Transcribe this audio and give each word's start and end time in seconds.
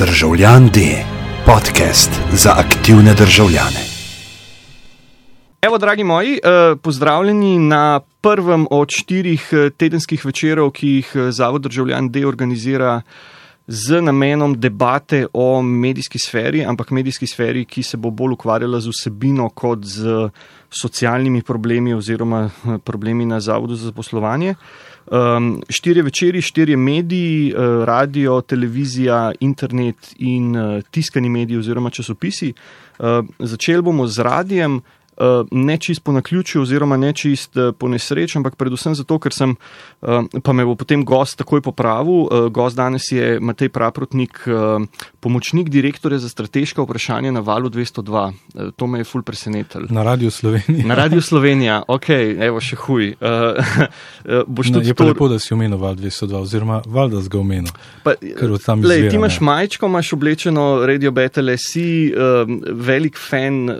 Državljan 0.00 0.68
D, 0.68 1.04
podcast 1.46 2.10
za 2.32 2.50
aktivne 2.56 3.14
državljane. 3.14 3.80
Evo, 5.62 5.78
dragi 5.78 6.04
moji, 6.04 6.32
eh, 6.34 6.76
pozdravljeni 6.82 7.58
na 7.58 8.00
prvem 8.20 8.66
od 8.70 8.88
štirih 8.96 9.48
eh, 9.52 9.70
tedenskih 9.70 10.24
večerov, 10.24 10.70
ki 10.70 10.88
jih 10.88 11.12
eh, 11.14 11.32
Zavod 11.32 11.62
Državljan 11.62 12.08
D 12.08 12.26
organizira 12.26 13.02
z 13.66 14.00
namenom 14.00 14.60
debate 14.60 15.26
o 15.32 15.62
medijski 15.62 16.18
sferi, 16.18 16.64
ampak 16.64 16.90
medijski 16.90 17.26
sferi, 17.26 17.64
ki 17.64 17.82
se 17.82 17.96
bo 17.96 18.10
bolj 18.10 18.32
ukvarjala 18.32 18.80
z 18.80 18.88
vsebino 18.88 19.48
kot 19.48 19.84
z 19.84 20.30
socialnimi 20.70 21.42
problemi 21.42 21.94
oziroma 21.94 22.50
problemi 22.84 23.26
na 23.26 23.40
Zavodu 23.40 23.74
za 23.74 23.92
poslovanje. 23.92 24.54
Um, 25.10 25.62
štirje 25.68 26.02
večeri, 26.02 26.42
štirje 26.42 26.76
mediji, 26.76 27.54
uh, 27.54 27.84
radio, 27.84 28.40
televizija, 28.40 29.32
internet 29.40 30.14
in 30.18 30.56
uh, 30.56 30.82
tiskani 30.90 31.28
mediji 31.28 31.58
oziroma 31.58 31.90
časopisi. 31.90 32.52
Uh, 32.98 33.26
začeli 33.38 33.82
bomo 33.82 34.06
z 34.06 34.22
radijem, 34.22 34.80
ne 35.50 35.76
čist 35.78 36.02
po 36.04 36.12
naključju 36.12 36.62
oziroma 36.62 36.96
ne 36.96 37.12
čist 37.12 37.56
uh, 37.56 37.74
po 37.78 37.88
nesreči, 37.88 38.38
ampak 38.38 38.56
predvsem 38.56 38.94
zato, 38.94 39.18
ker 39.18 39.32
sem, 39.32 39.54
uh, 40.00 40.24
pa 40.42 40.52
me 40.52 40.64
bo 40.64 40.74
potem 40.74 41.04
gost 41.04 41.38
takoj 41.38 41.60
popravil. 41.60 42.28
Gost 42.50 42.76
danes 42.76 43.02
je 43.12 43.40
Matej 43.40 43.68
Praprotnik, 43.68 44.40
pomočnik 45.20 45.68
direktorja 45.68 46.18
za 46.18 46.28
strateška 46.28 46.82
vprašanja 46.82 47.32
na 47.32 47.40
valu 47.40 47.70
202. 47.70 48.32
Uh, 48.54 48.70
to 48.76 48.86
me 48.86 49.00
je 49.00 49.04
ful 49.04 49.22
presenetilo. 49.22 49.86
Na 49.90 50.02
Radio 50.02 50.30
Slovenija. 50.30 50.86
Na 50.86 50.94
Radio 50.94 51.20
Slovenija, 51.20 51.82
ok, 51.88 52.08
evo 52.40 52.60
še 52.60 52.76
huj. 52.76 53.14
Boš 54.46 54.72
tudi 54.72 54.88
je 54.88 54.94
pa 54.94 55.04
to- 55.04 55.08
lepo, 55.08 55.28
da 55.28 55.38
si 55.38 55.54
omenil 55.54 55.78
Val 55.78 55.94
202, 55.94 56.40
oziroma 56.40 56.80
Valda 56.86 57.20
ga 57.28 57.38
omenil. 57.38 57.72
Pa, 58.04 58.14
Ker 58.16 58.50
od 58.52 58.64
tam 58.64 58.80
lej, 58.84 58.96
izvira, 58.98 59.10
ti 59.10 59.16
imaš 59.16 59.40
majčko, 59.40 59.86
imaš 59.86 60.12
oblečeno 60.12 60.86
Radio 60.86 61.10
Battle, 61.10 61.56
si 61.58 62.12
um, 62.12 62.60
velik 62.72 63.18
fan, 63.18 63.68
uh, 63.70 63.76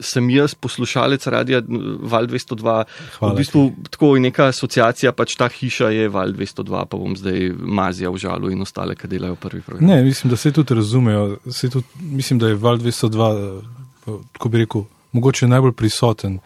sem 0.00 0.30
jaz, 0.30 0.54
poslušalec 0.76 1.26
radia 1.26 1.62
Val 2.00 2.28
202. 2.28 2.84
Hvala 3.18 3.32
v 3.32 3.36
bistvu 3.36 3.62
tako 3.90 4.14
je 4.16 4.20
neka 4.28 4.50
asociacija, 4.52 5.12
pač 5.16 5.36
ta 5.40 5.48
hiša 5.48 5.88
je 5.94 6.08
Val 6.12 6.36
202, 6.36 6.84
pa 6.84 7.00
bom 7.00 7.16
zdaj 7.16 7.50
mazija 7.56 8.12
v 8.12 8.20
žalu 8.20 8.52
in 8.52 8.60
ostale, 8.60 8.96
ki 8.96 9.08
delajo 9.08 9.38
prvi 9.40 9.62
program. 9.64 9.88
Ne, 9.88 10.02
mislim, 10.04 10.30
da 10.30 10.36
se 10.36 10.52
tudi 10.52 10.76
razumejo. 10.76 11.38
Se 11.48 11.70
tudi, 11.70 11.86
mislim, 12.00 12.38
da 12.38 12.52
je 12.52 12.60
Val 12.60 12.76
202, 12.78 13.32
eh, 13.32 14.20
tako 14.36 14.48
bi 14.48 14.64
rekel, 14.66 14.84
mogoče 15.16 15.48
najbolj 15.48 15.72
prisoten 15.72 16.38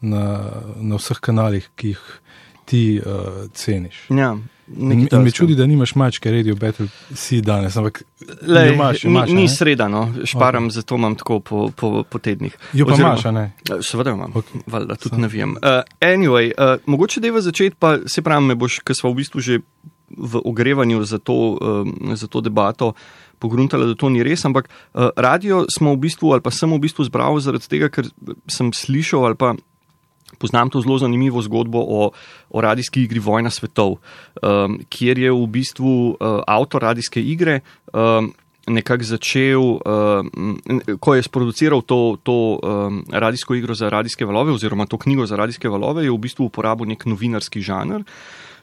na, 0.00 0.52
na 0.76 1.00
vseh 1.00 1.18
kanalih, 1.20 1.70
ki 1.76 1.94
jih 1.94 2.04
ti 2.68 3.00
uh, 3.00 3.48
ceniš. 3.56 4.04
Ja, 4.12 4.36
In, 4.76 5.08
me 5.12 5.30
čudi, 5.30 5.54
da 5.54 5.66
nimaš 5.66 5.94
mačke, 5.94 6.30
Radio 6.30 6.56
Battle, 6.56 6.86
si 7.14 7.40
danes, 7.40 7.76
ampak 7.76 8.02
Lej, 8.42 8.72
imaš, 8.74 9.04
imaš, 9.04 9.30
ni, 9.30 9.34
ni 9.34 9.48
sreda, 9.48 9.88
no, 9.88 10.08
šparam, 10.24 10.68
okay. 10.68 10.74
zato 10.74 10.94
imam 10.94 11.14
tako 11.16 11.40
po, 11.40 11.70
po, 11.76 12.02
po 12.04 12.18
tednih. 12.18 12.56
Jo 12.72 12.86
pa 12.86 12.92
Oziroma- 12.92 13.14
imaš, 13.14 13.24
ne? 13.34 13.52
Eh, 13.70 13.82
Seveda 13.82 14.10
imam, 14.10 14.32
Ok. 14.34 14.44
valjda, 14.66 14.96
tudi 14.96 15.20
ne 15.20 15.28
vem. 15.28 15.50
Uh, 15.50 15.80
anyway, 16.00 16.52
uh, 16.52 16.80
mogoče 16.86 17.20
deva 17.20 17.40
začeti, 17.40 17.76
pa 17.78 17.98
se 18.06 18.22
pravi, 18.22 18.44
me 18.44 18.54
boš, 18.54 18.80
ker 18.84 18.96
smo 18.96 19.10
v 19.10 19.22
bistvu 19.22 19.40
že 19.40 19.60
v 20.08 20.40
ogrevanju 20.44 21.04
za 21.04 21.18
to, 21.18 21.58
um, 21.60 22.16
za 22.16 22.26
to 22.26 22.40
debato 22.40 22.92
pogruntali, 23.38 23.86
da 23.86 23.94
to 23.94 24.08
ni 24.08 24.22
res, 24.22 24.44
ampak 24.44 24.68
uh, 24.68 25.08
radio 25.16 25.64
smo 25.70 25.94
v 25.94 26.08
bistvu, 26.08 26.32
ali 26.32 26.40
pa 26.42 26.50
sem 26.50 26.70
v 26.72 26.80
bistvu 26.80 27.04
zbral 27.04 27.38
zaradi 27.40 27.68
tega, 27.68 27.88
ker 27.88 28.08
sem 28.50 28.72
slišal 28.72 29.26
ali 29.28 29.36
pa 29.38 29.54
poznam 30.38 30.70
to 30.70 30.80
zelo 30.80 30.98
zanimivo 30.98 31.42
zgodbo 31.42 31.82
o, 31.82 32.10
o 32.50 32.60
radijski 32.60 33.02
igri 33.02 33.20
Vojna 33.20 33.50
svetov, 33.50 33.98
um, 34.42 34.78
kjer 34.88 35.18
je 35.18 35.32
v 35.32 35.46
bistvu 35.46 35.94
uh, 36.10 36.42
avtor 36.46 36.82
radijske 36.82 37.22
igre. 37.22 37.60
Um, 37.92 38.34
Nekako 38.68 39.04
začel, 39.04 39.62
um, 39.80 40.58
ko 41.00 41.14
je 41.16 41.22
sproduciral 41.24 41.80
to, 41.88 42.18
to 42.20 42.60
um, 42.60 42.98
radijsko 43.08 43.56
igro 43.56 43.72
za 43.72 43.88
radijske 43.88 44.26
valove, 44.28 44.52
oziroma 44.52 44.84
to 44.86 44.98
knjigo 45.00 45.24
za 45.26 45.36
radijske 45.40 45.72
valove, 45.72 46.04
je 46.04 46.12
v 46.12 46.18
bistvu 46.20 46.50
uporabil 46.50 46.90
nek 46.90 47.06
novinarski 47.08 47.64
žanr, 47.64 48.04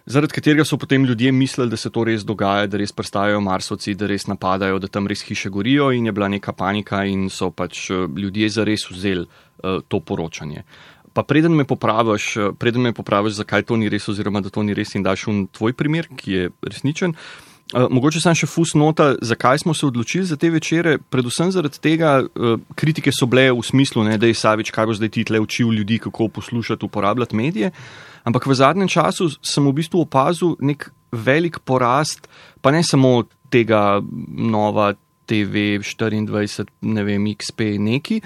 zaradi 0.05 0.33
katerega 0.33 0.66
so 0.66 0.78
potem 0.78 1.05
ljudje 1.05 1.31
mislili, 1.31 1.69
da 1.69 1.78
se 1.78 1.89
to 1.89 2.03
res 2.03 2.23
dogaja, 2.25 2.67
da 2.67 2.78
res 2.78 2.94
prestajajo 2.94 3.41
marsovci, 3.41 3.95
da 3.95 4.07
res 4.07 4.28
napadajo, 4.28 4.79
da 4.79 4.88
tam 4.88 5.07
res 5.07 5.23
hiše 5.25 5.49
gorijo 5.49 5.91
in 5.91 6.05
je 6.05 6.11
bila 6.11 6.29
neka 6.29 6.53
panika 6.53 7.03
in 7.05 7.29
so 7.29 7.49
pač 7.51 7.89
eh, 7.89 8.05
ljudje 8.17 8.49
zares 8.59 8.85
vzeli 8.91 9.25
uh, 9.25 9.81
to 9.88 9.99
poročanje. 9.99 10.63
Pa 11.15 11.23
preden 11.23 11.55
me 11.55 11.63
popraviš, 11.63 12.37
eh, 12.37 12.51
preden 12.59 12.83
me 12.83 12.93
popraviš, 12.93 13.39
zakaj 13.39 13.63
to 13.63 13.79
ni 13.79 13.89
res, 13.89 14.07
oziroma 14.11 14.41
da 14.43 14.51
to 14.51 14.63
ni 14.63 14.75
res, 14.75 14.95
in 14.95 15.03
daš 15.03 15.27
un 15.31 15.45
tvoj 15.47 15.73
primer, 15.73 16.11
ki 16.11 16.31
je 16.31 16.49
resničen. 16.61 17.15
Uh, 17.73 17.87
mogoče 17.89 18.19
sem 18.21 18.35
še 18.37 18.45
fusnota, 18.45 19.15
zakaj 19.25 19.63
smo 19.63 19.73
se 19.73 19.87
odločili 19.87 20.27
za 20.29 20.35
te 20.37 20.51
večere. 20.53 20.99
Predvsem 21.09 21.49
zaradi 21.49 21.79
tega, 21.81 22.19
uh, 22.21 22.59
kritike 22.77 23.09
so 23.09 23.25
bile 23.25 23.47
v 23.49 23.63
smislu, 23.65 24.03
ne, 24.05 24.19
da 24.21 24.29
je 24.29 24.37
Savič, 24.37 24.69
kaj 24.69 24.85
bo 24.85 24.93
zdaj 24.93 25.09
ti 25.09 25.23
tle 25.25 25.41
učil 25.41 25.71
ljudi, 25.73 25.97
kako 26.03 26.27
poslušati, 26.35 26.85
uporabljati 26.85 27.35
medije. 27.35 27.71
Ampak 28.23 28.45
v 28.45 28.53
zadnjem 28.53 28.91
času 28.91 29.31
sem 29.41 29.65
v 29.65 29.73
bistvu 29.81 30.03
opazil 30.05 30.53
nek 30.61 30.91
velik 31.09 31.57
porast, 31.65 32.29
pa 32.61 32.69
ne 32.69 32.83
samo 32.85 33.23
tega 33.49 33.97
nova 34.29 34.93
TV 35.25 35.81
24, 35.81 36.69
ne 36.85 37.03
vem, 37.03 37.25
XP 37.33 37.79
neki, 37.81 38.21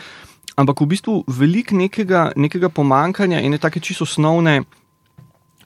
ampak 0.59 0.84
v 0.84 0.90
bistvu 0.92 1.16
velik 1.28 1.72
nekega, 1.72 2.30
nekega 2.36 2.70
pomankanja 2.70 3.40
ene 3.40 3.58
take 3.62 3.80
čisto 3.80 4.03
osnovne 4.08 4.62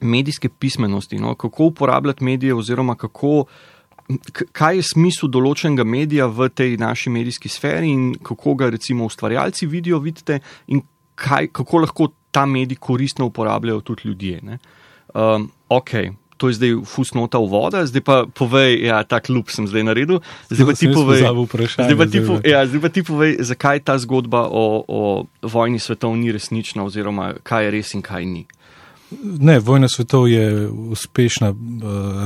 medijske 0.00 0.48
pismenosti, 0.48 1.18
no? 1.18 1.34
kako 1.34 1.70
uporabljati 1.72 2.24
medije, 2.24 2.54
oziroma 2.54 2.94
kako, 2.94 3.44
kaj 4.52 4.76
je 4.76 4.88
smisel 4.90 5.30
določenega 5.32 5.84
medija 5.84 6.26
v 6.26 6.48
tej 6.52 6.76
naši 6.80 7.10
medijski 7.10 7.48
sferi 7.48 7.90
in 7.90 8.10
kako 8.22 8.54
ga 8.60 8.70
recimo 8.74 9.08
ustvarjalci 9.08 9.66
vidijo, 9.66 10.02
vidite, 10.04 10.40
in 10.66 10.82
kaj, 11.14 11.48
kako 11.54 11.84
lahko 11.86 12.10
ta 12.34 12.44
medij 12.46 12.76
koristno 12.80 13.30
uporabljajo 13.30 13.80
tudi 13.80 14.08
ljudje. 14.08 14.40
ne. 14.42 14.58
Um, 15.14 15.50
ok. 15.68 15.90
To 16.44 16.52
je 16.52 16.60
zdaj 16.60 16.72
fusnota 16.84 17.40
v 17.40 17.48
voda, 17.48 17.80
zdaj 17.88 18.02
pa 18.04 18.16
povej, 18.28 18.84
ja, 18.84 19.00
ta 19.08 19.16
klub 19.16 19.48
sem 19.48 19.64
zdaj 19.64 19.80
naredil. 19.80 20.20
Zdaj 20.52 20.66
pa 20.68 20.74
ti 20.76 20.92
povej, 20.92 21.24
zdaj 21.24 21.96
pa 21.96 22.04
ti, 22.04 22.20
zdaj 22.20 22.28
po, 22.28 22.34
pa- 22.36 22.44
ja, 22.44 22.60
zdaj 22.68 22.80
pa 22.84 22.88
ti 22.92 23.00
povej, 23.00 23.30
zakaj 23.40 23.80
ta 23.80 23.96
zgodba 23.96 24.44
o, 24.52 24.84
o 24.84 25.00
vojni 25.40 25.80
svetov 25.80 26.12
ni 26.20 26.28
resnična, 26.28 26.84
oziroma 26.84 27.40
kaj 27.40 27.64
je 27.64 27.70
res 27.72 27.94
in 27.96 28.04
kaj 28.04 28.28
ni. 28.28 28.44
Ne, 29.40 29.56
Vojna 29.56 29.88
svetov 29.88 30.28
je 30.28 30.68
uspešna 30.68 31.48
uh, 31.48 31.56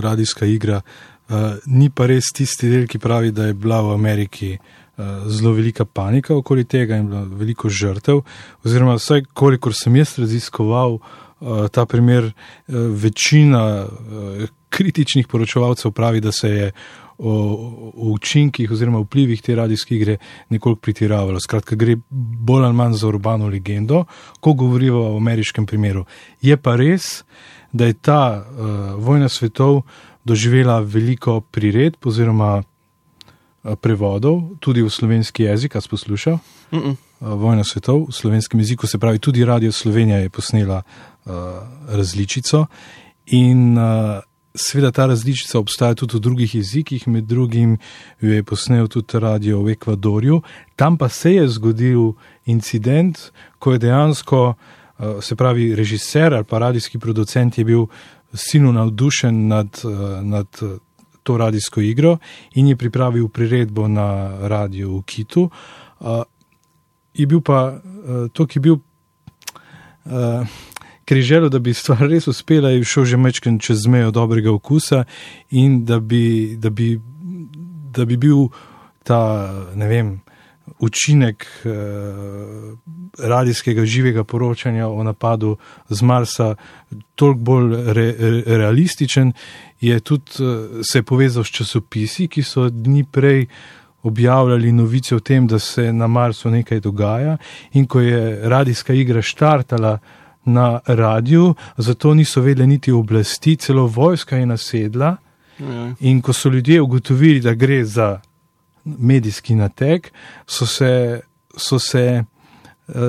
radijska 0.03 0.51
igra, 0.51 0.83
uh, 0.83 1.63
ni 1.71 1.87
pa 1.95 2.11
res 2.11 2.35
tisti 2.35 2.67
del, 2.67 2.91
ki 2.91 2.99
pravi, 2.99 3.31
da 3.31 3.53
je 3.53 3.55
bila 3.55 3.79
v 3.87 3.95
Ameriki 3.95 4.51
uh, 4.59 5.31
zelo 5.31 5.55
velika 5.55 5.87
panika 5.87 6.35
okoli 6.35 6.67
tega 6.67 6.99
in 6.99 7.07
veliko 7.39 7.71
žrtev. 7.71 8.25
Oziroma, 8.67 8.99
vsaj 8.99 9.31
kolikor 9.31 9.79
sem 9.79 9.95
jaz 10.03 10.19
raziskoval 10.19 10.99
uh, 10.99 11.28
ta 11.73 11.87
primer, 11.87 12.25
uh, 12.25 12.75
večina 12.75 13.87
uh, 13.87 14.49
kritičnih 14.69 15.27
poročevalcev 15.27 15.93
pravi, 15.93 16.21
da 16.21 16.33
se 16.33 16.49
je 16.49 16.73
o, 17.19 17.33
o 17.97 18.11
učinkih 18.13 18.71
oziroma 18.71 18.99
vplivih 18.99 19.43
te 19.43 19.55
radijske 19.55 19.95
igre 19.97 20.17
nekoliko 20.49 20.81
pretiravalo. 20.81 21.41
Skratka, 21.41 21.77
gre 21.77 21.97
bolj 22.11 22.65
ali 22.65 22.75
manj 22.75 22.95
za 22.95 23.09
urbano 23.09 23.49
legendo, 23.49 24.05
ko 24.41 24.53
govorimo 24.53 25.01
o 25.01 25.17
ameriškem 25.17 25.67
primeru. 25.67 26.05
Je 26.43 26.57
pa 26.57 26.77
res, 26.77 27.25
da 27.73 27.87
je 27.87 27.93
ta 27.93 28.23
uh, 28.39 28.69
vojna 29.05 29.29
svetov 29.29 29.83
doživela 30.25 30.81
veliko 30.81 31.41
priredb 31.41 32.07
oziroma 32.07 32.63
uh, 32.63 33.75
prevodov, 33.81 34.43
tudi 34.61 34.83
v 34.83 34.91
slovenski 34.91 35.43
jezik, 35.43 35.77
a 35.77 35.81
poslušal. 35.91 36.39
Mm 36.73 36.79
-mm. 36.79 37.08
Uh, 37.21 37.35
Vojna 37.35 37.65
svetov 37.65 38.07
v 38.09 38.13
slovenskem 38.15 38.61
jeziku, 38.61 38.87
se 38.87 38.99
pravi, 38.99 39.19
tudi 39.19 39.45
Radio 39.45 39.73
Slovenija 39.73 40.19
je 40.19 40.31
posnela 40.31 40.83
uh, 40.83 41.33
različico 41.89 42.67
in 43.27 43.79
uh, 43.79 44.23
seveda 44.55 44.93
ta 44.93 45.07
različica 45.07 45.59
obstaja 45.59 45.95
tudi 45.95 46.17
v 46.17 46.21
drugih 46.21 46.55
jezikih, 46.55 47.09
med 47.09 47.25
drugim 47.25 47.79
jo 48.21 48.33
je 48.33 48.45
posnel 48.45 48.87
tudi 48.87 49.19
radio 49.19 49.63
v 49.63 49.75
Ekvadorju. 49.75 50.43
Tam 50.77 50.99
pa 50.99 51.09
se 51.09 51.35
je 51.35 51.49
zgodil 51.49 52.13
incident, 52.47 53.19
ko 53.59 53.73
je 53.73 53.79
dejansko, 53.79 54.55
uh, 54.55 55.19
se 55.21 55.37
pravi, 55.37 55.75
režiser 55.75 56.35
ali 56.35 56.45
pa 56.45 56.59
radijski 56.59 56.99
producent 56.99 57.59
je 57.59 57.65
bil 57.65 57.87
silno 58.35 58.73
navdušen 58.73 59.49
nad, 59.49 59.81
uh, 59.85 60.23
nad 60.23 60.47
to 61.23 61.37
radijsko 61.37 61.81
igro 61.81 62.19
in 62.55 62.69
je 62.69 62.77
pripravil 62.77 63.29
priredbo 63.29 63.89
na 63.89 64.39
radiju 64.49 64.99
v 64.99 65.03
Kitu. 65.03 65.51
Je 67.19 67.27
bil 67.27 67.43
pa 67.43 67.75
uh, 67.75 68.29
to, 68.33 68.47
ki 68.47 68.59
je 68.59 68.63
bil, 68.63 68.79
uh, 70.07 70.47
ker 71.05 71.19
je 71.19 71.27
želel, 71.27 71.51
da 71.51 71.59
bi 71.59 71.75
stvar 71.75 72.07
res 72.07 72.29
uspela, 72.31 72.71
je 72.71 72.87
šel 72.87 73.05
že 73.05 73.19
mečken 73.19 73.59
čez 73.59 73.87
mejo 73.91 74.15
dobrega 74.15 74.53
okusa 74.55 75.05
in 75.51 75.85
da 75.85 76.01
bi, 76.01 76.57
da 76.57 76.71
bi, 76.71 76.95
da 77.91 78.07
bi 78.07 78.17
bil 78.17 78.49
ta, 79.03 79.51
ne 79.75 79.89
vem, 79.91 80.19
učinek 80.79 81.47
uh, 81.65 82.79
radijskega 83.19 83.85
živega 83.85 84.25
poročanja 84.25 84.89
o 84.89 85.03
napadu 85.03 85.57
z 85.89 86.03
Marsa 86.03 86.55
toliko 87.15 87.41
bolj 87.41 87.77
re, 87.93 88.15
re, 88.19 88.43
realističen, 88.47 89.33
je 89.81 90.01
tudi 90.01 90.39
uh, 90.39 90.81
se 90.83 90.99
je 90.99 91.03
povezal 91.03 91.45
s 91.45 91.51
časopisi, 91.51 92.29
ki 92.29 92.43
so 92.43 92.69
dni 92.71 93.05
prej 93.05 93.47
objavljali 94.03 94.73
novice 94.73 95.17
o 95.17 95.21
tem, 95.21 95.47
da 95.47 95.59
se 95.59 95.93
na 95.93 96.07
Marsu 96.07 96.51
nekaj 96.51 96.81
dogaja, 96.81 97.37
in 97.73 97.87
ko 97.87 98.01
je 98.01 98.49
radijska 98.49 98.93
igra 98.93 99.23
štartala 99.23 99.99
na 100.45 100.81
radiju, 100.87 101.55
zato 101.77 102.15
niso 102.15 102.41
vedeli 102.41 102.67
niti 102.67 102.93
oblasti, 102.93 103.57
celo 103.57 103.87
vojska 103.87 104.37
je 104.37 104.47
nasedla. 104.47 105.17
Ja. 105.59 105.93
In 106.01 106.23
ko 106.23 106.33
so 106.33 106.49
ljudje 106.49 106.81
ugotovili, 106.81 107.41
da 107.41 107.55
gre 107.55 107.85
za 107.85 108.21
medijski 108.85 109.55
nateg, 109.55 110.09
so 110.47 110.67
se, 110.67 111.21
so 111.57 111.79
se 111.79 112.05
eh, 112.05 112.25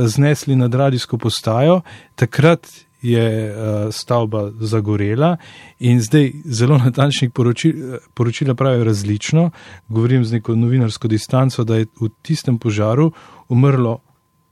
znesli 0.06 0.56
nad 0.56 0.74
radijsko 0.74 1.18
postajo, 1.18 1.82
takrat 2.16 2.68
je 3.02 3.24
eh, 3.46 3.54
stavba 3.92 4.52
zagorela 4.60 5.38
in 5.80 6.02
zdaj 6.02 6.32
zelo 6.46 6.78
natančnih 6.78 7.32
poročil, 7.32 7.74
poročila 8.14 8.54
pravijo 8.56 8.84
različno. 8.84 9.52
Govorim 9.88 10.26
z 10.26 10.34
neko 10.34 10.56
novinarsko 10.56 11.08
distanco, 11.08 11.64
da 11.64 11.76
je 11.76 11.86
v 11.96 12.10
tistem 12.22 12.58
požaru 12.58 13.12
umrlo 13.50 14.00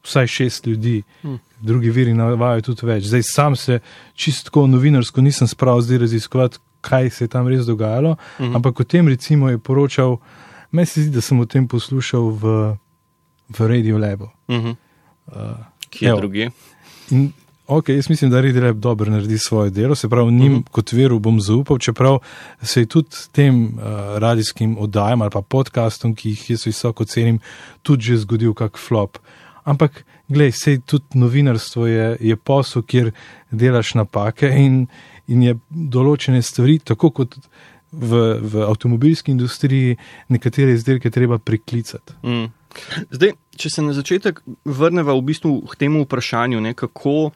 vsaj 0.04 0.28
šest 0.28 0.68
ljudi. 0.68 1.04
Drugi 1.60 1.90
viri 1.90 2.14
navajajo 2.14 2.62
tudi 2.64 2.86
več. 2.86 3.04
Zdaj 3.04 3.22
sam 3.26 3.56
se 3.56 3.80
čistko 4.14 4.68
novinarsko 4.68 5.22
nisem 5.22 5.48
spravil 5.48 5.82
zdaj 5.82 5.98
raziskovati, 5.98 6.58
kaj 6.82 7.10
se 7.10 7.24
je 7.24 7.28
tam 7.28 7.48
res 7.48 7.66
dogajalo, 7.66 8.16
Mhm. 8.40 8.56
ampak 8.56 8.80
o 8.80 8.84
tem 8.84 9.08
recimo 9.08 9.50
je 9.50 9.58
poročal, 9.58 10.18
meni 10.72 10.86
se 10.86 11.02
zdi, 11.02 11.12
da 11.12 11.22
sem 11.22 11.40
o 11.40 11.46
tem 11.46 11.68
poslušal 11.68 12.30
v, 12.32 12.76
v 13.50 13.60
Radio 13.60 13.98
Labu. 13.98 14.30
Mhm. 14.48 14.72
Uh, 15.28 15.34
Kje 15.90 16.10
Evo. 16.10 16.20
druge? 16.20 16.50
In, 17.12 17.34
ok, 17.68 17.90
jaz 17.90 18.10
mislim, 18.10 18.32
da 18.32 18.42
Radio 18.42 18.64
Lab 18.66 18.80
dobro 18.80 19.12
naredi 19.12 19.38
svoje 19.38 19.70
delo, 19.70 19.96
se 19.96 20.10
pravi, 20.10 20.32
njim 20.32 20.52
uh 20.52 20.58
Mhm. 20.58 20.64
-huh. 20.64 20.70
kot 20.72 20.92
veru 20.92 21.20
bom 21.20 21.42
zaupal, 21.42 21.78
čeprav 21.78 22.20
se 22.62 22.82
je 22.82 22.86
tudi 22.86 23.10
tem 23.32 23.66
uh, 23.66 23.72
radijskim 24.18 24.78
oddajam 24.80 25.22
ali 25.22 25.32
pa 25.32 25.42
podkastom, 25.42 26.16
ki 26.16 26.30
jih 26.30 26.50
jaz 26.50 26.66
visoko 26.66 27.06
cenim, 27.06 27.40
tudi 27.82 28.04
že 28.04 28.18
zgodil 28.18 28.54
kak 28.54 28.78
flop. 28.78 29.18
Ampak, 29.64 30.06
glej, 30.28 30.52
sej 30.52 30.80
tudi 30.80 31.06
novinarstvo 31.14 31.88
je, 31.88 32.18
je 32.20 32.36
posel, 32.36 32.82
kjer 32.82 33.12
delaš 33.52 33.94
napake 33.94 34.48
in, 34.48 34.88
in 35.28 35.44
je 35.44 35.58
določene 35.70 36.42
stvari, 36.42 36.80
tako 36.80 37.10
kot 37.10 37.36
v, 37.92 38.40
v 38.42 38.64
avtomobilski 38.68 39.32
industriji, 39.32 39.98
nekatere 40.30 40.72
izdelke 40.72 41.12
treba 41.12 41.38
priklicati. 41.38 42.14
Mm. 42.24 42.48
Zdaj, 43.12 43.34
če 43.58 43.70
se 43.70 43.82
na 43.82 43.94
začetek 43.94 44.42
vrnemo 44.66 45.16
v 45.18 45.26
bistvu 45.32 45.54
k 45.72 45.76
temu 45.76 46.04
vprašanju, 46.06 46.62
ne, 46.62 46.74
kako, 46.78 47.32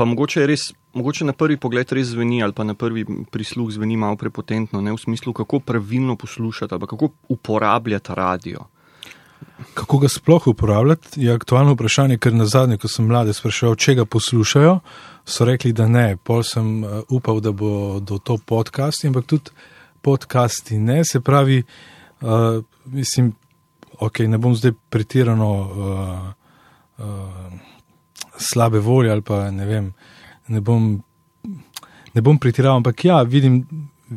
pa 0.00 0.06
mogoče, 0.08 0.46
res, 0.48 0.70
mogoče 0.96 1.26
na 1.28 1.34
prvi 1.36 1.58
pogled 1.60 1.90
res 1.92 2.14
zveni, 2.14 2.38
ali 2.40 2.56
pa 2.56 2.64
na 2.64 2.72
prvi 2.72 3.02
prisluh 3.28 3.68
zveni 3.68 3.98
malo 4.00 4.16
prepotentno, 4.16 4.80
ne, 4.80 4.94
v 4.96 5.00
smislu, 5.02 5.34
kako 5.36 5.60
pravilno 5.60 6.16
poslušati, 6.16 6.72
ali 6.74 6.88
kako 6.88 7.10
uporabljati 7.28 8.16
radio. 8.16 8.64
Kako 9.74 9.98
ga 9.98 10.08
sploh 10.08 10.46
uporabljati, 10.46 11.20
je 11.20 11.34
aktualno 11.36 11.76
vprašanje, 11.76 12.16
ker 12.16 12.32
na 12.32 12.48
zadnje, 12.48 12.80
ko 12.80 12.88
sem 12.88 13.12
mlade 13.12 13.36
spraševal, 13.36 13.76
če 13.76 13.98
ga 14.00 14.08
poslušajo, 14.08 14.78
so 15.28 15.44
rekli, 15.44 15.74
da 15.76 15.84
ne. 15.88 16.16
Pol 16.16 16.46
sem 16.48 16.80
uh, 16.80 17.02
upal, 17.12 17.44
da 17.44 17.52
bo 17.52 18.00
do 18.00 18.16
to 18.24 18.38
podcasti, 18.40 19.12
ampak 19.12 19.28
tudi 19.28 19.52
podcasti 20.00 20.80
ne. 20.80 21.02
Se 21.04 21.20
pravi, 21.20 21.60
uh, 21.60 22.64
mislim, 22.88 23.34
ok, 24.00 24.24
ne 24.32 24.40
bom 24.40 24.56
zdaj 24.56 24.72
pretirano 24.88 25.50
uh, 25.60 26.30
uh, 27.04 27.68
slabe 28.40 28.78
volje 28.78 29.12
ali 29.12 29.22
pa 29.22 29.50
ne 29.50 29.66
vem, 29.66 29.92
ne 30.48 30.60
bom, 30.60 30.90
ne 32.14 32.22
bom 32.22 32.38
pretiraval, 32.38 32.82
ampak 32.82 33.04
ja, 33.04 33.22
vidim. 33.22 33.64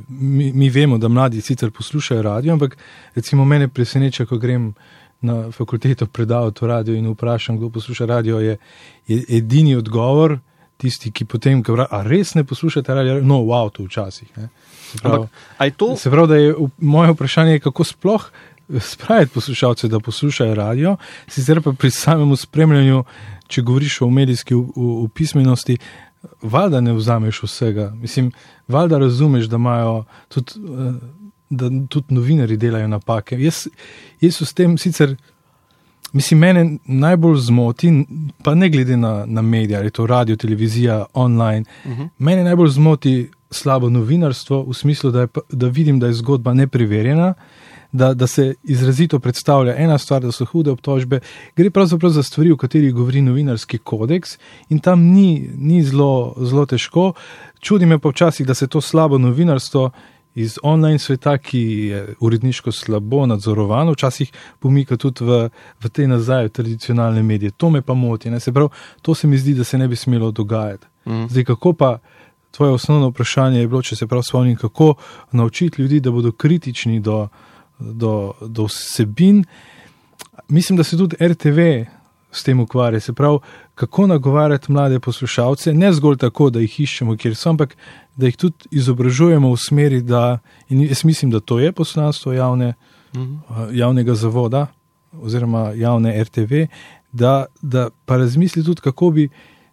Mi, 0.09 0.47
mi 0.57 0.71
vemo, 0.73 0.97
da 0.97 1.05
mladi 1.07 1.41
sicer 1.41 1.69
poslušajo 1.71 2.21
radio, 2.25 2.53
ampak 2.53 2.77
recimo 3.13 3.43
mene 3.45 3.67
preseneča, 3.69 4.25
ko 4.25 4.39
grem 4.41 4.71
na 5.21 5.51
fakulteto 5.51 6.07
predavati 6.09 6.65
v 6.65 6.67
radio 6.67 6.95
in 6.95 7.11
vprašam, 7.11 7.57
kdo 7.57 7.69
posluša 7.69 8.05
radio, 8.05 8.39
je, 8.39 8.57
je 9.07 9.37
edini 9.37 9.75
odgovor 9.75 10.39
tisti, 10.77 11.11
ki 11.11 11.25
potem, 11.25 11.61
ki 11.63 11.75
pravi, 11.75 11.87
a 11.91 12.01
res 12.03 12.33
ne 12.35 12.43
poslušate 12.43 12.95
radio, 12.95 13.19
no, 13.21 13.43
v 13.47 13.53
avtu 13.55 13.85
včasih. 13.87 14.33
ne. 14.37 14.49
Se 14.91 14.99
pravi, 14.99 15.27
Ampak, 15.57 15.77
to, 15.77 15.95
se 15.97 16.11
pravi, 16.11 16.27
da 16.27 16.35
je 16.41 16.55
moje 16.77 17.13
vprašanje, 17.13 17.59
kako 17.63 17.85
sploh 17.87 18.25
spraviti 18.79 19.33
poslušalce, 19.33 19.87
da 19.87 19.99
poslušajo 19.99 20.55
radio, 20.55 20.97
sicer 21.27 21.61
pa 21.61 21.71
pri 21.71 21.91
samem 21.91 22.35
spremljanju, 22.35 23.03
če 23.47 23.61
govoriš 23.61 24.01
o 24.01 24.09
medijski 24.09 24.55
v- 24.55 24.65
v- 24.75 25.09
pismenosti, 25.09 25.77
valjda 26.41 26.81
ne 26.81 26.93
vzameš 26.93 27.43
vsega. 27.43 27.91
Mislim, 27.91 28.31
valjda 28.67 28.97
razumeš, 28.97 29.45
da 29.45 29.55
imajo 29.55 30.03
tudi. 30.29 30.51
eh, 30.55 30.93
Da 31.49 31.69
tudi 31.89 32.13
novinari 32.15 32.57
delajo 32.57 32.87
napake. 32.87 33.37
Jaz, 33.39 33.67
jaz 34.21 34.41
s 34.41 34.53
tem 34.53 34.77
sicer, 34.77 35.15
mislim, 36.13 36.39
mene 36.39 36.77
najbolj 36.85 37.35
zmoti, 37.37 38.05
pa 38.43 38.55
ne 38.55 38.69
glede 38.69 38.97
na, 38.97 39.25
na 39.25 39.41
medije, 39.41 39.77
ali 39.77 39.87
je 39.87 39.91
to 39.91 40.07
radio, 40.07 40.35
televizija, 40.35 41.05
online, 41.13 41.63
uh 41.85 41.91
-huh. 41.91 42.09
mene 42.17 42.43
najbolj 42.43 42.69
zmoti 42.69 43.29
slabo 43.51 43.89
novinarstvo 43.89 44.63
v 44.63 44.73
smislu, 44.73 45.11
da, 45.11 45.21
je, 45.21 45.27
da 45.49 45.67
vidim, 45.67 45.99
da 45.99 46.07
je 46.07 46.13
zgodba 46.13 46.53
nepreverjena, 46.53 47.33
da, 47.93 48.13
da 48.13 48.27
se 48.27 48.53
izrazito 48.63 49.19
predstavlja 49.19 49.75
ena 49.77 49.97
stvar, 49.97 50.21
da 50.21 50.31
so 50.31 50.45
hude 50.45 50.71
obtožbe. 50.71 51.19
Gre 51.55 51.69
pravzaprav 51.69 52.11
za 52.11 52.23
stvari, 52.23 52.51
o 52.51 52.57
katerih 52.57 52.93
govori 52.93 53.21
novinarski 53.21 53.77
kodeks 53.77 54.37
in 54.69 54.79
tam 54.79 55.01
ni, 55.01 55.49
ni 55.57 55.83
zelo, 55.83 56.33
zelo 56.41 56.65
težko. 56.65 57.13
Čudi 57.61 57.85
me 57.85 57.99
pa 57.99 58.09
včasih, 58.09 58.47
da 58.47 58.53
se 58.53 58.67
to 58.67 58.81
slabo 58.81 59.17
novinarstvo 59.17 59.91
iz 60.35 60.57
online 60.63 60.99
sveta, 60.99 61.37
ki 61.37 61.59
je 61.59 62.15
uredniško 62.19 62.71
slabo 62.71 63.25
nadzorovano, 63.25 63.93
včasih 63.93 64.31
pomika 64.59 64.97
tudi 64.97 65.25
v, 65.25 65.49
v 65.83 65.89
te 65.89 66.07
nazaj, 66.07 66.49
v 66.49 66.49
tradicionalne 66.49 67.23
medije. 67.23 67.51
To 67.51 67.69
me 67.69 67.81
pa 67.81 67.93
moti. 67.93 68.29
Ne? 68.29 68.39
Se 68.39 68.51
pravi, 68.53 68.69
to 69.01 69.15
se 69.15 69.27
mi 69.27 69.37
zdi, 69.37 69.53
da 69.53 69.63
se 69.63 69.77
ne 69.77 69.87
bi 69.87 69.95
smelo 69.95 70.31
dogajati. 70.31 70.87
Mhm. 71.07 71.25
Zdaj, 71.29 71.43
kako 71.43 71.73
pa 71.73 71.97
tvoje 72.51 72.71
osnovno 72.71 73.07
vprašanje 73.09 73.59
je 73.59 73.67
bilo, 73.67 73.81
če 73.81 73.95
se 73.95 74.07
prav 74.07 74.21
spomnim, 74.23 74.55
kako 74.55 74.95
naučiti 75.31 75.81
ljudi, 75.81 75.99
da 75.99 76.11
bodo 76.11 76.31
kritični 76.31 76.99
do, 76.99 77.27
do, 77.83 78.33
do 78.41 78.65
vsebin. 78.65 79.43
Mislim, 80.47 80.77
da 80.77 80.83
se 80.83 80.97
tudi 80.97 81.15
RTV 81.19 81.85
s 82.31 82.43
tem 82.43 82.59
ukvarja. 82.59 82.99
Se 82.99 83.13
pravi, 83.13 83.39
kako 83.75 84.07
nagovarjati 84.07 84.71
mlade 84.71 84.99
poslušalce, 84.99 85.73
ne 85.73 85.93
zgolj 85.93 86.17
tako, 86.17 86.49
da 86.49 86.59
jih 86.59 86.79
iščemo, 86.79 87.17
kjer 87.17 87.35
so, 87.35 87.49
ampak 87.49 87.75
da 88.15 88.25
jih 88.25 88.37
tudi 88.37 88.69
izobražujemo 88.71 89.51
v 89.51 89.57
smeri, 89.57 90.01
da, 90.01 90.39
in 90.69 90.81
jaz 90.81 91.03
mislim, 91.05 91.31
da 91.31 91.39
to 91.39 91.59
je 91.59 91.71
poslanstvo 91.71 92.33
javne, 92.33 92.73
Mhm. 93.15 93.35
javnega 93.71 94.15
zavoda 94.15 94.67
oziroma 95.21 95.71
javne 95.75 96.23
RTV, 96.23 96.65
da, 97.11 97.45
da 97.61 97.89
pa 98.05 98.17
razmisli 98.17 98.63
tudi, 98.63 98.81
kako 98.81 99.09
bi 99.09 99.29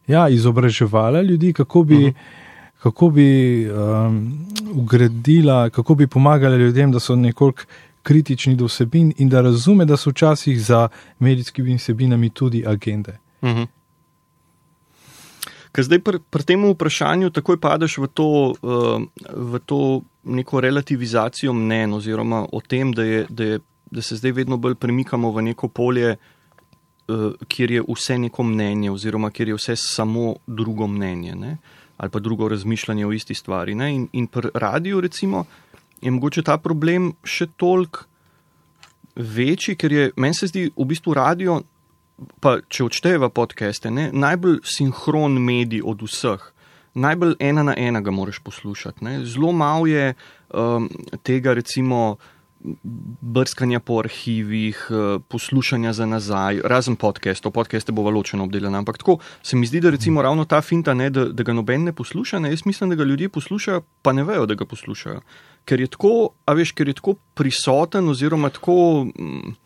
ja, 0.06 0.28
izobraževala 0.28 1.22
ljudi, 1.22 1.52
kako 1.52 1.82
bi. 1.82 1.96
Uh 1.96 2.02
-huh. 2.02 2.14
Kako 2.82 3.10
bi 3.10 3.70
um, 3.70 4.46
ugradila, 4.74 5.70
kako 5.70 5.94
bi 5.94 6.06
pomagala 6.06 6.56
ljudem, 6.56 6.92
da 6.92 7.00
so 7.00 7.16
nekoliko 7.16 7.62
kritični 8.02 8.56
do 8.56 8.64
vsebin 8.64 9.12
in 9.18 9.28
da 9.28 9.40
razume, 9.40 9.84
da 9.84 9.96
so 9.96 10.10
včasih 10.10 10.62
za 10.62 10.88
medijskimi 11.18 11.76
vsebinami 11.76 12.30
tudi 12.30 12.64
agende. 12.66 13.18
Mhm. 13.42 13.62
Ker 15.70 15.84
zdaj 15.86 16.00
pri, 16.02 16.18
pri 16.18 16.42
tem 16.42 16.64
vprašanju 16.66 17.30
takoj 17.30 17.60
padeš 17.62 18.00
v 18.02 18.06
to, 18.10 18.28
uh, 18.58 19.02
v 19.30 19.60
to 19.66 20.02
neko 20.24 20.60
relativizacijo 20.60 21.52
mnen, 21.54 21.94
oziroma 21.94 22.42
o 22.52 22.60
tem, 22.60 22.90
da, 22.92 23.04
je, 23.06 23.26
da, 23.30 23.44
je, 23.44 23.60
da 23.90 24.02
se 24.02 24.16
zdaj 24.18 24.32
vedno 24.32 24.58
bolj 24.58 24.74
premikamo 24.74 25.30
v 25.30 25.44
neko 25.46 25.68
polje, 25.68 26.16
uh, 26.16 27.30
kjer 27.46 27.70
je 27.70 27.84
vse 27.86 28.18
neko 28.18 28.42
mnenje, 28.42 28.90
oziroma 28.90 29.30
kjer 29.30 29.54
je 29.54 29.60
vse 29.60 29.76
samo 29.76 30.34
drugo 30.46 30.86
mnenje 30.86 31.34
ne? 31.34 31.56
ali 32.00 32.10
pa 32.10 32.18
drugo 32.18 32.48
razmišljanje 32.48 33.06
o 33.06 33.12
isti 33.12 33.34
stvari. 33.34 33.72
In, 33.72 34.08
in 34.12 34.26
pri 34.26 34.48
radiju, 34.54 35.00
recimo, 35.00 35.44
je 36.02 36.10
mogoče 36.10 36.42
ta 36.42 36.58
problem 36.58 37.12
še 37.24 37.46
toliko 37.56 38.06
večji, 39.16 39.76
ker 39.76 39.92
je 39.92 40.10
meni 40.16 40.34
se 40.34 40.48
zdi 40.48 40.70
v 40.76 40.86
bistvu 40.88 41.14
radio 41.14 41.60
pa 42.40 42.58
če 42.68 42.86
odšteva 42.88 43.30
podcaste, 43.32 43.90
ne, 43.92 44.10
najbolj 44.12 44.60
sinhron 44.68 45.38
medij 45.40 45.84
od 45.84 46.02
vseh. 46.04 46.42
Najbolj 47.00 47.36
ena 47.40 47.62
na 47.62 47.74
ena 47.78 48.00
ga 48.02 48.10
moraš 48.10 48.40
poslušati. 48.42 49.04
Ne. 49.06 49.12
Zelo 49.24 49.52
malo 49.54 49.86
je 49.86 50.14
um, 50.50 50.88
tega, 51.22 51.54
recimo, 51.54 52.18
brskanja 53.20 53.80
po 53.80 53.98
arhivih, 53.98 54.86
uh, 54.90 55.22
poslušanja 55.28 55.92
za 55.92 56.06
nazaj, 56.06 56.60
razen 56.64 56.96
podcastov, 56.96 57.52
podcaste 57.52 57.92
bo 57.92 58.10
ločeno 58.10 58.44
obdelane. 58.44 58.78
Ampak 58.78 58.98
tako 58.98 59.18
se 59.42 59.56
mi 59.56 59.66
zdi, 59.66 59.80
da 59.80 59.90
recimo 59.90 60.22
ravno 60.22 60.44
ta 60.44 60.60
finta, 60.60 60.94
ne, 60.94 61.10
da, 61.10 61.24
da 61.24 61.42
ga 61.42 61.52
noben 61.52 61.84
ne 61.84 61.92
posluša, 61.92 62.38
ne, 62.38 62.50
jaz 62.50 62.66
mislim, 62.66 62.90
da 62.90 62.96
ga 62.96 63.04
ljudje 63.04 63.28
poslušajo, 63.28 63.82
pa 64.02 64.12
ne 64.12 64.24
vejo, 64.24 64.46
da 64.46 64.54
ga 64.54 64.64
poslušajo. 64.64 65.20
Ker 65.64 65.80
je 65.80 65.86
tako, 65.86 66.30
a 66.44 66.52
veš, 66.52 66.72
ker 66.72 66.88
je 66.88 66.94
tako 67.00 67.14
prisoten 67.34 68.08
oziroma 68.08 68.50
tako. 68.50 69.06
Mm, 69.18 69.56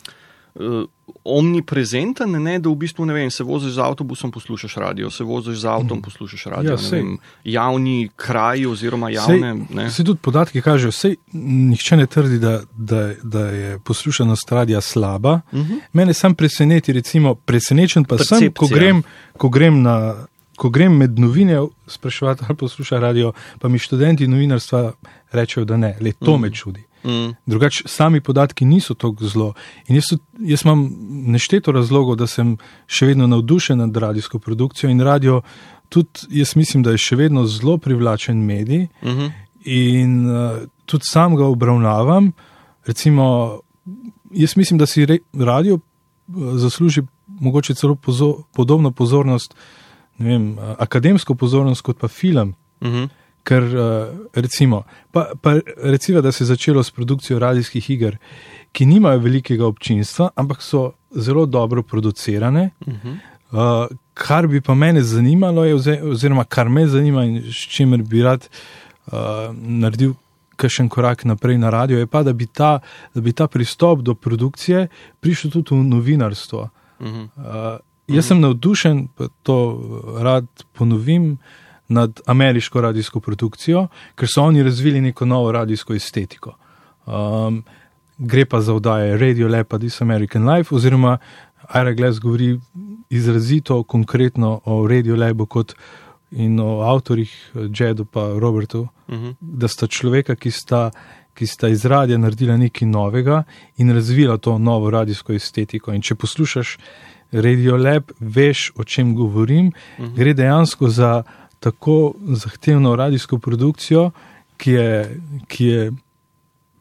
uh, 0.55 0.85
omniprezenten, 1.25 2.31
ne, 2.43 2.59
da 2.59 2.69
v 2.69 2.77
bistvu 2.77 3.05
ne 3.07 3.15
vem, 3.15 3.31
se 3.31 3.45
voziš 3.45 3.73
z 3.73 3.79
avtobusom, 3.79 4.31
poslušaš 4.33 4.75
radio, 4.77 5.11
se 5.11 5.25
voziš 5.25 5.59
z 5.59 5.65
avtom, 5.65 6.03
poslušaš 6.03 6.45
radio. 6.45 6.71
Ja, 6.71 6.79
sej. 6.79 6.99
vem, 6.99 7.19
javni 7.45 8.11
kraj 8.17 8.67
oziroma 8.67 9.11
javne. 9.11 9.55
ne. 9.71 9.91
Se 9.91 10.05
tudi 10.05 10.21
podatki 10.23 10.63
kažejo, 10.63 10.91
vse 10.91 11.15
nihče 11.33 11.97
ne 11.97 12.07
trdi, 12.07 12.39
da, 12.39 12.61
da, 12.77 13.11
da 13.23 13.47
je 13.47 13.79
poslušanost 13.79 14.53
radia 14.53 14.81
slaba. 14.81 15.41
Uh 15.53 15.59
Mhm. 15.59 15.73
-huh. 15.73 15.81
Mene 15.93 16.15
sam 16.15 16.35
preseneti, 16.35 16.93
recimo, 16.93 17.35
presenečen 17.35 18.05
pa 18.05 18.19
sem, 18.19 18.27
ko 18.53 18.67
Percepcija. 18.67 18.79
grem, 18.79 19.03
ko 19.37 19.49
grem 19.49 19.83
na. 19.83 20.15
Ko 20.57 20.71
grem 20.71 20.97
med 20.97 21.19
novine 21.19 21.59
spraševati 21.87 22.45
ali 22.49 22.57
poslušati 22.57 23.01
radio, 23.03 23.33
pa 23.59 23.69
mi 23.69 23.79
študenti 23.79 24.29
novinarstva 24.29 24.93
rečejo, 25.33 25.65
da 25.65 25.77
ne, 25.77 25.97
le 26.01 26.13
to 26.13 26.37
mm. 26.37 26.41
me 26.41 26.51
čudi. 26.51 26.83
Mm. 27.05 27.35
Drugače, 27.47 27.83
sami 27.87 28.21
podatki 28.21 28.65
niso 28.65 28.95
tako 28.95 29.27
zelo. 29.29 29.53
In 29.89 29.97
jaz, 29.97 30.05
jaz 30.39 30.65
imam 30.65 30.89
nešteto 31.35 31.73
razlogov, 31.73 32.17
da 32.17 32.27
sem 32.27 32.57
še 32.87 33.07
vedno 33.07 33.27
navdušen 33.27 33.79
nad 33.79 33.97
radijsko 33.97 34.39
produkcijo 34.39 34.91
in 34.91 35.01
radio, 35.05 35.43
tudi 35.89 36.29
jaz 36.41 36.57
mislim, 36.57 36.83
da 36.83 36.95
je 36.95 37.03
še 37.05 37.17
vedno 37.17 37.47
zelo 37.47 37.79
privlačen 37.79 38.41
medij 38.45 38.89
Uh 39.03 39.09
-huh. 39.09 39.31
in 39.65 40.31
uh, 40.31 40.63
tudi 40.87 41.05
sam 41.07 41.37
ga 41.37 41.45
obravnavam. 41.45 42.33
Recimo, 42.87 43.59
jaz 44.31 44.57
mislim, 44.57 44.79
da 44.79 44.87
si 44.87 45.07
re, 45.07 45.19
radio 45.33 45.75
uh, 45.75 45.83
zasluži 46.55 47.03
mogoče 47.27 47.75
celo 47.75 47.95
pozo, 47.95 48.43
podobno 48.55 48.91
pozornost, 48.91 49.55
vem, 50.19 50.59
uh, 50.59 50.59
akademsko 50.79 51.35
pozornost 51.35 51.81
kot 51.81 51.99
pa 51.99 52.09
film. 52.09 52.55
Uh 52.81 52.89
-huh. 52.89 53.09
Ker, 53.45 53.63
uh, 53.63 54.09
recimo, 54.35 54.85
pa, 55.13 55.27
pa 55.41 55.59
recimo, 55.83 56.21
da 56.25 56.33
se 56.33 56.45
je 56.45 56.49
začelo 56.49 56.83
s 56.83 56.91
produkcijo 56.91 57.39
radijskih 57.39 57.91
iger, 57.91 58.17
ki 58.73 58.87
nimajo 58.87 59.21
velikega 59.21 59.67
občinstva, 59.67 60.31
ampak 60.35 60.63
so 60.63 60.93
zelo 61.13 61.47
dobro 61.47 61.83
producirane. 61.83 62.71
Uh 62.87 62.95
-huh. 62.95 63.17
Uh, 63.53 63.97
kar 64.15 64.47
bi 64.47 64.61
pa 64.61 64.75
mene 64.75 65.03
zanimalo, 65.03 65.65
je, 65.65 66.03
oziroma 66.03 66.45
kar 66.45 66.69
me 66.69 66.87
zanima 66.87 67.25
in 67.25 67.43
s 67.53 67.69
čimer 67.71 68.03
bi 68.03 68.23
rad 68.23 68.49
uh, 69.07 69.13
naredil 69.53 70.15
kakšen 70.57 70.89
korak 70.89 71.25
naprej 71.25 71.59
na 71.59 71.71
radio, 71.71 71.99
je 71.99 72.07
pa, 72.07 72.23
da 72.23 72.33
bi 72.33 72.47
ta, 72.47 72.79
da 73.15 73.21
bi 73.21 73.33
ta 73.33 73.47
pristop 73.47 74.01
do 74.01 74.15
produkcije 74.15 74.89
prišel 75.21 75.51
tudi 75.51 75.75
v 75.75 75.85
novinarstvo. 75.85 76.69
Uh 77.01 77.07
-huh. 77.07 77.29
Uh, 77.37 77.79
jaz 78.07 78.27
sem 78.27 78.41
navdušen, 78.41 79.09
pa 79.17 79.29
to 79.43 79.57
rad 80.19 80.47
ponovim, 80.73 81.39
nad 81.95 82.21
ameriško 82.27 82.81
radijsko 82.81 83.21
produkcijo, 83.21 83.87
ker 84.15 84.29
so 84.29 84.43
oni 84.43 84.63
razvili 84.63 85.01
neko 85.01 85.27
novo 85.27 85.53
radijsko 85.53 85.95
estetiko. 85.95 86.57
Um, 87.07 87.63
gre 88.19 88.45
pa 88.45 88.61
za 88.61 88.75
oddaje 88.75 89.19
Radio 89.19 89.49
Lab, 89.49 89.67
pa 89.67 89.79
This 89.79 90.01
American 90.01 90.49
Life, 90.51 90.75
oziroma 90.75 91.19
Aira 91.69 91.93
Glass 91.93 92.21
govori 92.21 92.61
izrazito 93.11 93.83
konkretno 93.83 94.61
o 94.65 94.89
Radio 94.89 95.17
Labu 95.17 95.47
kot 95.47 95.75
in 96.31 96.61
o 96.61 96.81
avtorjih 96.81 97.53
Jedu 97.79 98.05
pa 98.05 98.29
Robertu, 98.39 98.89
Uh 99.09 99.15
-huh. 99.15 99.35
da 99.41 99.69
sta 99.69 99.87
človeka, 99.87 100.35
ki 100.35 100.51
sta, 100.51 100.91
ki 101.35 101.47
sta 101.47 101.69
iz 101.69 101.85
radia 101.85 102.19
naredila 102.19 102.57
nekaj 102.57 102.89
novega 102.89 103.43
in 103.77 103.93
razvila 103.93 104.39
to 104.39 104.59
novo 104.59 104.91
radijsko 104.91 105.33
estetiko. 105.33 105.93
In 105.93 106.03
če 106.03 106.15
poslušaš 106.15 106.79
Radio 107.33 107.77
Lab, 107.77 108.03
veš, 108.21 108.73
o 108.77 108.85
čem 108.85 109.15
govorim. 109.15 109.67
Uh 109.67 110.05
-huh. 110.05 110.15
Gre 110.17 110.35
dejansko 110.35 110.89
za 110.89 111.23
tako 111.61 112.15
zahtevno 112.23 112.97
radijsko 112.97 113.39
produkcijo, 113.39 114.11
ki 114.57 114.71
je, 114.71 115.21
ki 115.49 115.65
je 115.65 115.93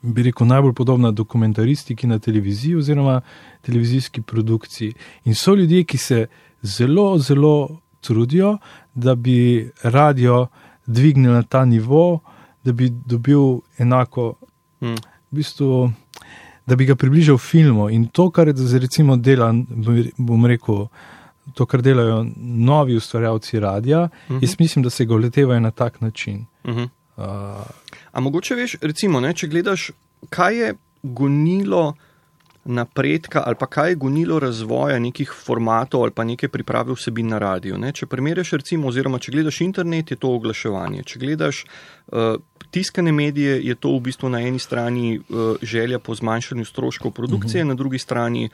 bi 0.02 0.24
rekel, 0.24 0.48
najbolj 0.48 0.74
podobna 0.74 1.12
dokumentaristiki 1.12 2.08
na 2.08 2.20
televiziji 2.20 2.76
oziroma 2.76 3.22
televizijski 3.62 4.22
produkciji. 4.22 4.94
In 5.26 5.36
so 5.36 5.56
ljudje, 5.56 5.84
ki 5.84 5.98
se 5.98 6.26
zelo, 6.62 7.18
zelo 7.18 7.80
trudijo, 8.02 8.58
da 8.94 9.16
bi 9.16 9.72
radio 9.84 10.48
dvignil 10.86 11.32
na 11.32 11.44
ta 11.44 11.66
nivo, 11.66 12.20
da 12.64 12.72
bi 12.72 12.90
dobil 12.90 13.60
enako, 13.78 14.34
Mm. 14.84 14.96
v 15.32 15.36
bistvu, 15.36 15.92
da 16.68 16.76
bi 16.76 16.86
ga 16.86 16.96
približal 16.96 17.38
filmu. 17.38 17.90
In 17.90 18.08
to, 18.08 18.30
kar 18.30 18.52
zdaj 18.56 18.80
recimo 18.80 19.16
dela, 19.16 19.54
bom 20.18 20.46
rekel, 20.46 20.88
to, 21.54 21.66
kar 21.66 21.82
delajo 21.82 22.26
novi 22.38 22.96
ustvarjalci 22.96 23.60
radia, 23.60 24.02
uh 24.04 24.36
-huh. 24.36 24.40
jaz 24.42 24.56
mislim, 24.60 24.84
da 24.84 24.90
se 24.90 25.06
ga 25.06 25.16
letevajo 25.16 25.60
na 25.60 25.72
tak 25.72 26.02
način. 26.02 26.46
Uh 26.64 26.72
-huh. 26.76 26.90
Uh, 27.18 27.24
A 28.12 28.20
mogoče 28.20 28.56
veš, 28.56 28.76
recimo, 28.82 29.20
ne, 29.20 29.34
če 29.34 29.48
gledaš, 29.48 29.92
kaj 30.30 30.58
je 30.58 30.74
gonilo 31.04 31.94
napredka 32.66 33.44
ali 33.46 33.56
pa 33.60 33.66
kaj 33.66 33.90
je 33.90 33.96
gonilo 33.96 34.40
razvoja 34.40 35.00
nekih 35.00 35.32
formatov 35.46 36.04
ali 36.04 36.12
pa 36.12 36.24
neke 36.24 36.48
priprave 36.48 36.94
vsebin 36.94 37.28
na 37.28 37.40
radiju. 37.40 37.78
Ne? 37.78 37.92
Če 37.92 38.06
primerjaš, 38.06 38.52
recimo, 38.52 38.88
oziroma 38.88 39.20
če 39.20 39.32
gledaš 39.32 39.62
internet, 39.62 40.12
je 40.12 40.18
to 40.18 40.32
oglaševanje. 40.32 41.04
Če 41.04 41.20
gledaš 41.20 41.66
uh, 41.66 42.38
tiskane 42.72 43.12
medije, 43.12 43.60
je 43.66 43.76
to 43.76 43.92
v 43.98 44.00
bistvu 44.08 44.32
na 44.32 44.42
eni 44.48 44.60
strani 44.60 45.18
uh, 45.20 45.60
želja 45.62 46.00
po 46.00 46.16
zmanjšanju 46.16 46.66
stroškov 46.66 47.12
produkcije, 47.12 47.64
uh 47.64 47.66
-huh. 47.66 47.70
na 47.70 47.76
drugi 47.76 48.00
strani 48.00 48.50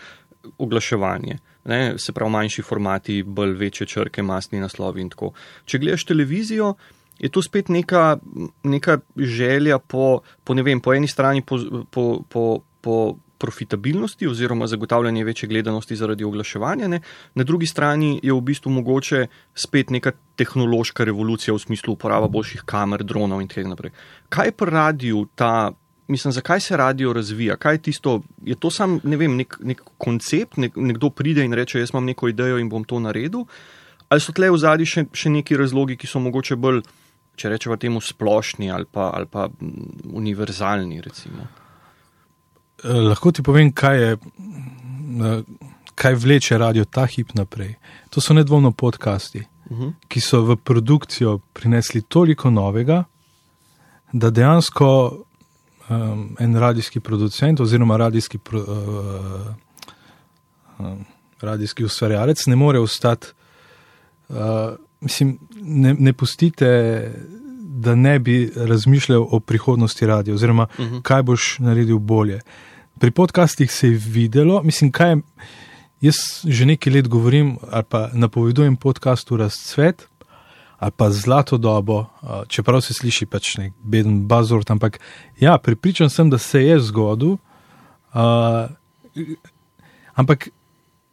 oglaševanje. 0.58 1.38
Ne? 1.65 1.96
Se 1.98 2.13
pravi, 2.13 2.31
manjši 2.31 2.62
formati, 2.62 3.24
bolj 3.24 3.53
večje 3.60 3.88
črke, 3.88 4.24
masni 4.24 4.60
naslovi 4.60 5.01
in 5.01 5.10
tako. 5.10 5.34
Če 5.65 5.79
gledaš 5.79 6.05
televizijo, 6.10 6.74
je 7.19 7.29
to 7.29 7.41
spet 7.43 7.69
neka, 7.69 8.17
neka 8.63 9.00
želja 9.15 9.79
po, 9.79 10.22
po, 10.43 10.53
ne 10.53 10.63
vem, 10.63 10.81
po 10.81 10.93
eni 10.93 11.08
strani 11.08 11.41
po, 11.41 11.60
po, 11.91 12.22
po, 12.29 12.46
po 12.81 13.00
profitabilnosti 13.39 14.27
oziroma 14.27 14.67
zagotavljanje 14.67 15.24
večje 15.24 15.50
gledanosti 15.50 15.96
zaradi 15.96 16.24
oglaševanja, 16.24 16.88
ne? 16.88 17.01
na 17.36 17.43
drugi 17.43 17.65
strani 17.65 18.19
je 18.24 18.34
v 18.34 18.41
bistvu 18.41 18.72
mogoče 18.72 19.27
spet 19.55 19.89
neka 19.96 20.12
tehnološka 20.36 21.03
revolucija 21.08 21.53
v 21.55 21.63
smislu 21.63 21.93
uporaba 21.93 22.27
boljših 22.27 22.65
kamer, 22.65 23.03
dronov 23.03 23.41
in 23.41 23.48
tako 23.48 23.72
naprej. 23.72 23.93
Kaj 24.29 24.51
je 24.51 24.58
pri 24.60 24.75
radiju 24.75 25.27
ta? 25.36 25.72
Mislim, 26.10 26.32
zakaj 26.34 26.60
se 26.60 26.78
radio 26.78 27.13
razvija? 27.13 27.56
Kaj 27.56 27.74
je 27.74 27.82
tisto? 27.88 28.22
Je 28.42 28.56
to 28.56 28.72
sam, 28.74 29.00
ne 29.04 29.18
vem, 29.18 29.36
nek, 29.38 29.58
nek 29.62 29.82
koncept, 30.01 30.58
nek, 30.58 30.74
nekdo 30.75 31.10
pride 31.13 31.44
in 31.46 31.54
reče: 31.54 31.80
Jaz 31.80 31.94
imam 31.94 32.06
neko 32.10 32.28
idejo 32.28 32.58
in 32.58 32.70
bom 32.70 32.84
to 32.84 33.00
naredil. 33.00 33.46
Ali 34.10 34.22
so 34.22 34.34
tle 34.34 34.50
v 34.50 34.58
zadnji 34.58 34.88
še, 34.89 35.06
še 35.13 35.30
neki 35.30 35.58
razlogi, 35.58 35.98
ki 35.98 36.08
so 36.10 36.20
mogoče 36.20 36.56
bolj, 36.58 36.82
če 37.38 37.51
rečemo 37.54 37.78
temu, 37.78 38.01
splošni 38.01 38.72
ali 38.74 38.89
pa, 38.89 39.12
ali 39.13 39.30
pa 39.30 39.46
mm, 39.48 40.10
univerzalni? 40.18 40.98
Recimo. 41.01 41.46
Eh, 42.84 42.89
Lahko 43.06 43.32
ti 43.32 43.46
povem, 43.46 43.70
kaj, 43.72 44.01
je, 44.01 44.18
kaj 45.96 46.16
vleče 46.16 46.58
radio 46.58 46.86
ta 46.86 47.06
hip 47.06 47.36
naprej. 47.38 47.75
To 48.10 48.22
so 48.22 48.34
nedvomno 48.34 48.72
podcasti, 48.72 49.39
uh 49.39 49.56
Mhm. 49.70 49.84
-huh. 49.84 49.94
ki 50.08 50.22
so 50.22 50.42
v 50.42 50.56
produkcijo 50.56 51.39
prinesli 51.54 52.01
toliko 52.01 52.50
novega, 52.50 53.04
da 54.13 54.30
dejansko 54.30 54.89
um, 55.89 56.36
en 56.39 56.55
radijski 56.55 57.00
producent 57.00 57.60
oziroma 57.60 57.98
radijski, 57.98 58.38
pro, 58.38 58.60
uh, 58.60 58.65
um, 60.79 61.05
radijski 61.41 61.86
ustvarjalec 61.86 62.46
ne 62.46 62.55
more 62.55 62.79
ostati. 62.79 63.27
Uh, 64.29 64.36
mislim, 65.01 65.39
ne, 65.62 65.93
ne 66.00 66.13
pustite, 66.13 67.12
da 67.62 67.96
ne 67.96 68.19
bi 68.19 68.51
razmišljal 68.55 69.27
o 69.31 69.39
prihodnosti 69.39 70.05
radia, 70.05 70.34
oziroma 70.34 70.67
uh 70.77 70.86
-huh. 70.86 71.01
kaj 71.01 71.24
boš 71.24 71.60
naredil 71.60 71.98
bolje. 71.98 72.41
Pri 73.00 73.12
podcastih 73.12 73.72
se 73.72 73.88
je 73.88 73.98
videlo, 74.05 74.63
mislim, 74.63 74.91
kaj 74.91 75.10
je. 75.10 75.22
Jaz 76.01 76.15
že 76.48 76.65
nekaj 76.65 76.93
let 76.93 77.08
govorim, 77.08 77.58
ali 77.72 77.84
pa 77.89 78.10
napovedujem 78.13 78.75
podcastu 78.75 79.38
razcvet, 79.38 80.08
ali 80.79 80.91
pa 80.95 81.09
zlato 81.12 81.57
dobo, 81.57 82.00
uh, 82.00 82.29
čeprav 82.48 82.81
se 82.81 82.93
sliši 82.93 83.25
pač 83.25 83.57
nek 83.57 83.74
beden 83.83 84.27
bazor, 84.27 84.63
ampak 84.67 85.00
ja, 85.39 85.57
pripričan 85.57 86.09
sem, 86.09 86.29
da 86.29 86.38
se 86.38 86.63
je 86.63 86.79
zgodil. 86.79 87.38
Uh, 88.13 88.71
ampak 90.15 90.50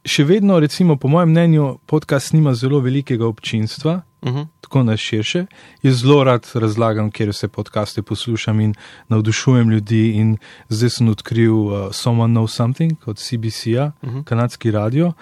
še 0.06 0.24
vedno, 0.24 0.60
recimo, 0.62 0.96
po 0.96 1.08
mojem 1.08 1.30
mnenju, 1.30 1.78
podcast 1.86 2.32
nima 2.32 2.54
zelo 2.54 2.80
velikega 2.80 3.26
občinstva, 3.26 4.02
Uh 4.26 4.32
-huh. 4.32 4.46
tako 4.60 4.82
na 4.82 4.96
širše. 4.96 5.46
Jaz 5.82 5.94
zelo 6.02 6.24
rad 6.24 6.46
razlagam, 6.54 7.10
kjer 7.10 7.28
vse 7.28 7.48
podcaste 7.48 8.02
poslušam 8.02 8.60
in 8.60 8.74
navdušujem 9.08 9.70
ljudi. 9.70 10.12
In 10.12 10.36
zdaj 10.68 10.90
sem 10.90 11.08
odkril 11.08 11.54
uh, 11.54 11.92
Someone 11.92 12.34
Knows 12.34 12.54
Something 12.54 13.08
od 13.08 13.18
CBC-ja, 13.18 13.92
uh 14.02 14.10
-huh. 14.10 14.24
kanadski 14.24 14.70
radio. 14.70 15.12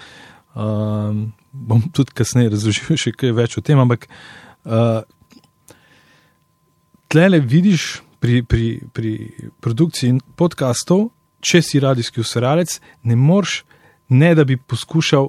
Um, 0.55 1.33
bom 1.55 1.83
tudi 1.93 2.13
kasneje 2.15 2.51
razložil 2.57 2.99
še 3.07 3.15
kaj 3.15 3.33
več 3.37 3.59
o 3.59 3.63
tem, 3.65 3.79
ampak 3.79 4.09
uh, 4.67 5.03
tlele 7.09 7.39
vidiš 7.41 8.03
pri, 8.21 8.43
pri, 8.43 8.81
pri 8.93 9.13
produkciji 9.63 10.19
podkastov, 10.37 11.11
če 11.45 11.61
si 11.63 11.81
radijski 11.81 12.23
ustvarjalec, 12.25 12.79
ne 13.05 13.17
moreš, 13.17 13.63
ne 14.09 14.33
da 14.35 14.45
bi 14.49 14.57
poskušal 14.57 15.29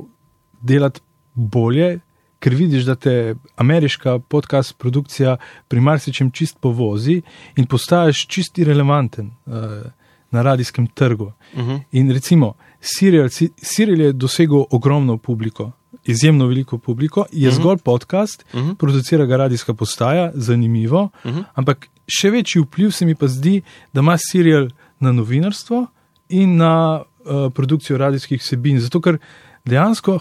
delati 0.66 1.04
bolje, 1.36 2.00
ker 2.40 2.56
vidiš, 2.56 2.86
da 2.88 2.96
te 2.96 3.36
ameriška 3.60 4.20
podcast 4.32 4.78
produkcija 4.78 5.36
pri 5.68 5.82
marsičem 5.82 6.32
čist 6.32 6.60
povozi 6.62 7.20
in 7.58 7.68
postaješ 7.68 8.26
čist 8.32 8.60
irrelevanten 8.62 9.32
uh, 9.46 9.86
na 10.32 10.42
radijskem 10.42 10.88
trgu. 10.88 11.32
Uh 11.54 11.60
-huh. 11.60 11.82
In 11.92 12.12
recimo, 12.12 12.54
serial, 12.80 13.30
si- 13.30 13.52
serial 13.58 14.02
je 14.02 14.14
dosegel 14.14 14.66
ogromno 14.72 15.18
publiko, 15.18 15.72
izjemno 16.06 16.48
veliko 16.48 16.78
publiko, 16.78 17.26
je 17.32 17.50
Mhm. 17.50 17.56
zgolj 17.56 17.78
podcast, 17.78 18.46
Mhm. 18.54 18.72
producira 18.74 19.26
ga 19.26 19.38
radijska 19.38 19.74
postaja, 19.74 20.32
zanimivo, 20.36 21.10
Mhm. 21.26 21.40
ampak 21.54 21.88
še 22.10 22.30
večji 22.30 22.62
vpliv 22.62 22.92
se 22.92 23.06
mi 23.06 23.16
pa 23.16 23.28
zdi, 23.28 23.62
da 23.94 24.00
ima 24.00 24.18
serial 24.22 24.68
na 25.00 25.12
novinarstvo 25.12 25.88
in 26.30 26.56
na 26.56 27.02
uh, 27.20 27.54
produkcijo 27.54 27.98
radijskih 27.98 28.42
vsebin, 28.42 28.80
zato 28.80 29.02
ker 29.02 29.18
dejansko 29.66 30.20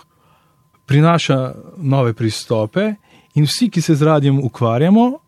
prinaša 0.87 1.55
nove 1.77 2.13
pristope 2.13 2.95
in 3.35 3.45
vsi, 3.45 3.71
ki 3.71 3.81
se 3.81 3.95
z 3.95 4.03
radijem 4.03 4.39
ukvarjamo, 4.41 5.19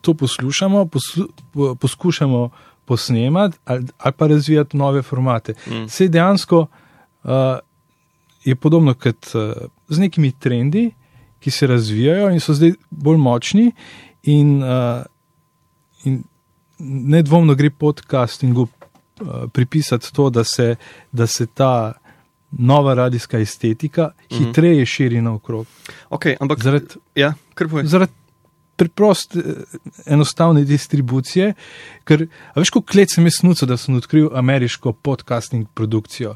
to 0.00 0.14
poslušamo, 0.14 0.86
poslu, 0.86 1.26
po, 1.52 1.74
poskušamo 1.74 2.50
posnemati 2.84 3.58
ali, 3.64 3.86
ali 3.98 4.12
pa 4.12 4.26
razvijati 4.26 4.76
nove 4.76 5.02
formate. 5.02 5.54
Mm. 5.66 5.84
Vse 5.84 6.08
dejansko 6.08 6.66
uh, 7.22 7.30
je 8.44 8.54
podobno 8.56 8.94
kot 8.94 9.34
uh, 9.34 9.52
z 9.88 9.98
nekimi 9.98 10.32
trendi, 10.32 10.90
ki 11.40 11.50
se 11.50 11.66
razvijajo 11.66 12.30
in 12.30 12.40
so 12.40 12.54
zdaj 12.54 12.72
bolj 12.90 13.16
močni, 13.16 13.72
in, 14.22 14.62
uh, 14.62 15.02
in 16.04 16.22
nedvomno 16.78 17.54
gre 17.54 17.70
podcastingu 17.70 18.62
uh, 18.62 19.28
pripisati 19.52 20.12
to, 20.14 20.30
da 20.30 20.44
se, 20.44 20.76
da 21.12 21.26
se 21.26 21.46
ta 21.46 21.92
nova 22.50 22.94
radijska 22.94 23.38
estetika 23.38 24.10
Mhm. 24.32 24.44
hitreje 24.44 24.86
širi 24.86 25.20
naokrog. 25.22 25.66
Okay, 26.10 26.36
ampak 26.40 26.62
Zaradi 26.62 26.86
ja, 27.14 27.34
zaradi 27.82 28.12
preproste, 28.76 29.38
eh, 29.38 30.12
enostavne 30.14 30.64
distribucije. 30.64 31.54
Ker, 32.04 32.26
veš, 32.56 32.70
kako 32.70 32.98
let 32.98 33.12
sem 33.14 33.26
jaz 33.26 33.42
nucal, 33.42 33.68
da 33.68 33.76
sem 33.76 33.94
odkril 33.94 34.30
ameriško 34.34 34.92
podcasting 34.92 35.66
produkcijo. 35.74 36.34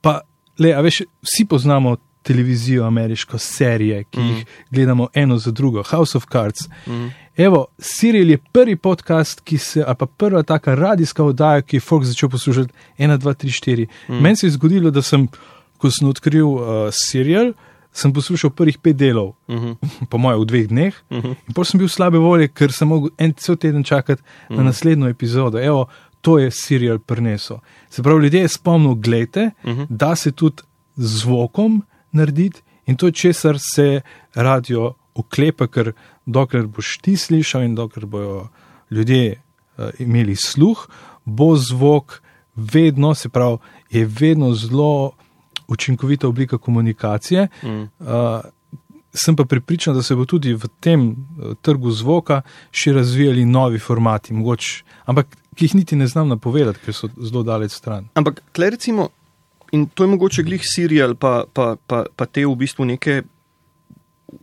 Pa, 0.00 0.20
le, 0.62 0.72
a 0.74 0.80
veš, 0.84 1.02
vsi 1.26 1.46
poznamo 1.50 1.96
televizijo, 2.22 2.84
ameriško 2.86 3.38
serije, 3.38 4.04
ki 4.04 4.20
mm. 4.20 4.28
jih 4.28 4.44
gledamo 4.70 5.08
eno 5.14 5.38
za 5.38 5.50
drugo, 5.50 5.82
House 5.82 6.18
of 6.18 6.26
Cards. 6.32 6.68
Mm. 6.86 7.08
Evo, 7.36 7.66
Serial 7.78 8.30
je 8.30 8.38
prvi 8.52 8.76
podcast, 8.76 9.40
ki 9.40 9.58
se, 9.58 9.84
ali 9.86 9.96
pa 9.98 10.06
prva 10.06 10.42
taka 10.42 10.74
radijska 10.74 11.24
oddaja, 11.24 11.62
ki 11.62 11.76
je 11.76 11.80
folk 11.80 12.04
začel 12.04 12.28
poslušati 12.28 12.72
1, 12.98 13.18
2, 13.18 13.34
3, 13.44 13.60
4. 13.64 13.86
Mm. 14.08 14.22
Meni 14.22 14.36
se 14.36 14.46
je 14.46 14.50
zgodilo, 14.50 14.90
da 14.90 15.02
sem, 15.02 15.28
ko 15.78 15.90
sem 15.90 16.08
odkril 16.08 16.46
uh, 16.46 16.64
Serial, 16.92 17.52
sem 17.92 18.12
poslušal 18.12 18.50
prvih 18.50 18.78
pet 18.78 18.96
delov, 18.96 19.32
Mm 19.48 19.58
-hmm. 19.58 19.76
po 20.10 20.18
mojem, 20.18 20.40
v 20.40 20.44
dveh 20.44 20.68
dneh. 20.68 20.94
Mm 21.10 21.20
-hmm. 21.20 21.34
In 21.48 21.54
potem 21.54 21.70
sem 21.70 21.78
bil 21.78 21.88
slabe 21.88 22.18
volje, 22.18 22.48
ker 22.48 22.72
sem 22.72 22.88
mogel 22.88 23.10
en 23.18 23.34
cel 23.36 23.56
teden 23.56 23.84
čakati 23.84 24.22
mm. 24.50 24.56
na 24.56 24.62
naslednjo 24.62 25.08
epizodo. 25.08 25.58
Evo, 25.58 25.88
to 26.22 26.38
je 26.38 26.50
serial 26.50 26.98
prenesel. 26.98 27.58
Se 27.90 28.02
pravi, 28.02 28.22
ljudje 28.22 28.40
je 28.40 28.48
spomnil, 28.48 28.94
gledajte, 28.94 29.50
mm 29.64 29.70
Mhm. 29.70 29.80
-hmm. 29.80 29.86
da 29.90 30.16
se 30.16 30.32
tudi 30.32 30.62
z 30.96 31.20
zvokom 31.20 31.82
narediti 32.12 32.60
in 32.86 32.96
to 32.96 33.06
je 33.06 33.12
česar 33.12 33.56
se 33.74 34.00
radio 34.34 34.94
oklepa, 35.14 35.66
ker 35.66 35.92
dokler 36.26 36.66
boš 36.66 36.98
ti 36.98 37.16
slišal 37.16 37.62
in 37.62 37.74
dokler 37.74 38.06
bojo 38.06 38.48
ljudje 38.90 39.40
uh, 39.76 39.84
imeli 39.98 40.36
sluh, 40.36 40.88
bo 41.24 41.56
zvok 41.56 42.22
vedno, 42.56 43.14
se 43.14 43.28
pravi, 43.28 43.58
je 43.90 44.06
vedno 44.20 44.54
zelo 44.54 45.12
učinkovita 45.68 46.28
oblika 46.28 46.58
komunikacije. 46.58 47.48
Mm. 47.62 47.68
Uh, 47.68 48.40
sem 49.14 49.36
pa 49.36 49.44
pripričan, 49.44 49.94
da 49.94 50.02
se 50.02 50.14
bo 50.14 50.24
tudi 50.24 50.54
v 50.54 50.68
tem 50.80 51.10
uh, 51.10 51.54
trgu 51.62 51.90
zvoka 51.90 52.42
še 52.70 52.92
razvijali 52.92 53.44
novi 53.44 53.78
formati, 53.78 54.34
mogoče, 54.34 54.84
ampak 55.04 55.36
ki 55.56 55.68
jih 55.68 55.74
niti 55.74 55.96
ne 55.96 56.06
znam 56.06 56.28
napovedati, 56.28 56.80
ker 56.84 56.96
so 56.96 57.10
zelo 57.16 57.42
daleč 57.46 57.74
stran. 57.76 58.08
Ampak, 58.14 58.42
tle 58.56 58.70
recimo, 58.74 59.08
in 59.72 59.86
to 59.86 60.04
je 60.04 60.12
mogoče 60.14 60.44
glih 60.46 60.64
serial, 60.64 61.14
pa, 61.14 61.44
pa, 61.52 61.74
pa, 61.86 62.04
pa 62.16 62.26
te 62.26 62.44
v 62.46 62.54
bistvu 62.56 62.86
neke 62.88 63.22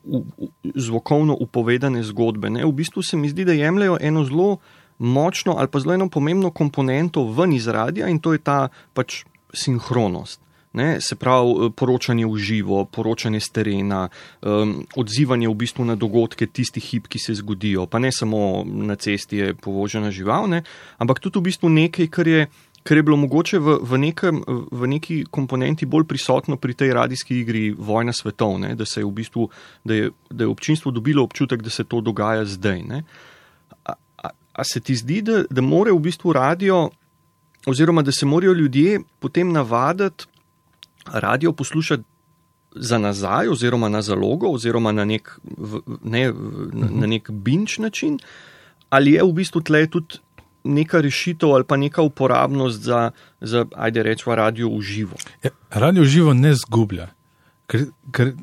u, 0.03 0.23
u, 0.37 0.49
zvokovno 0.75 1.37
upovedane 1.39 2.03
zgodbe. 2.03 2.49
Ne? 2.49 2.65
V 2.65 2.73
bistvu 2.81 3.03
se 3.03 3.17
mi 3.17 3.29
zdi, 3.29 3.45
da 3.45 3.57
jemljajo 3.57 3.97
eno 4.01 4.25
zelo 4.25 4.57
močno 4.99 5.55
ali 5.57 5.67
pa 5.71 5.79
zelo 5.79 5.93
eno 5.93 6.09
pomembno 6.09 6.51
komponento 6.51 7.23
ven 7.33 7.53
iz 7.53 7.67
radia 7.67 8.09
in 8.09 8.19
to 8.19 8.33
je 8.33 8.43
ta 8.43 8.67
pač 8.93 9.23
sinhronost. 9.53 10.41
Ne, 10.73 11.01
se 11.01 11.15
pravi, 11.17 11.71
poročanje 11.73 12.27
v 12.29 12.37
živo, 12.37 12.83
poročanje 12.85 13.39
z 13.41 13.49
terena, 13.49 14.03
um, 14.45 14.85
odzivanje 14.93 15.49
v 15.49 15.55
bistvu 15.57 15.85
na 15.85 15.95
dogodke, 15.97 16.45
tisti 16.45 16.77
hip, 16.77 17.07
ki 17.09 17.17
se 17.19 17.33
zgodijo, 17.41 17.87
pa 17.89 17.97
ne 17.97 18.11
samo 18.13 18.61
na 18.65 18.93
cesti 18.95 19.37
je 19.37 19.55
povožena 19.57 20.11
žival, 20.13 20.45
ne, 20.45 20.61
ampak 21.01 21.25
tudi 21.25 21.41
v 21.41 21.49
bistvu 21.49 21.73
nekaj, 21.73 22.11
kar 22.13 22.29
je, 22.29 22.45
kar 22.85 23.01
je 23.01 23.03
bilo 23.03 23.17
mogoče 23.17 23.57
v, 23.57 23.79
v, 23.81 23.97
nekem, 23.97 24.43
v 24.45 24.91
neki 24.93 25.17
komponenti 25.33 25.89
bolj 25.89 26.05
prisotno 26.05 26.61
pri 26.61 26.77
tej 26.77 26.93
radijski 26.93 27.41
igri 27.41 27.63
Vojna 27.73 28.13
svetov, 28.13 28.59
ne, 28.61 28.75
da, 28.77 28.85
se 28.85 29.01
je 29.01 29.09
v 29.09 29.13
bistvu, 29.23 29.49
da, 29.83 29.97
je, 29.97 30.13
da 30.29 30.45
je 30.45 30.53
občinstvo 30.53 30.93
dobilo 30.93 31.25
občutek, 31.25 31.65
da 31.65 31.73
se 31.73 31.83
to 31.83 32.01
dogaja 32.01 32.45
zdaj. 32.45 32.83
Ne. 32.85 33.03
A, 33.89 33.97
a, 33.97 34.29
a 34.53 34.63
se 34.63 34.85
ti 34.85 34.93
zdi, 34.95 35.21
da, 35.25 35.43
da 35.49 35.65
more 35.65 35.91
v 35.91 36.01
bistvu 36.07 36.33
radio, 36.37 36.91
oziroma 37.65 38.05
da 38.05 38.13
se 38.13 38.29
morajo 38.29 38.53
ljudje 38.53 39.01
potem 39.19 39.51
navaditi, 39.51 40.28
radio 41.13 41.53
poslušati 41.53 42.03
za 42.75 42.97
nazaj, 42.97 43.49
oziroma 43.49 43.89
na 43.89 44.01
zalogo, 44.01 44.51
oziroma 44.51 44.91
na 44.91 45.05
nek, 45.05 45.39
v, 45.43 45.81
ne, 46.03 46.33
na, 46.73 47.07
nek 47.07 47.31
binč 47.31 47.77
način, 47.77 48.19
ali 48.89 49.11
je 49.11 49.23
v 49.23 49.33
bistvu 49.33 49.61
tle 49.61 49.87
tudi 49.87 50.19
neka 50.63 51.01
rešitev 51.01 51.49
ali 51.55 51.63
pa 51.63 51.77
neka 51.77 52.01
uporabnost 52.01 52.81
za, 52.81 53.11
za 53.41 53.65
ajde 53.75 54.03
rečemo, 54.03 54.35
radio 54.35 54.69
v 54.69 54.81
živo. 54.81 55.17
Ja, 55.43 55.49
radio 55.69 56.03
živo 56.03 56.33
ne 56.33 56.53
zgublja, 56.53 57.07
ker, 57.67 57.87
ker 58.11 58.33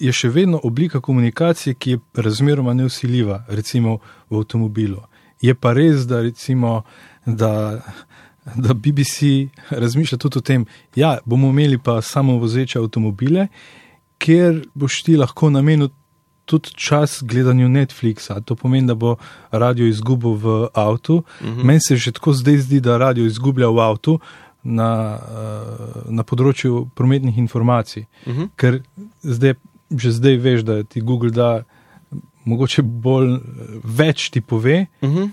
je 0.00 0.12
še 0.12 0.28
vedno 0.32 0.60
oblika 0.64 1.00
komunikacije, 1.00 1.74
ki 1.74 1.90
je 1.90 2.00
razmeroma 2.14 2.74
neusiljiva, 2.74 3.44
recimo 3.48 3.98
v 4.30 4.40
avtomobilu. 4.40 5.04
Je 5.40 5.54
pa 5.54 5.72
res, 5.76 6.06
da 6.08 6.22
recimo. 6.24 6.82
Da, 7.26 7.80
da 8.56 8.74
BBC 8.74 9.48
razmišlja 9.70 10.18
tudi 10.18 10.38
o 10.38 10.40
tem, 10.40 10.64
da 10.94 11.00
ja, 11.00 11.18
bomo 11.24 11.48
imeli 11.48 11.78
pa 11.78 12.02
samo 12.02 12.38
vozeče 12.38 12.78
avtomobile, 12.78 13.48
kjer 14.18 14.66
boš 14.74 15.02
ti 15.02 15.16
lahko 15.16 15.50
namenil 15.50 15.88
tudi 16.50 16.74
čas 16.74 17.22
gledanju 17.22 17.68
Netflixa. 17.68 18.40
To 18.40 18.54
pomeni, 18.54 18.86
da 18.86 18.94
bo 18.94 19.16
radio 19.50 19.86
izgubil 19.86 20.34
v 20.34 20.68
avtu. 20.74 21.16
Uh 21.16 21.46
-huh. 21.46 21.64
Meni 21.64 21.80
se 21.80 21.96
že 21.96 22.12
tako 22.12 22.32
zdaj 22.32 22.56
zdi, 22.56 22.80
da 22.80 22.98
radio 22.98 23.26
izgublja 23.26 23.68
v 23.68 23.78
avtu 23.78 24.18
na, 24.62 25.18
na 26.08 26.22
področju 26.22 26.88
prometnih 26.94 27.38
informacij. 27.38 28.04
Uh 28.26 28.34
-huh. 28.34 28.48
Ker 28.56 28.82
zdaj, 29.22 29.54
že 29.90 30.10
zdaj 30.12 30.36
veš, 30.36 30.62
da 30.62 30.82
ti 30.82 31.00
Google 31.00 31.30
da 31.30 31.62
mogoče 32.44 32.82
bolj 32.82 33.38
več 33.84 34.30
ti 34.30 34.40
pove. 34.40 34.86
Uh 35.00 35.10
-huh. 35.10 35.30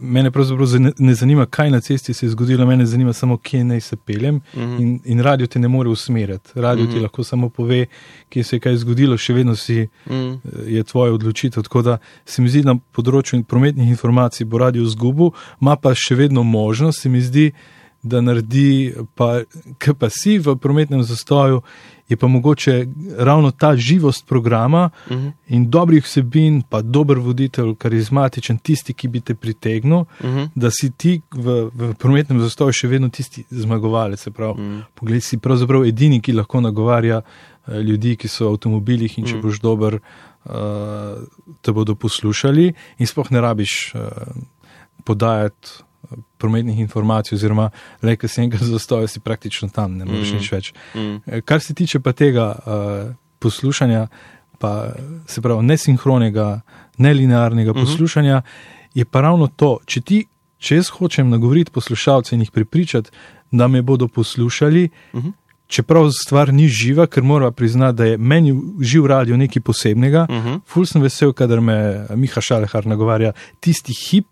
Mene 0.00 0.30
pravzaprav 0.30 0.68
ne 0.98 1.14
zanima, 1.14 1.46
kaj 1.46 1.70
na 1.70 1.80
cesti 1.80 2.14
se 2.14 2.26
je 2.26 2.30
zgodilo, 2.30 2.66
mene 2.66 2.86
zanima 2.86 3.12
samo, 3.12 3.36
kje 3.36 3.64
naj 3.64 3.80
se 3.80 3.96
peljem. 3.96 4.36
Uh 4.36 4.60
-huh. 4.60 4.80
in, 4.80 5.00
in 5.04 5.20
radio 5.20 5.46
te 5.46 5.58
ne 5.58 5.68
more 5.68 5.88
usmeriti. 5.88 6.50
Radio 6.54 6.84
uh 6.84 6.90
-huh. 6.90 6.94
ti 6.94 7.00
lahko 7.00 7.24
samo 7.24 7.48
pove, 7.48 7.86
kje 8.28 8.44
se 8.44 8.56
je 8.56 8.60
kaj 8.60 8.76
zgodilo, 8.76 9.16
še 9.16 9.32
vedno 9.32 9.56
si, 9.56 9.88
uh 10.06 10.12
-huh. 10.12 10.38
je 10.66 10.82
tvoja 10.82 11.12
odločitev. 11.12 11.62
Tako 11.62 11.82
da 11.82 11.98
se 12.24 12.42
mi 12.42 12.48
zdi, 12.48 12.62
na 12.62 12.76
področju 12.92 13.44
prometnih 13.44 13.88
informacij 13.88 14.44
bo 14.44 14.58
radio 14.58 14.84
zgubil, 14.86 15.30
ima 15.60 15.76
pa 15.76 15.94
še 15.94 16.14
vedno 16.14 16.42
možnost, 16.42 17.00
se 17.00 17.08
mi 17.08 17.20
zdi, 17.20 17.52
da 18.08 18.20
naredi, 18.20 18.94
pa, 19.14 19.42
kar 19.78 19.94
pa 19.94 20.10
si 20.10 20.38
v 20.38 20.56
prometnem 20.56 21.02
zastoju. 21.02 21.62
Je 22.08 22.16
pa 22.16 22.28
mogoče 22.30 22.86
ravno 23.18 23.50
ta 23.50 23.76
živost 23.76 24.26
programa 24.26 24.90
uh 25.10 25.16
-huh. 25.16 25.32
in 25.48 25.70
dobrih 25.70 26.04
vsebin, 26.04 26.62
pa 26.62 26.82
dober 26.82 27.18
voditelj, 27.18 27.74
karizmatičen, 27.74 28.58
tisti, 28.58 28.94
ki 28.94 29.08
bi 29.08 29.20
te 29.20 29.34
pritegnil, 29.34 29.98
uh 29.98 30.06
-huh. 30.20 30.48
da 30.54 30.70
si 30.70 30.90
ti 30.90 31.20
v, 31.34 31.70
v 31.74 31.94
prometnem 31.98 32.40
zastoju 32.40 32.72
še 32.72 32.88
vedno 32.88 33.08
tisti 33.08 33.44
zmagovalec. 33.50 34.26
Uh 34.26 34.34
-huh. 34.34 34.82
Poglej, 34.94 35.20
si 35.20 35.38
pravzaprav 35.38 35.84
edini, 35.84 36.20
ki 36.20 36.32
lahko 36.32 36.60
nagovarja 36.60 37.20
uh, 37.20 37.74
ljudi, 37.74 38.16
ki 38.16 38.28
so 38.28 38.44
v 38.44 38.52
avtomobilih 38.52 39.18
in 39.18 39.24
če 39.24 39.34
uh 39.34 39.38
-huh. 39.38 39.42
boš 39.42 39.60
dober, 39.60 39.94
uh, 39.94 40.52
te 41.62 41.72
bodo 41.72 41.94
poslušali 41.94 42.74
in 42.98 43.06
sploh 43.06 43.30
ne 43.30 43.40
rabiš 43.40 43.94
uh, 43.94 44.00
podajati 45.04 45.85
prometnih 46.38 46.78
informacij, 46.80 47.36
oziroma 47.36 47.70
le, 48.02 48.16
ki 48.16 48.28
se 48.28 48.42
enkrat 48.42 48.62
zastoje, 48.76 49.08
si 49.08 49.20
praktično 49.20 49.68
tam, 49.68 49.96
ne 49.96 50.04
moreš 50.04 50.32
mm. 50.32 50.36
nič 50.36 50.52
več. 50.52 50.72
Mm. 50.94 51.40
Kar 51.44 51.60
se 51.60 51.74
tiče 51.74 52.00
pa 52.00 52.12
tega 52.12 52.52
uh, 52.56 53.14
poslušanja, 53.38 54.06
pa 54.58 54.92
se 55.26 55.42
pravi 55.42 55.62
nesinhronega, 55.62 56.60
nelinearnega 56.98 57.72
mm 57.72 57.74
-hmm. 57.74 57.80
poslušanja, 57.84 58.42
je 58.94 59.04
pa 59.04 59.20
ravno 59.20 59.46
to, 59.46 59.78
če 59.86 60.00
ti, 60.00 60.26
če 60.58 60.76
jaz 60.76 60.88
hočem 60.88 61.30
nagovoriti 61.30 61.70
poslušalce 61.70 62.34
in 62.34 62.40
jih 62.40 62.50
pripričati, 62.50 63.10
da 63.50 63.68
me 63.68 63.82
bodo 63.82 64.08
poslušali. 64.08 64.88
Mm 65.12 65.20
-hmm. 65.20 65.32
Čeprav 65.66 66.10
stvar 66.10 66.52
ni 66.54 66.68
živa, 66.68 67.06
ker 67.06 67.22
mora 67.22 67.50
priznati, 67.50 67.96
da 67.96 68.04
je 68.04 68.18
meni 68.18 68.60
živ 68.80 69.06
radio 69.06 69.36
nekaj 69.36 69.62
posebnega, 69.62 70.26
uh 70.30 70.36
-huh. 70.36 70.60
ful 70.66 70.86
sem 70.86 71.02
vesel, 71.02 71.32
kadar 71.32 71.60
me 71.60 72.06
Miha 72.14 72.40
Šalehar 72.40 72.86
nagovarja 72.86 73.32
tisti 73.60 73.92
hip, 73.92 74.26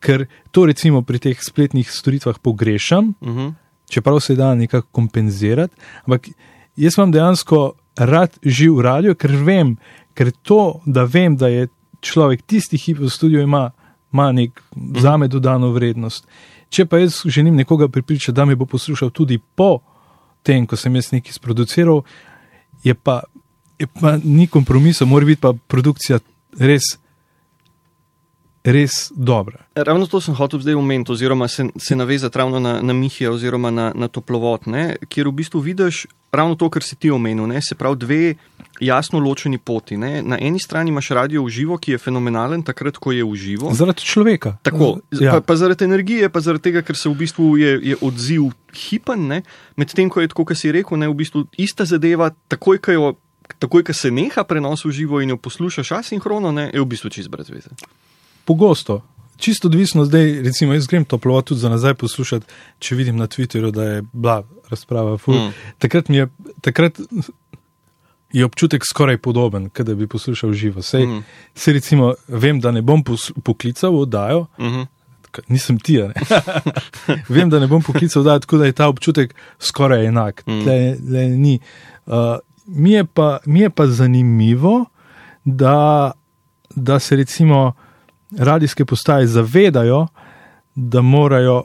ker 0.00 0.26
to 0.50 0.66
recimo 0.66 1.02
pri 1.02 1.18
teh 1.18 1.38
spletnih 1.42 1.90
storitvah 1.90 2.38
pogrešam, 2.38 3.14
uh 3.20 3.28
-huh. 3.28 3.54
čeprav 3.88 4.20
se 4.20 4.34
da 4.34 4.54
nekako 4.54 4.88
kompenzirati. 4.92 5.76
Ampak 6.04 6.28
jaz 6.76 6.98
imam 6.98 7.12
dejansko 7.12 7.72
rad 7.96 8.38
živ 8.42 8.80
radio, 8.80 9.14
ker 9.14 9.30
vem, 9.30 9.76
ker 10.14 10.30
to, 10.42 10.80
da 10.86 11.04
vem, 11.04 11.36
da 11.36 11.48
je 11.48 11.68
človek 12.00 12.42
tisti 12.42 12.78
hip 12.78 12.98
v 12.98 13.10
studiu, 13.10 13.40
ima, 13.40 13.70
ima 14.12 14.32
nek 14.32 14.62
za 15.00 15.16
me 15.16 15.28
dodano 15.28 15.70
vrednost. 15.70 16.26
Če 16.68 16.86
pa 16.86 16.98
jaz 16.98 17.22
želim 17.24 17.56
nekoga 17.56 17.88
pripričati, 17.88 18.36
da 18.36 18.44
me 18.44 18.56
bo 18.56 18.66
poslušal 18.66 19.10
tudi 19.10 19.38
po 19.38 19.78
tem, 20.42 20.66
ko 20.66 20.76
sem 20.76 20.94
jaz 20.94 21.12
nekaj 21.12 21.32
sproduciral, 21.32 22.02
je 22.84 22.94
pa, 22.94 23.22
je 23.78 23.86
pa 24.00 24.18
ni 24.24 24.46
kompromisa, 24.46 25.04
mora 25.04 25.26
biti 25.26 25.40
pa 25.40 25.52
produkcija 25.66 26.18
res 26.58 26.98
res 28.72 29.12
dobra. 29.14 29.64
Ravno 29.74 30.06
to 30.06 30.20
sem 30.20 30.36
hotel 30.36 30.60
zdaj 30.60 30.76
omeniti, 30.78 31.12
oziroma 31.12 31.48
se, 31.48 31.68
se 31.76 31.96
navezati 31.96 32.38
ravno 32.38 32.60
na, 32.60 32.78
na 32.82 32.92
Mihija, 32.92 33.32
oziroma 33.32 33.70
na, 33.70 33.92
na 33.94 34.08
toplovod, 34.08 34.66
ne, 34.66 34.96
kjer 35.08 35.28
v 35.28 35.32
bistvu 35.40 35.60
vidiš 35.60 36.06
ravno 36.32 36.54
to, 36.54 36.68
kar 36.70 36.82
si 36.82 36.96
ti 36.96 37.10
omenil. 37.10 37.46
Ne, 37.48 37.62
se 37.62 37.74
pravi, 37.74 37.96
dve 37.96 38.34
jasno 38.80 39.18
ločeni 39.18 39.58
poti. 39.58 39.96
Ne. 39.96 40.22
Na 40.22 40.38
eni 40.40 40.60
strani 40.60 40.90
imaš 40.90 41.10
radio 41.16 41.44
v 41.44 41.52
živo, 41.54 41.78
ki 41.78 41.96
je 41.96 41.98
fenomenalen, 41.98 42.62
takrat, 42.62 42.98
ko 42.98 43.12
je 43.12 43.24
v 43.24 43.34
živo. 43.34 43.72
Zaradi 43.74 44.04
človeka. 44.04 44.56
Tako, 44.62 44.98
ja. 45.10 45.32
pa, 45.32 45.40
pa 45.40 45.56
zaradi 45.56 45.84
energije, 45.84 46.28
pa 46.28 46.40
zaradi 46.44 46.68
tega, 46.68 46.82
ker 46.82 46.96
se 46.96 47.08
v 47.08 47.16
bistvu 47.18 47.56
je, 47.58 47.78
je 47.92 47.96
odziv 48.04 48.50
hipen, 48.74 49.40
medtem 49.76 50.12
ko 50.12 50.20
je 50.20 50.34
tako, 50.34 50.50
kot 50.50 50.60
si 50.60 50.72
rekel, 50.74 51.00
ne, 51.00 51.08
v 51.08 51.16
bistvu 51.22 51.46
ista 51.58 51.88
zadeva, 51.88 52.32
takoj, 52.48 52.82
ko 52.82 52.98
jo. 52.98 53.08
Takoj, 53.48 53.80
ko 53.80 53.94
se 53.96 54.10
neha 54.12 54.42
prenos 54.44 54.82
v 54.84 54.90
živo 54.92 55.22
in 55.24 55.32
jo 55.32 55.38
poslušaš 55.40 55.94
asinhrono, 56.02 56.50
ne, 56.52 56.66
je 56.68 56.82
v 56.82 56.84
bistvu 56.84 57.08
čist 57.08 57.32
brez 57.32 57.48
veze 57.48 57.72
pogosto. 58.48 59.02
Čisto 59.36 59.68
odvisno 59.68 60.04
zdaj, 60.04 60.42
recimo, 60.42 60.72
jaz 60.74 60.86
grem 60.90 61.04
toplo 61.04 61.36
tudi 61.42 61.60
za 61.60 61.68
nazaj 61.68 61.94
poslušati, 61.94 62.46
če 62.78 62.96
vidim 62.98 63.20
na 63.20 63.28
Twitterju, 63.30 63.70
da 63.70 63.84
je 63.84 64.02
bila 64.12 64.42
razprava. 64.70 65.14
Mm. 65.14 65.52
Takrat, 65.78 66.10
je, 66.10 66.26
takrat 66.60 66.98
je 68.32 68.44
občutek 68.44 68.82
skoraj 68.88 69.20
podoben, 69.22 69.70
kot 69.70 69.86
da 69.86 69.94
bi 69.94 70.08
poslušal 70.10 70.52
živo. 70.52 70.82
Sej, 70.82 71.06
mm. 71.06 71.24
se 71.54 71.72
recimo, 71.72 72.14
vem, 72.28 72.60
da 72.60 72.72
ne 72.74 72.82
bom 72.82 73.04
poklical 73.44 73.94
v 73.94 74.02
oddajo, 74.08 74.46
mm 74.58 74.66
-hmm. 74.66 74.86
nisem 75.48 75.78
ti. 75.78 76.02
vem, 77.36 77.50
da 77.50 77.60
ne 77.60 77.66
bom 77.66 77.82
poklical 77.82 78.22
v 78.22 78.26
oddajo, 78.26 78.38
tako 78.38 78.58
da 78.58 78.66
je 78.66 78.72
ta 78.72 78.88
občutek 78.88 79.34
skoraj 79.58 80.06
enak. 80.06 80.42
Mm. 80.46 80.62
Tle, 80.62 80.96
tle 81.06 81.24
uh, 82.06 82.38
mi, 82.66 82.92
je 82.92 83.04
pa, 83.04 83.38
mi 83.46 83.60
je 83.60 83.70
pa 83.70 83.86
zanimivo, 83.86 84.84
da, 85.44 86.12
da 86.74 86.98
se 86.98 87.16
recimo 87.16 87.72
radijske 88.36 88.84
postaje 88.84 89.26
zavedajo, 89.26 90.06
da 90.74 91.00
morajo, 91.02 91.64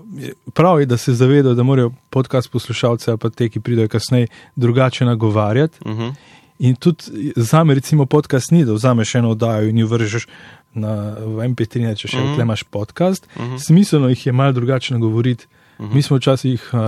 prav 0.53 0.79
je, 0.79 0.85
da 0.85 0.97
se 0.97 1.13
zavedajo, 1.13 1.55
da 1.55 1.63
morajo 1.63 1.91
podcast 2.09 2.51
poslušalce 2.51 3.11
ali 3.11 3.17
pa 3.17 3.29
te, 3.29 3.49
ki 3.49 3.59
pridejo 3.59 3.87
kasneje, 3.87 4.27
drugače 4.55 5.05
nagovarjati. 5.05 5.77
Uh 5.85 5.91
mhm. 5.91 6.01
-huh. 6.01 6.13
In 6.59 6.75
tudi 6.75 7.33
za 7.35 7.63
me, 7.63 7.73
recimo, 7.73 8.05
podcast 8.05 8.51
ni, 8.51 8.65
da 8.65 8.73
vzameš 8.73 9.15
eno 9.15 9.29
oddajo 9.29 9.67
in 9.69 9.77
jo 9.77 9.87
vržeš 9.87 10.27
na 10.73 11.15
MP3, 11.25 11.95
če 11.95 12.07
še 12.07 12.17
-huh. 12.17 12.41
imaš 12.41 12.63
podcast. 12.63 13.27
Uh 13.35 13.43
-huh. 13.43 13.59
Smiselno 13.59 14.09
jih 14.09 14.25
je 14.25 14.31
malo 14.31 14.51
drugače 14.51 14.93
nagovoriti. 14.93 15.47
Uh 15.77 15.85
-huh. 15.85 15.93
Mi 15.93 16.01
smo 16.01 16.17
včasih, 16.17 16.69
uh, 16.73 16.79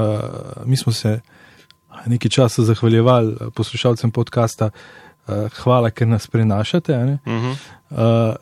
mi 0.66 0.78
smo 0.78 0.94
se 0.94 1.20
nekaj 2.06 2.30
časa 2.30 2.64
zahvaljevali 2.64 3.36
poslušalcem 3.56 4.12
podcasta, 4.12 4.70
uh, 5.28 5.34
hvala, 5.54 5.90
ker 5.90 6.08
nas 6.08 6.28
prenašate. 6.28 6.98
Uh 7.26 7.32
-huh. 7.32 7.56
uh, 7.90 8.36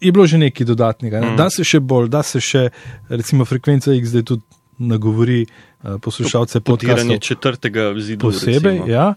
je 0.00 0.12
bilo 0.12 0.26
že 0.26 0.38
nekaj 0.38 0.66
dodatnega. 0.66 1.20
Ne? 1.20 1.32
Mm. 1.32 1.36
Da 1.36 1.50
se 1.50 1.64
še 1.64 1.80
bolj, 1.80 2.08
da 2.12 2.22
se 2.22 2.40
še, 2.40 2.68
recimo, 3.08 3.44
frekvenca 3.44 3.94
X 3.94 4.12
zdaj 4.12 4.22
tudi 4.22 4.42
nagovori 4.78 5.46
uh, 5.46 5.96
poslušalce 6.00 6.60
podcasta. 6.60 7.18
četrtega 7.18 7.92
zidu. 8.00 8.28
Posebej, 8.28 8.72
recimo. 8.72 8.92
ja. 8.92 9.14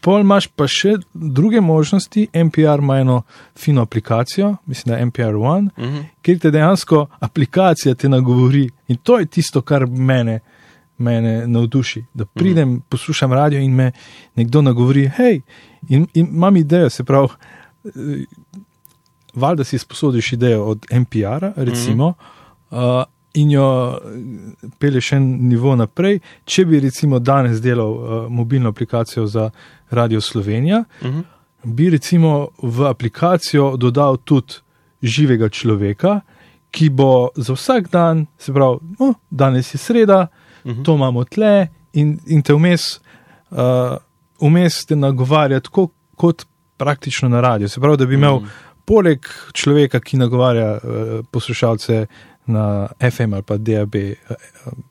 Pol 0.00 0.22
imaš 0.24 0.46
pa 0.56 0.64
še 0.68 0.94
druge 1.12 1.60
možnosti. 1.60 2.26
NPR 2.32 2.80
ima 2.80 2.98
eno 3.00 3.22
fino 3.56 3.82
aplikacijo, 3.84 4.54
mislim, 4.66 4.92
da 4.92 4.98
je 4.98 5.06
NPR 5.06 5.36
One, 5.36 5.70
mm 5.76 5.84
-hmm. 5.84 6.04
kjer 6.22 6.38
te 6.38 6.50
dejansko 6.50 7.06
aplikacija 7.20 7.94
te 7.94 8.08
nagovori. 8.08 8.68
In 8.88 8.96
to 8.96 9.18
je 9.18 9.26
tisto, 9.26 9.62
kar 9.62 9.86
mene, 9.86 10.40
mene 10.98 11.46
navduši. 11.46 12.04
Da 12.14 12.24
pridem, 12.24 12.68
mm 12.68 12.76
-hmm. 12.76 12.82
poslušam 12.88 13.32
radio 13.32 13.60
in 13.60 13.74
me 13.74 13.92
nekdo 14.34 14.62
nagovori, 14.62 15.08
hej, 15.08 15.40
in, 15.88 16.06
in 16.14 16.26
imam 16.26 16.56
idejo, 16.56 16.90
se 16.90 17.04
pravi 17.04 17.28
valjda 19.34 19.64
si 19.64 19.78
sposodiš 19.78 20.32
idejo 20.32 20.64
od 20.64 20.86
NPR-a, 20.90 21.52
recimo, 21.56 22.08
mm 22.08 22.14
-hmm. 22.76 22.98
uh, 22.98 23.04
in 23.34 23.50
jo 23.50 23.98
peleš 24.78 25.12
en 25.12 25.48
nivo 25.48 25.76
naprej. 25.76 26.18
Če 26.44 26.64
bi 26.64 26.80
recimo 26.80 27.18
danes 27.18 27.60
delal 27.60 27.90
uh, 27.90 28.30
mobilno 28.30 28.68
aplikacijo 28.68 29.26
za 29.26 29.50
Radio 29.90 30.20
Slovenija, 30.20 30.84
mm 31.02 31.08
-hmm. 31.08 31.22
bi 31.64 31.90
recimo 31.90 32.48
v 32.62 32.86
aplikacijo 32.86 33.76
dodal 33.76 34.16
tudi 34.16 34.54
živega 35.02 35.48
človeka, 35.48 36.20
ki 36.70 36.90
bo 36.90 37.28
za 37.36 37.52
vsak 37.52 37.90
dan, 37.90 38.26
se 38.38 38.52
pravi, 38.52 38.78
no, 38.98 39.14
danes 39.30 39.74
je 39.74 39.78
sreda, 39.78 40.26
mm 40.64 40.70
-hmm. 40.70 40.84
to 40.84 40.94
imamo 40.94 41.24
tle 41.24 41.68
in, 41.92 42.18
in 42.26 42.42
te 42.42 42.54
vmes. 42.54 43.00
Uh, 43.50 43.58
Vmes 44.40 44.86
te 44.86 44.96
nagovarja 44.96 45.60
tako, 45.60 45.88
kot 46.16 46.46
praktično 46.76 47.28
na 47.28 47.40
radiju. 47.40 47.68
Se 47.68 47.80
pravi, 47.80 47.96
da 47.96 48.06
bi 48.06 48.14
imel 48.14 48.36
mm 48.36 48.46
poleg 48.90 49.26
človeka, 49.54 50.00
ki 50.02 50.18
nagovarja 50.18 50.70
uh, 50.74 51.24
poslušalce 51.30 52.06
na 52.50 52.88
FM 52.98 53.36
ali 53.38 53.46
pa 53.46 53.56
DAB 53.56 53.94
uh, 53.94 54.02
eh, 54.02 54.16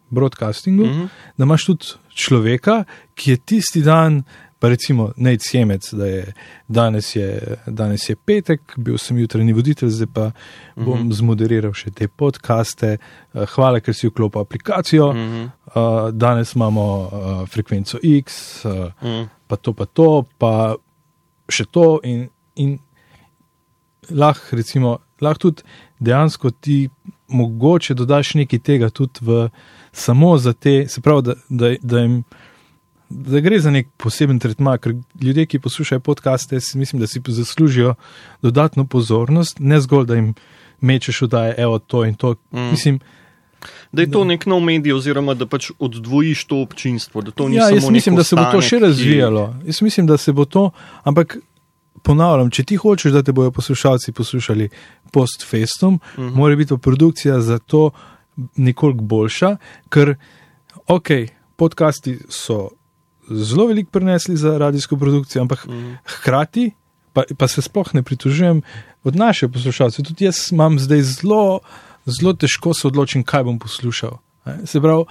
broadcastingu, 0.10 0.86
mm 0.86 0.92
-hmm. 0.92 1.08
da 1.38 1.44
imaš 1.44 1.66
tudi 1.66 1.86
človeka, 2.14 2.84
ki 3.16 3.32
je 3.32 3.38
tisti 3.38 3.82
dan, 3.82 4.24
pa 4.60 4.70
recimo 4.70 5.12
Nec 5.18 5.54
Jemec, 5.54 5.94
da 5.94 6.06
je 6.06 6.34
danes, 6.68 7.16
je 7.16 7.58
danes 7.68 8.10
je 8.10 8.16
petek, 8.16 8.62
bil 8.78 8.98
sem 8.98 9.18
jutranji 9.18 9.54
voditelj, 9.54 9.90
zdaj 9.90 10.08
pa 10.14 10.32
bom 10.76 11.00
mm 11.00 11.08
-hmm. 11.08 11.14
zmoderiral 11.14 11.74
še 11.74 11.92
te 11.92 12.08
podcaste. 12.08 12.98
Uh, 13.34 13.46
hvala, 13.46 13.80
ker 13.80 13.94
si 13.94 14.08
vklopil 14.08 14.42
aplikacijo. 14.42 15.14
Mm 15.14 15.18
-hmm. 15.18 15.50
uh, 15.76 16.10
danes 16.12 16.56
imamo 16.56 17.02
uh, 17.02 17.50
frekvenco 17.50 17.98
X, 18.04 18.66
uh, 18.66 18.72
mm 18.72 18.90
-hmm. 19.02 19.28
pa 19.48 19.56
to, 19.56 19.74
pa 19.74 19.86
to, 19.86 20.26
pa 20.38 20.76
še 21.50 21.66
to. 21.66 22.00
In, 22.04 22.30
in 22.56 22.80
lahko, 24.10 24.56
recimo, 24.56 24.98
lahko 25.22 25.40
tudi 25.40 25.64
dejansko 26.00 26.52
ti 26.52 26.90
mogoče 27.28 27.94
dodaš 27.94 28.34
nekaj 28.34 28.60
tega 28.60 28.90
tudi 28.90 29.20
v 29.22 29.50
samo 29.92 30.38
za 30.38 30.54
te, 30.54 30.88
se 30.88 31.02
pravi, 31.02 31.22
da, 31.22 31.36
da, 31.50 31.76
da 31.82 32.00
jim. 32.00 32.24
Da 33.10 33.40
gre 33.42 33.58
za 33.58 33.72
nek 33.74 33.88
poseben 33.98 34.38
tretma, 34.40 34.76
ker 34.78 34.94
ljudje, 35.22 35.48
ki 35.50 35.60
poslušajo 35.60 36.00
podcaste, 36.06 36.60
mislim, 36.78 37.00
da 37.02 37.08
si 37.08 37.22
zaslužijo 37.26 37.96
dodatno 38.42 38.86
pozornost, 38.86 39.58
ne 39.60 39.80
zgolj, 39.82 40.06
da 40.06 40.16
jim 40.16 40.28
mečeš 40.82 41.22
v 41.22 41.28
daje, 41.28 41.56
evo 41.58 41.80
to 41.80 42.04
in 42.06 42.14
to. 42.14 42.36
Mm. 42.52 42.70
Mislim, 42.70 43.00
da 43.92 44.02
je 44.02 44.12
to 44.12 44.24
nek 44.24 44.46
nov 44.46 44.62
medij, 44.62 44.94
oziroma 44.94 45.34
da 45.34 45.48
pač 45.50 45.72
oddvojiš 45.80 46.46
to 46.46 46.62
občinstvo. 46.62 47.24
Ja, 47.52 47.70
jaz 47.70 47.90
mislim, 47.90 48.16
da 48.16 48.24
se 48.24 48.36
bo 48.36 48.46
to 48.52 48.62
še 48.62 48.80
razvijalo. 48.80 49.48
Ki... 49.62 49.68
Jaz 49.74 49.82
mislim, 49.82 50.08
da 50.08 50.18
se 50.18 50.32
bo 50.32 50.46
to, 50.46 50.70
ampak 51.04 51.38
ponavljam, 52.04 52.50
če 52.52 52.64
ti 52.64 52.76
hočeš, 52.76 53.12
da 53.12 53.24
te 53.24 53.32
bodo 53.32 53.52
poslušalci 53.52 54.12
poslušali 54.12 54.70
post-festum, 55.12 55.94
uh 55.94 56.20
mhm. 56.20 56.28
-huh. 56.28 56.36
mora 56.36 56.56
biti 56.56 56.78
produkcija 56.78 57.42
za 57.42 57.60
to 57.60 57.92
nekoliko 58.56 59.04
boljša, 59.04 59.58
ker, 59.90 60.16
ok, 60.88 61.08
podcasti 61.56 62.20
so 62.30 62.70
zelo 63.30 63.68
veliko 63.68 63.92
prenesli 63.92 64.38
za 64.38 64.58
radijsko 64.58 64.98
produkcijo, 64.98 65.42
ampak 65.42 65.66
uh 65.68 65.74
mhm. 65.74 65.86
-huh. 65.86 65.98
hkrati 66.06 66.72
pa, 67.14 67.24
pa 67.38 67.48
se 67.48 67.62
sploh 67.62 67.94
ne 67.94 68.04
pritožujem 68.04 68.62
od 69.04 69.16
naše 69.16 69.48
poslušalce. 69.48 70.04
Tudi 70.04 70.26
jaz 70.26 70.52
imam 70.52 70.80
zdaj 70.80 71.02
zelo, 71.02 71.60
zelo 72.06 72.34
težko 72.34 72.74
se 72.74 72.88
odločiti, 72.88 73.24
kaj 73.24 73.44
bom 73.44 73.60
poslušal. 73.60 74.18
Se 74.66 74.82
pravi, 74.82 75.04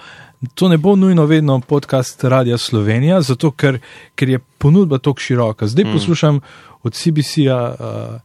to 0.55 0.69
ne 0.69 0.77
bo 0.79 0.97
nujno 0.97 1.27
vedno 1.27 1.61
podcast 1.61 2.25
Radia 2.25 2.59
Slovenija, 2.59 3.21
zato 3.23 3.51
ker, 3.51 3.79
ker 4.15 4.29
je 4.29 4.39
ponudba 4.59 4.99
tako 4.99 5.21
široka. 5.21 5.67
Zdaj 5.67 5.85
mm. 5.85 5.93
poslušam 5.93 6.41
od 6.83 6.95
CBC-ja 6.95 7.75
uh, 7.75 8.21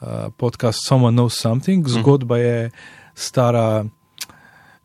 uh, 0.00 0.08
podcast 0.36 0.78
Someone 0.88 1.16
Knows 1.16 1.34
Something, 1.40 1.86
mhm. 1.86 2.00
zgodba 2.00 2.38
je 2.38 2.70
stara. 3.14 3.84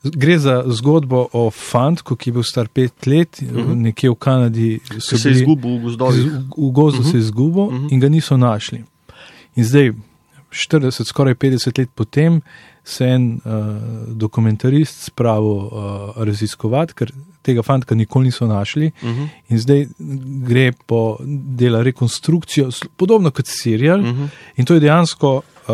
Gre 0.04 0.38
za 0.40 0.64
zgodbo 0.68 1.28
o 1.34 1.50
fantku, 1.52 2.16
ki 2.16 2.30
je 2.30 2.34
bil 2.34 2.44
star 2.44 2.68
pet 2.68 3.08
let, 3.08 3.42
uh 3.42 3.52
mhm. 3.52 3.60
-huh. 3.60 3.76
nekje 3.76 4.10
v 4.10 4.16
Kanadi. 4.16 4.80
Se 5.00 5.30
je 5.30 5.36
izgubil 5.36 5.78
v 5.78 5.98
gozdu. 5.98 6.24
V 6.58 6.72
gozdu 6.72 7.00
uh 7.00 7.06
-huh. 7.06 7.12
se 7.12 7.18
je 7.18 7.20
izgubil 7.20 7.64
uh 7.64 7.74
mhm. 7.74 7.86
-huh. 7.86 7.94
in 7.94 8.00
ga 8.00 8.10
niso 8.10 8.38
našli. 8.38 8.84
In 9.56 9.64
zdaj, 9.64 9.92
40, 10.50 11.06
skoraj 11.06 11.36
50 11.36 11.80
let 11.80 11.90
potem, 11.96 12.42
se 12.84 13.06
je 13.06 13.16
en 13.16 13.26
uh, 13.34 13.42
dokumentarist 14.18 15.04
spravil 15.04 15.52
uh, 15.68 15.72
raziskovati, 16.18 16.96
ker 16.98 17.12
tega 17.46 17.64
fanta 17.64 17.96
nikoli 17.96 18.30
niso 18.30 18.48
našli. 18.48 18.92
Uh 19.02 19.10
-huh. 19.10 19.28
In 19.50 19.60
zdaj 19.60 19.88
gre 20.48 20.72
po 20.86 21.18
delu 21.60 21.84
rekonstrukcijo, 21.84 22.70
podobno 22.98 23.32
kot 23.32 23.46
serial. 23.48 24.00
Uh 24.00 24.06
-huh. 24.06 24.28
In 24.56 24.66
to 24.66 24.74
je 24.74 24.80
dejansko 24.80 25.36
uh, 25.36 25.74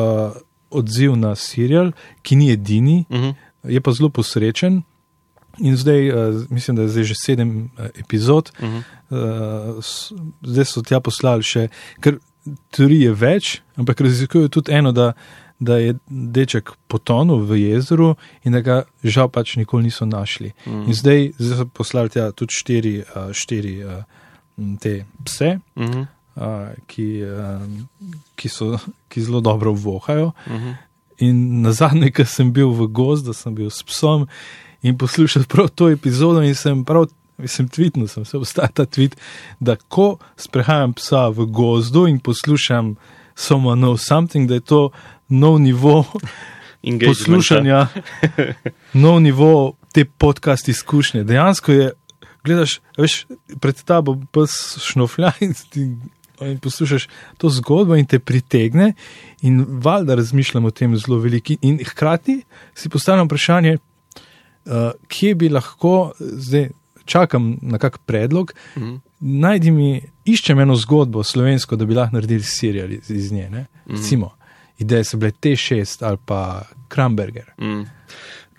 odziv 0.70 1.16
na 1.16 1.36
serial, 1.36 1.92
ki 2.22 2.36
ni 2.36 2.52
edini, 2.52 3.06
uh 3.10 3.18
-huh. 3.18 3.34
je 3.64 3.82
pa 3.82 3.92
zelo 3.92 4.10
posrečen. 4.10 4.82
In 5.58 5.78
zdaj, 5.78 6.10
uh, 6.10 6.42
mislim, 6.50 6.76
da 6.76 6.82
je 6.82 6.90
zdaj 6.90 7.04
že 7.04 7.16
sedem 7.16 7.70
uh, 7.80 7.86
epizod, 7.96 8.52
uh 8.60 8.70
-huh. 8.70 9.76
uh, 9.78 9.84
zdaj 10.42 10.66
so 10.66 10.82
tja 10.82 11.00
poslali 11.00 11.44
še, 11.44 11.68
ker 12.00 12.20
teorij 12.72 13.04
je 13.08 13.14
več, 13.14 13.62
ampak 13.76 14.02
razlikujejo 14.02 14.52
tudi 14.54 14.74
eno, 14.76 14.92
da, 14.92 15.14
da 15.60 15.78
je 15.82 15.96
deček 16.08 16.72
potonil 16.88 17.46
v 17.48 17.60
jezeru 17.62 18.16
in 18.44 18.58
da 18.58 18.62
ga 18.62 18.78
žal 19.04 19.30
pač 19.30 19.56
nikoli 19.58 19.90
niso 19.90 20.06
našli. 20.06 20.54
-huh. 20.66 20.88
In 20.88 20.94
zdaj, 20.94 21.32
zdaj 21.38 21.58
so 21.58 21.66
poslali 21.66 22.10
tja 22.10 22.32
tudi 22.32 22.54
štiri, 22.54 22.96
uh, 23.00 23.32
štiri 23.34 23.84
uh, 23.84 24.04
te 24.80 25.06
pse. 25.24 25.60
Uh 25.76 25.84
-huh. 25.84 26.06
Uh, 26.36 26.76
ki, 26.88 27.24
uh, 27.24 27.62
ki, 28.36 28.50
so, 28.50 28.78
ki 29.08 29.22
zelo 29.22 29.42
dobro 29.42 29.74
vohajo. 29.74 30.32
Uh 30.48 30.54
-huh. 30.54 30.76
In 31.18 31.62
na 31.62 31.72
zadnje, 31.72 32.12
ko 32.12 32.26
sem 32.26 32.52
bil 32.52 32.70
v 32.70 32.88
gozdu, 32.88 33.34
sem 33.34 33.56
bil 33.56 33.70
s 33.70 33.84
psom 33.84 34.28
in 34.82 34.98
poslušal 34.98 35.44
prav 35.44 35.70
to 35.70 35.90
epizodo 35.90 36.42
in 36.42 36.56
sem 36.56 36.86
prav, 36.86 37.08
mislim, 37.38 37.68
tvitnil 37.68 38.08
sem 38.08 38.26
se, 38.26 38.38
obstaja 38.38 38.68
ta 38.68 38.86
tvit, 38.86 39.16
da 39.60 39.76
ko 39.76 40.18
sprehajam 40.38 40.94
psa 40.94 41.28
v 41.30 41.46
gozdu 41.46 42.08
in 42.08 42.20
poslušam 42.20 42.96
Someone 43.36 43.82
Know 43.82 43.98
Something, 43.98 44.48
da 44.50 44.54
je 44.56 44.62
to 44.62 44.90
nov 45.28 45.60
nivo 45.60 46.06
poslušanja, 47.08 47.88
nov 49.04 49.20
nivo 49.22 49.76
te 49.94 50.06
podcast 50.06 50.70
izkušnje. 50.70 51.24
Dejansko 51.24 51.72
je, 51.72 51.92
gledaš, 52.44 52.80
veš, 52.98 53.26
pred 53.60 53.84
tabo 53.84 54.18
pes 54.32 54.78
šnoflja 54.84 55.34
in 55.40 55.54
ti. 55.70 55.90
In 56.44 56.58
poslušaš 56.60 57.06
to 57.40 57.48
zgodbo, 57.50 57.96
in 57.96 58.04
te 58.06 58.20
pritegne, 58.20 58.90
in 59.48 59.62
valjda 59.70 60.18
razmišljamo 60.20 60.68
o 60.68 60.72
tem 60.72 60.98
zelo 61.00 61.22
veliki. 61.24 61.56
In 61.62 61.78
hkrati 61.80 62.42
si 62.76 62.90
postavljam 62.90 63.30
vprašanje, 63.30 63.78
uh, 63.78 64.92
kje 65.08 65.36
bi 65.36 65.50
lahko, 65.50 66.12
zdaj 66.20 66.68
čakam 67.06 67.58
na 67.62 67.78
kak 67.78 67.98
predlog, 67.98 68.54
mm 68.76 68.84
-hmm. 68.84 69.00
najdi 69.20 69.72
mi, 69.72 70.02
iščem 70.26 70.60
eno 70.60 70.76
zgodbo 70.76 71.24
slovensko, 71.24 71.76
da 71.76 71.86
bi 71.86 71.94
lahko 71.94 72.16
naredili 72.16 72.44
serial 72.44 72.92
iz, 72.92 73.12
iz 73.12 73.32
nje. 73.32 73.50
Mm 73.50 73.56
-hmm. 73.56 73.68
Recimo, 73.96 74.32
ideje 74.78 75.04
so 75.04 75.18
bile 75.18 75.32
T6 75.32 76.06
ali 76.06 76.18
pa 76.26 76.62
Kramberger. 76.88 77.52
Mm. 77.58 77.84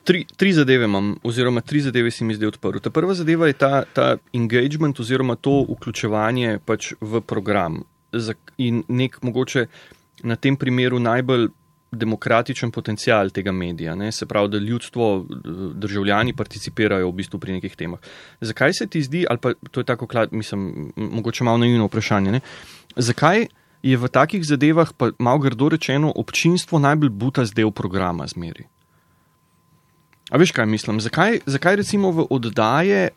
Tri, 0.04 0.24
tri 0.36 0.52
zadeve 0.52 0.84
imam, 0.84 1.16
oziroma 1.22 1.60
tri 1.60 1.80
zadeve 1.80 2.10
si 2.10 2.24
mi 2.24 2.34
zdaj 2.34 2.48
odprl. 2.48 2.78
Ta 2.78 2.90
prva 2.90 3.14
zadeva 3.14 3.46
je 3.46 3.52
ta, 3.52 3.84
ta 3.92 4.16
engagement, 4.32 5.00
oziroma 5.00 5.34
to 5.34 5.66
vključevanje 5.70 6.58
pač 6.64 6.92
v 7.00 7.20
program. 7.20 7.82
In 8.56 8.84
nek 8.88 9.18
mogoče 9.22 9.66
na 10.22 10.36
tem 10.36 10.56
primeru 10.56 10.98
najbolj 10.98 11.48
demokratičen 11.92 12.70
potencial 12.70 13.30
tega 13.30 13.52
medija, 13.52 13.94
ne? 13.94 14.12
se 14.12 14.26
pravi, 14.26 14.48
da 14.48 14.58
ljudstvo, 14.58 15.26
državljani 15.74 16.34
participirajo 16.36 17.08
v 17.08 17.12
bistvu 17.12 17.38
pri 17.40 17.52
nekih 17.58 17.76
temah. 17.76 18.00
Zakaj 18.40 18.72
se 18.72 18.86
ti 18.86 19.02
zdi, 19.02 19.26
ali 19.30 19.38
pa 19.38 19.54
to 19.70 19.80
je 19.80 19.84
tako, 19.84 20.08
mislim, 20.30 20.92
mogoče 20.96 21.44
malo 21.44 21.58
naivno 21.58 21.86
vprašanje, 21.86 22.32
ne? 22.32 22.40
zakaj 22.96 23.46
je 23.82 23.96
v 23.96 24.08
takih 24.08 24.44
zadevah, 24.44 24.92
pa 24.96 25.10
malo 25.18 25.38
grdo 25.38 25.68
rečeno, 25.68 26.12
občinstvo 26.16 26.78
najbolj 26.78 27.10
buta 27.10 27.44
zdaj 27.46 27.68
v 27.68 27.76
programa 27.76 28.26
zmeri? 28.26 28.66
A 30.30 30.38
veš, 30.42 30.50
kaj 30.50 30.66
mislim? 30.66 30.98
Zakaj, 31.00 31.40
zakaj 31.46 31.76
recimo 31.76 32.10
v 32.10 32.26
oddaje 32.30 33.10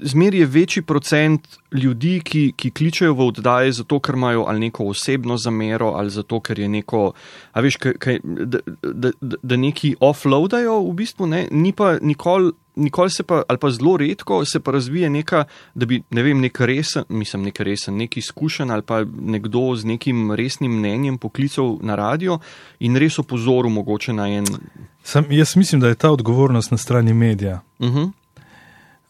zmer 0.00 0.34
je 0.34 0.46
večji 0.46 0.82
procent 0.82 1.48
ljudi, 1.72 2.20
ki, 2.24 2.52
ki 2.56 2.70
kličejo 2.70 3.14
v 3.14 3.26
oddaje 3.26 3.72
zato, 3.72 4.00
ker 4.00 4.14
imajo 4.14 4.44
ali 4.48 4.60
neko 4.60 4.84
osebno 4.84 5.36
zamero, 5.36 5.92
ali 5.96 6.10
zato, 6.10 6.40
ker 6.40 6.58
je 6.58 6.68
neko, 6.68 7.12
a 7.52 7.60
veš, 7.60 7.76
kaj, 7.76 7.94
kaj, 7.98 8.18
da, 8.24 8.58
da, 8.82 9.12
da, 9.20 9.36
da 9.42 9.56
neki 9.56 9.94
offloadajo 10.00 10.80
v 10.88 10.94
bistvu, 10.94 11.26
ne? 11.26 11.46
ni 11.50 11.72
pa 11.72 11.98
nikoli. 12.02 12.52
Nikoli 12.80 13.10
se 13.10 13.22
pa, 13.26 13.42
ali 13.48 13.58
pa 13.58 13.68
zelo 13.70 13.96
redko, 13.98 14.44
se 14.46 14.60
pa 14.60 14.70
razvije 14.70 15.10
neka, 15.10 15.42
da 15.74 15.86
bi, 15.86 15.98
ne 16.10 16.22
vem, 16.22 16.38
nek 16.40 16.60
resen, 16.60 17.04
mislim, 17.08 17.42
nek 17.42 17.58
resen, 17.60 17.96
nek 17.98 18.16
izkušen 18.16 18.70
ali 18.70 18.82
pa 18.86 19.02
nekdo 19.04 19.74
z 19.76 19.84
nekim 19.90 20.30
resnim 20.32 20.78
mnenjem 20.78 21.18
poklical 21.18 21.76
na 21.82 21.98
radio 21.98 22.38
in 22.78 22.96
res 22.96 23.18
opozoril 23.18 23.74
mogoče 23.74 24.14
na 24.14 24.28
en. 24.30 24.46
Sam, 25.02 25.26
jaz 25.34 25.56
mislim, 25.56 25.80
da 25.80 25.88
je 25.88 25.98
ta 25.98 26.12
odgovornost 26.14 26.70
na 26.70 26.78
strani 26.78 27.14
medija. 27.14 27.60
Uh 27.78 27.88
mhm. 27.88 27.98
-huh. 27.98 28.10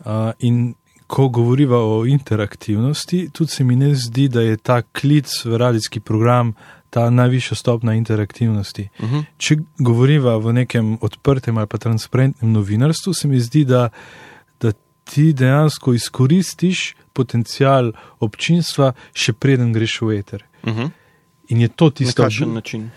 Uh, 0.01 0.33
in 0.39 0.75
ko 1.07 1.29
govoriva 1.29 1.79
o 1.79 2.07
interaktivnosti, 2.07 3.31
tudi 3.33 3.51
se 3.51 3.65
mi 3.65 3.77
ne 3.77 3.95
zdi, 3.95 4.29
da 4.29 4.41
je 4.41 4.57
ta 4.57 4.83
klic 4.83 5.45
v 5.45 5.57
radijski 5.59 6.01
program 6.01 6.55
ta 6.91 7.11
najvišja 7.11 7.57
stopna 7.57 7.95
interaktivnosti. 7.95 8.89
Uh 8.99 9.05
mhm. 9.05 9.17
-huh. 9.17 9.25
Če 9.39 9.57
govoriva 9.79 10.37
v 10.37 10.53
nekem 10.53 10.99
odprtem 11.01 11.59
ali 11.59 11.67
pa 11.67 11.79
transparentnem 11.79 12.53
novinarstvu, 12.53 13.15
se 13.15 13.29
mi 13.29 13.41
zdi, 13.41 13.65
da, 13.65 13.89
da 14.61 14.73
ti 15.05 15.33
dejansko 15.33 15.95
izkoristiš 15.95 16.95
potencial 17.13 17.93
občinstva, 18.21 18.93
še 19.13 19.33
preden 19.33 19.73
greš 19.73 20.01
v 20.01 20.19
eter. 20.19 20.45
Uh 20.63 20.73
mhm. 20.73 20.81
-huh. 20.81 20.91
In 21.49 21.61
je 21.61 21.69
to 21.69 21.91
tisto, 21.91 22.23
kar 22.23 22.33
na 22.41 22.55
način. 22.55 22.91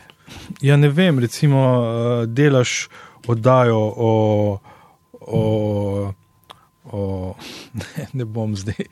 Ja, 0.61 0.77
ne 0.77 0.89
vem, 0.89 1.19
recimo, 1.19 1.83
delaš 2.27 2.89
oddajo 3.27 3.93
o. 3.97 4.59
o 5.21 6.13
o, 6.85 7.35
ne, 7.73 8.07
ne 8.13 8.25
bom 8.25 8.55
zdaj. 8.55 8.85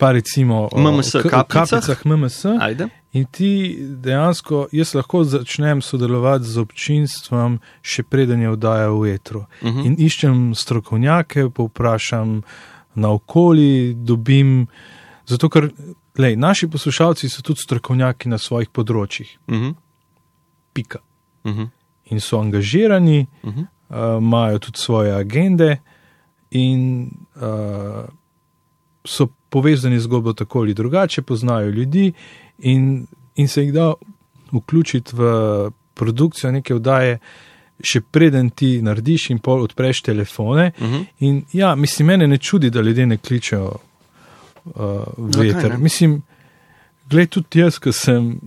Pa 0.00 0.12
recimo 0.12 0.68
o 0.72 0.80
MMS, 0.80 1.12
kapicah 1.30 2.06
MMS. 2.06 2.44
Ajde. 2.60 2.88
In 3.12 3.24
ti 3.24 3.76
dejansko, 3.80 4.68
jaz 4.72 4.94
lahko 4.94 5.24
začnem 5.24 5.82
sodelovati 5.82 6.44
z 6.44 6.62
občinstvom, 6.62 7.58
še 7.82 8.02
preden 8.08 8.40
je 8.40 8.52
vdaja 8.54 8.88
v 8.94 9.14
etru. 9.14 9.44
Uh 9.60 9.68
mhm. 9.68 9.78
-huh. 9.78 9.86
In 9.86 9.96
iščem 9.98 10.54
strokovnjake, 10.54 11.50
povprašam 11.50 12.42
na 12.94 13.10
okolje, 13.10 13.94
dobim. 13.94 14.66
Zato, 15.26 15.48
ker 15.48 15.70
lej, 16.18 16.36
naši 16.36 16.68
poslušalci 16.68 17.28
so 17.28 17.42
tudi 17.42 17.60
strokovnjaki 17.60 18.28
na 18.28 18.38
svojih 18.38 18.68
področjih. 18.68 19.38
Uh 19.46 19.54
mhm. 19.54 19.64
-huh. 19.64 19.74
Pika. 20.72 20.98
Uh 21.44 21.50
mhm. 21.50 21.60
-huh. 21.60 21.68
In 22.04 22.20
so 22.20 22.38
angažirani, 22.38 23.26
uh 23.42 23.54
-huh. 23.54 23.66
uh, 23.88 24.22
imajo 24.22 24.58
tudi 24.58 24.78
svoje 24.78 25.12
agende 25.12 25.78
in 26.50 27.10
uh, 27.36 28.04
so 29.04 29.26
povezani 29.48 30.00
z 30.00 30.02
zgodbo 30.02 30.32
tako 30.32 30.58
ali 30.58 30.74
drugače, 30.74 31.22
poznajo 31.22 31.70
ljudi 31.70 32.12
in, 32.58 33.06
in 33.36 33.48
se 33.48 33.62
jih 33.62 33.72
da 33.72 33.92
vključiti 34.52 35.16
v 35.16 35.70
produkcijo 35.94 36.52
neke 36.52 36.74
vdaje, 36.74 37.18
še 37.80 38.00
preden 38.00 38.50
ti 38.50 38.82
narediš 38.82 39.30
in 39.30 39.38
pol 39.38 39.62
odpreš 39.64 40.02
telefone. 40.02 40.72
Uh 40.78 40.86
mhm. 40.86 40.94
-huh. 40.94 41.04
In 41.20 41.44
ja, 41.52 41.74
mislim, 41.74 42.06
mene 42.06 42.26
ne 42.26 42.38
čudi, 42.38 42.70
da 42.70 42.80
ljudje 42.80 43.06
ne 43.06 43.16
kličejo 43.16 43.76
uh, 44.64 44.74
veter. 45.16 45.72
Okay, 45.72 45.78
mislim, 45.78 46.22
gled 47.10 47.28
tudi 47.28 47.60
jaz, 47.60 47.78
ki 47.78 47.92
sem 47.92 48.40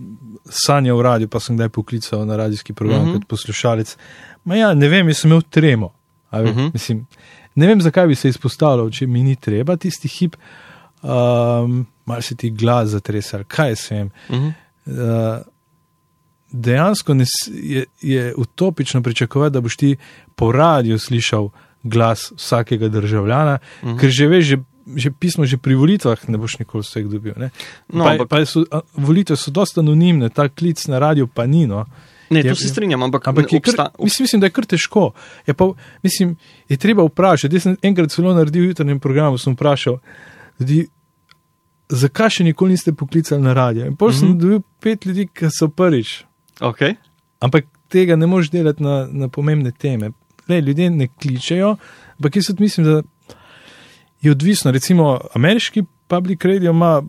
sanjal 0.44 0.98
v 0.98 1.02
radiju, 1.02 1.28
pa 1.28 1.40
sem 1.40 1.56
kdaj 1.56 1.68
poklical 1.68 2.26
na 2.26 2.36
radijski 2.36 2.72
program 2.72 3.00
uh 3.00 3.06
mhm. 3.06 3.16
-huh. 3.16 3.20
kot 3.20 3.28
poslušalec. 3.28 3.96
Ma 4.44 4.56
ja, 4.56 4.74
ne 4.74 4.88
vem, 4.88 5.08
jaz 5.08 5.18
sem 5.18 5.30
imel 5.30 5.42
tremo. 5.50 5.92
Uh 6.32 6.38
mhm. 6.38 6.48
-huh. 6.48 6.70
Mislim, 6.72 7.06
ne 7.54 7.66
vem, 7.66 7.80
zakaj 7.80 8.06
bi 8.06 8.14
se 8.14 8.28
izpostavljal, 8.28 8.90
če 8.90 9.06
mi 9.06 9.22
ni 9.22 9.36
treba 9.36 9.76
tisti 9.76 10.08
hip, 10.08 10.36
um, 11.02 11.84
malo 12.06 12.22
se 12.22 12.36
ti 12.36 12.50
glas 12.50 12.88
zatresal, 12.94 13.44
kaj 13.48 13.76
se 13.76 13.96
jim. 13.96 14.10
Uh 14.28 14.36
-huh. 14.36 14.52
uh, 14.86 15.42
dejansko 16.50 17.14
ne, 17.14 17.24
je, 17.50 17.84
je 18.02 18.34
utopično 18.36 19.02
pričakovati, 19.02 19.52
da 19.52 19.60
boš 19.60 19.76
ti 19.76 19.96
po 20.34 20.52
radiju 20.52 20.98
slišal 20.98 21.48
glas 21.82 22.32
vsakega 22.36 22.88
državljana, 22.88 23.58
uh 23.82 23.88
-huh. 23.88 24.00
ker 24.00 24.10
že 24.10 24.28
veš, 24.28 24.44
že. 24.44 24.56
Že 24.96 25.10
pismo, 25.10 25.46
že 25.46 25.56
pri 25.56 25.74
volitvah 25.74 26.28
ne 26.28 26.38
boš 26.38 26.58
nikoli 26.58 26.82
vseh 26.84 27.06
dobil. 27.08 27.32
No, 27.88 28.04
pa, 28.04 28.26
pa 28.28 28.44
so, 28.44 28.64
volitve 28.92 29.36
so 29.36 29.50
dosta 29.50 29.80
anonimne, 29.80 30.28
ta 30.28 30.48
klic 30.48 30.86
na 30.86 30.98
radio 30.98 31.26
pa 31.26 31.46
ni. 31.46 31.66
No. 31.66 31.86
Ne, 32.30 32.42
to 32.42 32.48
je, 32.48 32.54
se 32.54 32.68
strinjam, 32.68 33.02
ampak, 33.02 33.28
ampak 33.28 33.52
je 33.52 33.60
kar, 33.60 33.74
mislim, 33.98 34.24
mislim, 34.24 34.40
da 34.40 34.46
je 34.46 34.50
kar 34.50 34.66
težko. 34.66 35.12
Je, 35.46 35.54
pa, 35.54 35.68
mislim, 36.02 36.36
je 36.68 36.76
treba 36.76 37.04
vprašati. 37.04 37.56
Jaz 37.56 37.62
sem 37.68 37.76
enkrat 37.82 38.12
celo 38.14 38.34
naredil 38.34 38.64
v 38.64 38.72
jutrnjem 38.72 39.00
programu, 39.00 39.38
sem 39.38 39.54
vprašal, 39.54 39.98
ljudi, 40.60 40.86
zakaj 41.88 42.38
še 42.38 42.48
nikoli 42.48 42.74
niste 42.74 42.94
poklicali 42.96 43.42
na 43.42 43.52
radio. 43.52 43.86
In 43.86 43.96
potem 43.96 44.14
mm 44.14 44.16
-hmm. 44.16 44.20
sem 44.20 44.28
mhm. 44.28 44.38
dobil 44.38 44.60
pet 44.80 45.06
ljudi, 45.06 45.28
ki 45.34 45.50
so 45.50 45.68
prvič. 45.68 46.24
Okay. 46.60 46.96
Ampak 47.40 47.66
tega 47.88 48.16
ne 48.16 48.26
moš 48.26 48.50
delati 48.50 48.82
na, 48.82 49.06
na 49.10 49.28
pomembne 49.28 49.72
teme. 49.72 50.10
Le, 50.48 50.60
ljudje 50.60 50.90
ne 50.90 51.08
kličejo, 51.08 51.76
ampak 52.18 52.36
jaz 52.36 52.54
mislim, 52.58 52.86
da 52.86 53.02
je 54.20 54.30
odvisno. 54.30 54.70
Recimo, 54.70 55.20
ameriški 55.34 55.84
public 56.08 56.44
radio 56.44 56.70
ima 56.70 57.02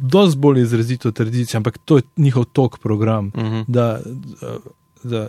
dosti 0.00 0.38
bolj 0.38 0.60
izrazito 0.60 1.10
tradicijo, 1.10 1.58
ampak 1.58 1.78
to 1.78 1.96
je 1.96 2.02
njihov 2.16 2.44
tok 2.44 2.78
program, 2.78 3.32
uh 3.34 3.42
mhm. 3.42 3.54
-huh. 3.54 3.64
da, 3.68 4.00
da 5.02 5.28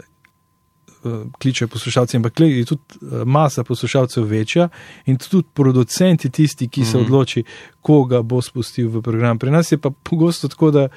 uh, 1.04 1.32
kličejo 1.42 1.68
poslušalce. 1.68 2.18
Ampak 2.18 2.40
je 2.40 2.66
tudi 2.66 2.82
uh, 3.02 3.24
masa 3.26 3.64
poslušalcev 3.64 4.24
večja 4.24 4.70
in 5.06 5.18
tudi 5.18 5.48
producenti 5.54 6.30
tisti, 6.30 6.68
ki 6.68 6.82
uh 6.82 6.88
-huh. 6.88 6.92
se 6.92 6.98
mhm. 6.98 7.06
odloči, 7.06 7.44
koga 7.82 8.22
bo 8.22 8.42
spustil 8.42 8.90
v 8.90 9.02
program. 9.02 9.40
Pri 9.40 9.52
nas 9.52 9.72
je 9.72 9.78
pa 9.78 9.90
pogosto 9.90 10.48
tako, 10.48 10.72
da 10.72 10.88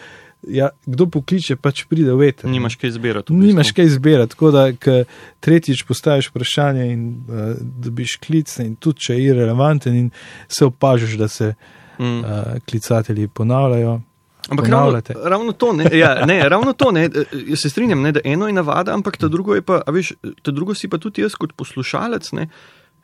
ja, 0.42 0.68
kdo 0.86 1.06
pokliče, 1.06 1.56
pač 1.56 1.84
pride 1.84 2.12
v 2.14 2.28
eter. 2.28 2.50
Nimaš 2.50 2.76
kaj 2.76 2.88
izbirati. 2.88 3.32
v 3.32 3.36
Nimaš 3.36 3.72
kaj 3.72 3.84
izbirati, 3.84 4.30
tako 4.30 4.50
da 4.50 4.72
tretjič 5.40 5.82
postaviš 5.82 6.30
vprašanje 6.30 6.92
in 6.92 7.08
uh, 7.08 7.56
dobiš 7.58 8.18
klic, 8.26 8.58
in 8.58 8.76
tudi 8.76 9.00
če 9.00 9.14
je 9.14 9.24
irrelevanten, 9.24 9.94
in 9.94 10.10
se 10.48 10.64
opažiš, 10.64 11.18
da 11.18 11.28
se 11.28 11.54
Mm. 11.98 12.18
uh, 12.18 12.24
klicatelji 12.64 13.28
ponavljajo. 13.28 14.00
Ampak 14.48 14.68
ravno, 14.68 15.00
ravno 15.24 15.52
to, 15.52 15.72
ne, 15.72 15.90
ja, 15.94 16.26
ne, 16.26 16.48
ravno 16.48 16.72
to 16.72 16.90
ne, 16.90 17.04
eh, 17.04 17.10
jaz 17.46 17.58
se 17.58 17.70
strinjam, 17.70 18.00
ne, 18.00 18.12
da 18.12 18.20
eno 18.24 18.46
je 18.46 18.52
navada, 18.54 18.94
ampak 18.94 19.16
ta 19.16 19.28
drugo 19.28 19.54
je 19.54 19.62
pa, 19.62 19.82
a 19.86 19.90
veš, 19.90 20.12
ta 20.42 20.50
drugo 20.50 20.74
si 20.74 20.88
pa 20.88 20.98
tudi 20.98 21.20
jaz 21.20 21.34
kot 21.34 21.52
poslušalec, 21.52 22.32
ne, 22.32 22.48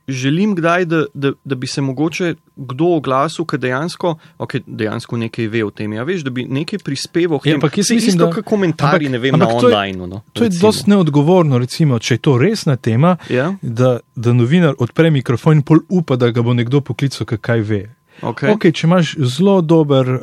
želim 0.09 0.55
kdaj, 0.55 0.85
da, 0.85 1.05
da, 1.15 1.33
da 1.45 1.55
bi 1.55 1.67
se 1.67 1.81
mogoče 1.81 2.35
kdo 2.57 2.85
oglasil, 2.87 3.45
ki 3.45 3.59
dejansko, 3.59 4.15
okay, 4.39 4.63
dejansko 4.67 5.17
nekaj 5.17 5.47
ve 5.47 5.65
o 5.65 5.71
tem, 5.71 5.93
ja, 5.93 6.03
veš, 6.03 6.21
da 6.21 6.31
bi 6.31 6.45
nekaj 6.45 6.79
prispeval 6.79 7.39
k 7.39 7.47
Ja, 7.47 7.51
temu. 7.51 7.57
ampak 7.57 7.79
jaz 7.79 7.91
mislim, 7.91 8.09
isto, 8.09 8.27
da- 8.27 8.33
kot 8.33 8.45
komentarji, 8.45 9.07
ampak- 9.07 9.13
ne 9.13 9.19
vem, 9.19 9.35
ampak 9.35 9.49
na 9.49 9.61
to 9.61 9.67
online. 9.67 10.07
No, 10.07 10.23
To 10.33 10.45
je 10.45 10.51
dosti 10.53 10.91
neodgovorno, 10.91 11.59
recimo, 11.59 11.99
če 11.99 12.15
je 12.15 12.19
to 12.21 12.39
resna 12.39 12.77
tema, 12.77 13.17
Ja, 13.31 13.55
da, 13.63 13.99
da 14.17 14.33
novinar 14.33 14.75
odpre 14.79 15.11
mikrofon 15.11 15.53
in 15.55 15.63
pol 15.63 15.79
upa, 15.91 16.17
da 16.17 16.31
ga 16.31 16.43
bo 16.43 16.55
nekdo 16.55 16.81
poklical, 16.81 17.27
kaj 17.39 17.61
ve. 17.61 17.83
Okay. 18.23 18.51
Okay, 18.51 18.73
če 18.73 18.87
imaš 18.87 19.17
zelo 19.19 19.61
dober, 19.61 20.09
uh, 20.09 20.21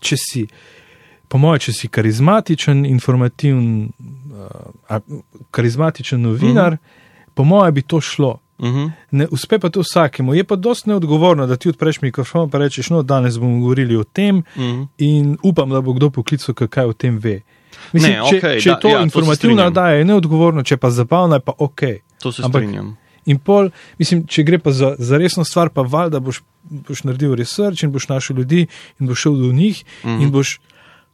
če 0.00 0.16
si, 0.18 0.46
po 1.28 1.38
mojem, 1.38 1.58
če 1.58 1.72
si 1.72 1.88
karizmatičen, 1.88 2.86
informativen, 2.86 3.88
uh, 4.90 5.00
karizmatičen 5.50 6.22
novinar, 6.22 6.72
mm 6.72 6.76
-hmm. 6.76 7.28
po 7.34 7.44
mojem 7.44 7.74
bi 7.74 7.82
to 7.82 8.00
šlo. 8.00 8.38
Uh 8.58 8.68
-huh. 8.68 8.90
Ne 9.10 9.26
uspe 9.30 9.58
pa 9.58 9.68
to 9.68 9.80
vsakemu. 9.80 10.34
Je 10.34 10.44
pa 10.44 10.56
dosti 10.56 10.88
neodgovorno, 10.88 11.46
da 11.46 11.56
ti 11.56 11.68
odpreš 11.68 12.00
mikrofon 12.00 12.50
in 12.54 12.60
rečeš, 12.60 12.90
no, 12.90 13.02
danes 13.02 13.38
bomo 13.38 13.60
govorili 13.60 13.96
o 13.96 14.04
tem 14.04 14.36
Uh 14.36 14.42
-huh. 14.56 14.86
in 14.98 15.38
upam, 15.42 15.70
da 15.70 15.80
bo 15.80 15.92
kdo 15.92 16.10
poklical, 16.10 16.54
kaj- 16.54 16.84
o 16.84 16.92
tem 16.92 17.18
ve. 17.18 17.40
Mislim, 17.92 18.12
Ne, 18.12 18.18
če, 18.30 18.36
okej, 18.36 18.60
če 18.60 18.68
je 18.68 18.74
da, 18.74 18.80
to 18.80 18.88
ja, 18.88 18.94
to 18.94 18.98
se 18.98 19.04
informativna 19.04 19.34
strinjam. 19.36 19.66
oddaja, 19.66 19.94
je 19.94 20.04
neodgovorno, 20.04 20.62
če 20.62 20.76
pa 20.76 20.90
zabavna, 20.90 21.36
je 21.36 21.40
pa 21.40 21.52
ok. 21.58 21.80
To 22.22 22.32
se 22.32 22.42
Ampak- 22.42 22.62
strinjam. 22.62 22.96
In 23.28 23.38
pol, 23.38 23.68
mislim, 24.00 24.24
če 24.26 24.42
gre 24.42 24.58
pa 24.58 24.72
za, 24.72 24.94
za 24.98 25.18
resno 25.20 25.44
stvar, 25.44 25.68
pa 25.70 25.84
valjda 25.84 26.20
boš, 26.20 26.40
boš 26.88 27.04
naredil 27.04 27.34
research 27.36 27.84
in 27.84 27.92
boš 27.92 28.08
našel 28.08 28.40
ljudi 28.40 28.64
in 29.00 29.06
boš 29.06 29.20
šel 29.26 29.36
do 29.36 29.52
njih 29.52 29.84
mm 29.84 30.08
Mhm. 30.08 30.16
-hmm. 30.16 30.22
in 30.22 30.30
boš 30.32 30.58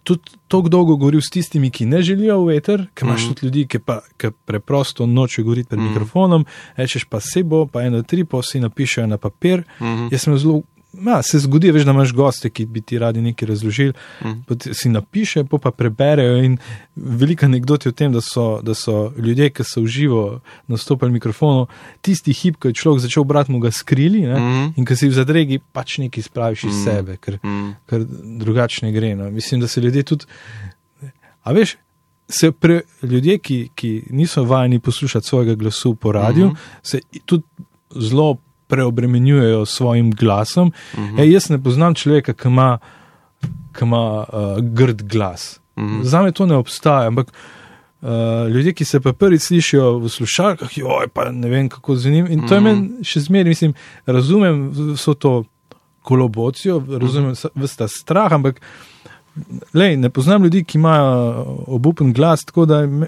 tudi 0.05 0.23
tako 0.49 0.69
dolgo 0.69 0.97
govoril 0.97 1.21
s 1.21 1.31
tistimi, 1.33 1.71
ki 1.71 1.87
ne 1.87 2.03
želijo 2.03 2.45
v 2.45 2.57
eter, 2.57 2.87
ker 2.95 3.09
imaš 3.09 3.21
mm 3.21 3.25
Mhm. 3.25 3.31
-hmm. 3.31 3.35
tudi 3.37 3.47
ljudi, 3.47 3.67
ki, 3.67 3.79
pa, 3.79 4.01
ki 4.17 4.29
preprosto 4.45 5.07
nočejo 5.07 5.45
govoriti 5.45 5.69
pred 5.69 5.79
mm 5.81 5.83
Mhm. 5.83 5.91
-hmm. 5.91 5.95
mikrofonom, 5.95 6.45
rečeš 6.77 7.05
pa 7.05 7.21
se 7.21 7.43
bo, 7.43 7.67
pa 7.67 7.83
eno 7.83 8.03
tri, 8.03 8.25
pa 8.25 8.39
vsi 8.39 8.61
napišejo 8.61 9.07
na 9.07 9.19
papir. 9.19 9.59
Mm 9.81 9.85
Mhm. 9.87 9.99
-hmm. 9.99 10.13
Jaz 10.13 10.21
sem 10.23 10.39
zelo. 10.39 10.63
Ja, 11.07 11.23
se 11.23 11.39
zgodi, 11.39 11.71
veš, 11.73 11.85
da 11.85 11.91
imaš 11.91 12.13
goste, 12.13 12.51
ki 12.51 12.67
bi 12.67 12.81
ti 12.81 12.99
radi 12.99 13.23
nekaj 13.23 13.49
razložili, 13.49 13.93
mm. 14.25 14.73
si 14.73 14.89
napiše, 14.89 15.45
pa, 15.45 15.59
pa 15.59 15.71
preberejo. 15.71 16.37
In 16.45 16.57
veliko 16.97 17.47
anegdot 17.47 17.87
je 17.87 17.91
o 17.91 17.93
tem, 17.93 18.13
da 18.13 18.21
so, 18.21 18.61
da 18.63 18.75
so 18.75 19.13
ljudje, 19.19 19.51
ki 19.51 19.67
so 19.67 19.83
v 19.83 19.87
živo 19.87 20.25
nastopili 20.67 21.13
mikrofonu, 21.13 21.67
tisti 22.03 22.33
hip, 22.33 22.57
ko 22.63 22.69
je 22.69 22.79
človek 22.81 23.03
začel 23.07 23.25
brati, 23.25 23.53
mu 23.53 23.59
ga 23.59 23.71
skrili 23.71 24.25
ne, 24.27 24.41
mm. 24.41 24.73
In 24.77 24.87
ko 24.87 24.97
si 24.97 25.09
v 25.09 25.17
zadregi, 25.17 25.61
pač 25.73 25.99
nekaj 26.03 26.29
spraviš 26.29 26.67
iz 26.69 26.77
mm. 26.77 26.85
sebe, 26.85 27.17
ker, 27.17 27.39
Mm. 27.45 27.75
ker 27.91 28.05
drugače 28.41 28.87
ne 28.87 28.93
gre. 28.93 29.15
No. 29.17 29.31
Mislim, 29.31 29.61
da 29.61 29.69
se 29.69 29.81
ljudje 29.81 30.03
tudi. 30.03 30.25
A 31.43 31.53
veš, 31.53 31.77
se 32.29 32.53
pre, 32.53 32.81
ljudje, 33.03 33.39
ki, 33.39 33.59
ki 33.75 33.91
niso 34.11 34.45
vajeni 34.45 34.79
poslušati 34.81 35.27
svojega 35.27 35.55
glasu 35.55 35.95
po 35.95 36.13
radiju, 36.13 36.47
mm. 36.47 36.53
-hmm. 36.53 36.81
se 36.83 37.01
tudi 37.25 37.45
zelo 37.91 38.37
preobremenjujejo 38.67 39.67
s 39.67 39.71
svojim 39.71 40.11
glasom. 40.13 40.73
Mm 40.93 41.01
Mhm. 41.01 41.11
-hmm. 41.11 41.21
Ej, 41.21 41.33
jaz 41.33 41.51
ne 41.51 41.59
poznam 41.59 41.95
človeka, 41.95 42.33
ki 42.33 42.49
ima, 42.49 42.79
ki 43.73 43.83
ima 43.83 44.01
uh, 44.19 44.27
grd 44.61 45.03
glas. 45.03 45.61
Mm 45.77 45.83
Mhm. 45.85 45.93
-hmm. 45.93 46.05
Za 46.05 46.23
me 46.23 46.33
to 46.33 46.47
ne 46.47 46.55
obstaja. 46.55 47.07
Ampak 47.07 47.33
uh, 48.03 48.09
ljudje, 48.49 48.73
ki 48.73 48.85
se 48.85 49.01
pa 49.01 49.13
prvi 49.13 49.39
slišijo 49.39 49.99
v 49.99 50.09
slušalkah, 50.09 50.79
joj, 50.79 51.09
pa 51.09 51.31
ne 51.33 51.49
vem, 51.49 51.69
kako 51.69 51.97
z 51.97 52.11
njim. 52.11 52.27
In 52.27 52.49
to 52.49 52.55
je 52.55 52.61
Mhm. 52.61 52.65
meni 52.67 53.05
še 53.05 53.21
zmeraj, 53.21 53.45
mislim, 53.47 53.75
razumem 54.07 54.71
vso 54.95 55.15
to 55.15 55.45
kolobocijo, 56.03 56.83
razumem 56.91 57.31
Mhm. 57.31 57.49
vse 57.57 57.77
ta 57.77 57.89
strah, 57.89 58.33
ampak 58.33 58.61
lej, 59.75 59.97
ne 59.97 60.11
poznam 60.11 60.43
ljudi, 60.45 60.65
ki 60.65 60.79
imajo 60.79 61.05
obupen 61.67 62.13
glas, 62.13 62.41
tako 62.41 62.67
da. 62.67 62.87
Me, 62.87 63.07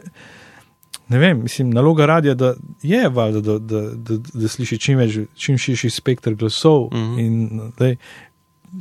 Ne 1.09 1.19
vem, 1.19 1.43
mislim, 1.43 1.71
naloga 1.71 2.07
radia 2.07 2.35
da 2.35 2.55
je 2.83 3.09
valjda, 3.09 3.41
da, 3.41 3.59
da, 3.59 3.81
da, 3.95 4.17
da 4.35 4.49
sliši 4.49 4.79
čim, 4.79 4.99
več, 4.99 5.19
čim 5.35 5.59
širši 5.59 5.91
spektr 5.91 6.35
glasov 6.35 6.89
mm 6.93 6.97
Mhm. 6.97 7.15
-hmm. 7.15 7.27
in 7.27 7.73
lej, 7.81 7.97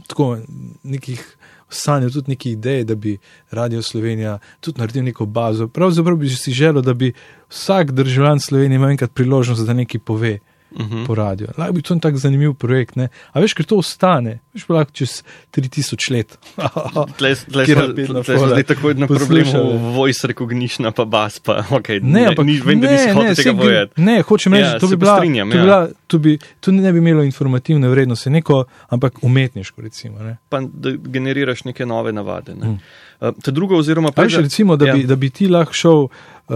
tako 0.07 0.37
nekih 0.83 1.37
sanjal, 1.69 2.11
tudi 2.11 2.31
nekih 2.31 2.51
idej, 2.53 2.83
da 2.83 2.95
bi 2.95 3.17
Radio 3.51 3.81
Slovenija 3.81 4.39
tudi 4.59 4.79
naredil 4.79 5.03
neko 5.03 5.25
bazo. 5.25 5.67
Pravzaprav 5.67 6.17
bi 6.17 6.29
si 6.29 6.51
želel, 6.51 6.81
da 6.81 6.93
bi 6.93 7.13
vsak 7.49 7.91
državljan 7.91 8.39
Slovenije 8.39 8.75
imel 8.75 8.89
enkrat 8.89 9.13
priložnost, 9.13 9.65
da 9.65 9.73
nekaj 9.73 9.99
pove 9.99 10.39
Mhm. 10.79 11.05
po 11.05 11.15
radiju. 11.15 11.47
Lahko 11.57 11.73
bi 11.73 11.81
to 11.81 11.93
en 11.93 11.99
tak 11.99 12.17
zanimiv 12.17 12.53
projekt, 12.53 12.95
ne? 12.95 13.07
A 13.31 13.39
veš, 13.39 13.53
ker 13.53 13.65
to 13.65 13.77
ostane, 13.79 14.39
veš 14.53 14.65
lahko 14.69 14.91
čez 14.91 15.23
3000 15.55 16.11
let. 16.11 16.37
Tle, 17.17 17.35
tle, 17.35 17.65
Kjer 17.65 17.79
smo, 18.25 18.47
zdaj 18.47 18.63
tako 18.63 18.93
na 18.93 19.07
problemu 19.07 19.51
poslušali. 19.51 19.93
voice 19.95 20.27
recognition, 20.27 20.91
pa 20.93 21.05
bas, 21.05 21.39
pa 21.39 21.63
okay, 21.69 22.03
Ne, 22.03 22.25
ampak 22.27 22.45
ni, 22.45 22.59
vem, 22.59 22.81
da 22.81 22.91
nisi 22.91 23.09
hotel 23.09 23.35
tega 23.35 23.53
povedati. 23.53 24.01
Ne, 24.01 24.21
hočem 24.21 24.53
reči, 24.53 24.65
Ja, 24.65 24.73
ja, 24.73 24.79
to, 24.79 24.87
bi 24.87 24.95
bila, 24.95 25.15
strinjam, 25.17 25.51
to, 25.51 25.57
ja. 25.57 25.63
bila, 25.63 25.79
to, 26.07 26.19
bi, 26.19 26.37
to 26.59 26.71
ne 26.71 26.91
bi 26.91 26.97
imelo 26.99 27.23
informativne 27.23 27.87
vrednosti, 27.89 28.29
neko, 28.29 28.65
ampak 28.89 29.23
umetniško. 29.23 29.81
Recimo, 29.81 30.19
ne. 30.19 30.37
Pa 30.49 30.59
da 30.61 30.91
generiraš 30.91 31.63
neke 31.63 31.85
nove 31.85 32.11
navade. 32.11 32.55
Ne. 32.55 32.67
Mm. 32.67 32.79
Uh, 33.19 33.31
ta 33.43 33.51
druga, 33.51 33.75
oziroma 33.75 34.11
Pa 34.11 34.21
veš, 34.27 34.37
recimo, 34.43 34.75
da, 34.75 34.85
ja. 34.87 34.93
bi, 34.93 35.03
da 35.03 35.15
bi 35.15 35.29
ti 35.29 35.47
lahko 35.47 35.73
šel 35.73 36.03
uh, 36.03 36.09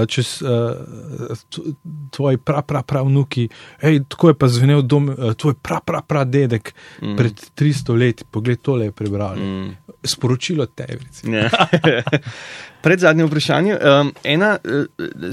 čez 0.08 0.42
uh, 0.42 0.50
tvoji 2.12 2.38
prav, 2.38 2.62
prav, 2.62 2.84
prav 2.84 3.06
vnuki, 3.06 3.48
hej, 3.82 4.04
tako 4.10 4.34
je 4.34 4.38
pa 4.38 4.48
zvenel 4.48 4.82
dom, 4.82 5.10
uh, 5.10 5.34
tvoj 5.34 5.56
prav, 5.62 5.82
prav, 5.86 6.04
prav 6.08 6.26
dedek 6.30 6.74
mm. 7.02 7.16
pred 7.18 7.46
300 7.58 7.98
leti, 7.98 8.28
pogled, 8.32 8.62
tole 8.62 8.90
je 8.90 8.92
prebral. 8.92 9.36
Mm. 9.36 9.78
Sporočilo 10.04 10.66
tebi. 10.66 11.06
Ja. 11.28 11.50
Pred 12.82 13.00
zadnje 13.00 13.26
vprašanje. 13.26 13.76
Um, 13.76 14.12
ena 14.24 14.58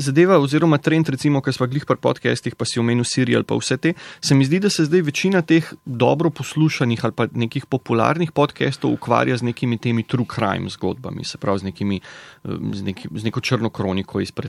zadeva, 0.03 0.39
oziroma 0.43 0.79
trend, 0.83 1.09
recimo, 1.09 1.39
ki 1.43 1.53
smo 1.55 1.69
glih 1.71 1.85
pri 1.87 1.97
podcestih, 2.03 2.57
pa 2.59 2.67
si 2.67 2.81
omenil 2.83 3.07
Sirial, 3.07 3.45
pa 3.47 3.55
vse 3.55 3.77
te, 3.79 3.93
se 4.21 4.35
mi 4.35 4.45
zdi, 4.45 4.59
da 4.65 4.71
se 4.71 4.89
zdaj 4.89 5.05
večina 5.07 5.43
teh 5.47 5.69
dobro 5.85 6.31
poslušanih 6.35 7.05
ali 7.07 7.15
pa 7.15 7.29
nekih 7.31 7.69
popularnih 7.71 8.33
podcastov 8.35 8.97
ukvarja 8.97 9.37
z 9.39 9.47
nekimi 9.47 9.79
temi 9.79 10.03
true 10.03 10.27
crime 10.35 10.71
zgodbami, 10.75 11.25
se 11.25 11.39
pravi 11.39 11.63
z, 11.63 11.71
nekimi, 11.71 12.01
z, 12.45 12.83
neki, 12.83 13.09
z 13.15 13.31
neko 13.31 13.41
črno 13.41 13.71
kroniko 13.71 14.21
iz 14.21 14.33
preteklosti. 14.33 14.46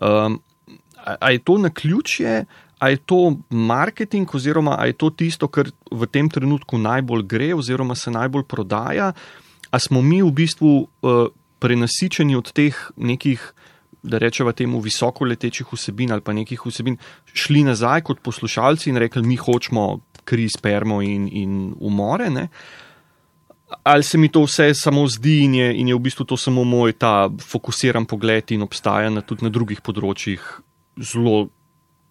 Um, 0.00 0.40
a, 0.96 1.16
a 1.20 1.30
je 1.30 1.38
to 1.38 1.58
na 1.58 1.70
ključje? 1.70 2.44
A 2.82 2.88
je 2.90 2.96
to 2.96 3.36
marketing, 3.50 4.34
oziroma 4.34 4.74
a 4.78 4.86
je 4.90 4.96
to 4.98 5.10
tisto, 5.10 5.46
kar 5.48 5.70
v 5.90 6.06
tem 6.10 6.26
trenutku 6.26 6.78
najbolj 6.82 7.22
gre, 7.30 7.52
oziroma 7.54 7.94
se 7.94 8.10
najbolj 8.10 8.42
prodaja, 8.50 9.12
a 9.70 9.78
smo 9.78 10.02
mi 10.02 10.18
v 10.22 10.32
bistvu 10.34 10.72
uh, 10.82 11.28
prenasičeni 11.62 12.34
od 12.36 12.50
teh 12.50 12.74
nekih, 12.96 13.38
da 14.02 14.18
rečemo 14.18 14.50
temu, 14.52 14.80
visoko 14.82 15.24
letečih 15.24 15.70
vsebin 15.70 16.10
ali 16.10 16.26
pa 16.26 16.34
nekih 16.34 16.66
vsebin, 16.66 16.98
šli 17.30 17.62
nazaj 17.62 18.02
kot 18.02 18.18
poslušalci 18.18 18.90
in 18.90 18.98
rekli, 18.98 19.22
mi 19.22 19.38
hočemo 19.38 20.00
kri, 20.26 20.48
spermo 20.50 20.98
in, 21.06 21.28
in 21.30 21.74
umore. 21.78 22.30
Ne? 22.30 22.48
Ali 23.82 24.02
se 24.02 24.18
mi 24.18 24.28
to 24.28 24.42
vse 24.44 24.74
samo 24.74 25.06
zdi 25.08 25.38
in 25.44 25.54
je, 25.54 25.68
in 25.80 25.88
je 25.88 25.94
v 25.94 25.98
bistvu 25.98 26.24
to 26.24 26.36
samo 26.36 26.64
moj 26.64 26.92
ta 26.92 27.30
fokusiran 27.40 28.04
pogled 28.06 28.52
in 28.52 28.62
obstaja 28.62 29.10
na, 29.10 29.20
tudi 29.20 29.44
na 29.44 29.50
drugih 29.50 29.80
področjih 29.80 30.42
zelo 31.00 31.48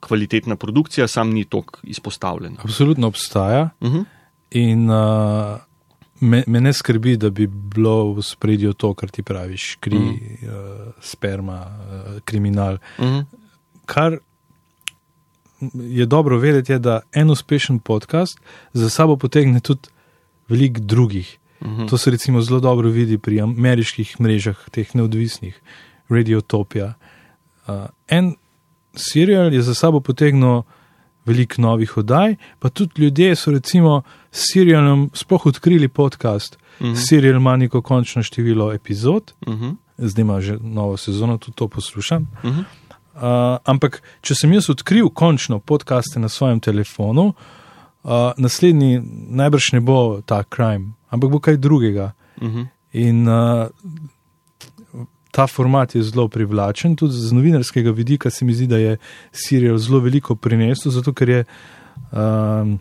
kvalitetna 0.02 0.56
produkcija, 0.56 1.08
sam 1.08 1.30
ni 1.30 1.46
tako 1.46 1.80
izpostavljena. 1.84 2.64
Absolutno 2.64 3.08
obstaja. 3.08 3.70
Uh 3.80 3.92
-huh. 3.92 4.06
In 4.52 4.90
uh, 4.90 5.60
me, 6.20 6.44
me 6.48 6.62
ne 6.62 6.74
skrbi, 6.74 7.18
da 7.18 7.30
bi 7.30 7.48
bilo 7.48 8.14
v 8.14 8.24
spredju 8.24 8.74
to, 8.74 8.94
kar 8.94 9.10
ti 9.10 9.24
praviš, 9.24 9.76
kri, 9.80 10.00
mm. 10.00 10.10
uh, 10.10 10.94
sperma, 11.02 11.60
uh, 11.62 12.20
kriminal. 12.26 12.74
Uh 12.98 13.06
-huh. 13.06 13.24
Kar 13.86 14.18
je 15.74 16.06
dobro 16.06 16.38
vedeti, 16.38 16.72
je, 16.72 16.80
da 16.80 17.02
en 17.14 17.30
uspešen 17.30 17.80
podcast 17.80 18.40
za 18.74 18.90
sabo 18.90 19.16
potegne 19.16 19.60
tudi 19.60 19.90
veliko 20.48 20.80
drugih. 20.80 21.38
-huh. 21.62 21.90
To 21.90 21.98
se 21.98 22.12
recimo 22.12 22.42
zelo 22.42 22.60
dobro 22.60 22.90
vidi 22.90 23.18
pri 23.18 23.42
ameriških 23.42 24.16
mrežah, 24.22 24.58
teh 24.72 24.96
neodvisnih, 24.96 25.62
Radiotopia. 26.10 26.94
Uh, 27.68 27.74
en 28.08 28.36
serial 28.96 29.54
je 29.54 29.62
za 29.62 29.74
sabo 29.74 30.00
potegnil 30.00 30.62
veliko 31.26 31.62
novih 31.62 31.98
oddaj, 31.98 32.36
pa 32.60 32.70
tudi 32.70 33.02
ljudje 33.02 33.36
so 33.36 33.52
recimo 33.52 34.02
s 34.32 34.54
serialom 34.54 35.10
sploh 35.14 35.46
odkrili 35.46 35.88
podcast. 35.88 36.56
Uh 36.56 36.62
Mhm. 36.88 36.94
-huh. 36.94 37.08
Serial 37.10 37.36
ima 37.36 37.58
neko 37.58 37.82
končno 37.82 38.24
število 38.24 38.74
epizod, 38.74 39.34
Uh 39.48 39.54
-huh. 39.54 39.76
zdaj 39.98 40.22
ima 40.22 40.42
že 40.42 40.58
novo 40.62 40.98
sezono, 40.98 41.38
tudi 41.38 41.56
to 41.56 41.68
poslušam. 41.68 42.28
Uh 42.44 42.50
-huh. 42.50 42.64
Uh, 43.16 43.58
ampak, 43.64 44.02
če 44.22 44.36
sem 44.36 44.54
jaz 44.54 44.70
odkril 44.70 45.10
končno 45.10 45.60
podcaste 45.60 46.20
na 46.20 46.30
svojem 46.30 46.60
telefonu, 46.60 47.26
uh, 47.28 47.34
naslednji 48.38 49.02
najbrž 49.30 49.72
ne 49.74 49.80
bo 49.80 50.22
ta 50.26 50.44
crime, 50.56 50.94
ampak 51.10 51.30
bo 51.30 51.40
kaj 51.40 51.58
drugega. 51.58 52.12
Uh 52.42 52.48
-huh. 52.48 52.68
In 52.94 53.28
uh, 53.28 53.68
ta 55.32 55.48
format 55.48 55.96
je 55.96 56.04
zelo 56.04 56.28
privlačen, 56.28 56.96
tudi 56.96 57.14
z 57.14 57.32
novinarskega 57.32 57.92
vidika 57.92 58.30
se 58.30 58.46
mi 58.46 58.54
zdi, 58.54 58.68
da 58.68 58.78
je 58.78 58.98
serial 59.32 59.78
zelo 59.78 60.00
veliko 60.00 60.36
prinesel, 60.36 60.92
zato 60.92 61.14
ker 61.14 61.30
je 61.30 61.44
um, 62.12 62.80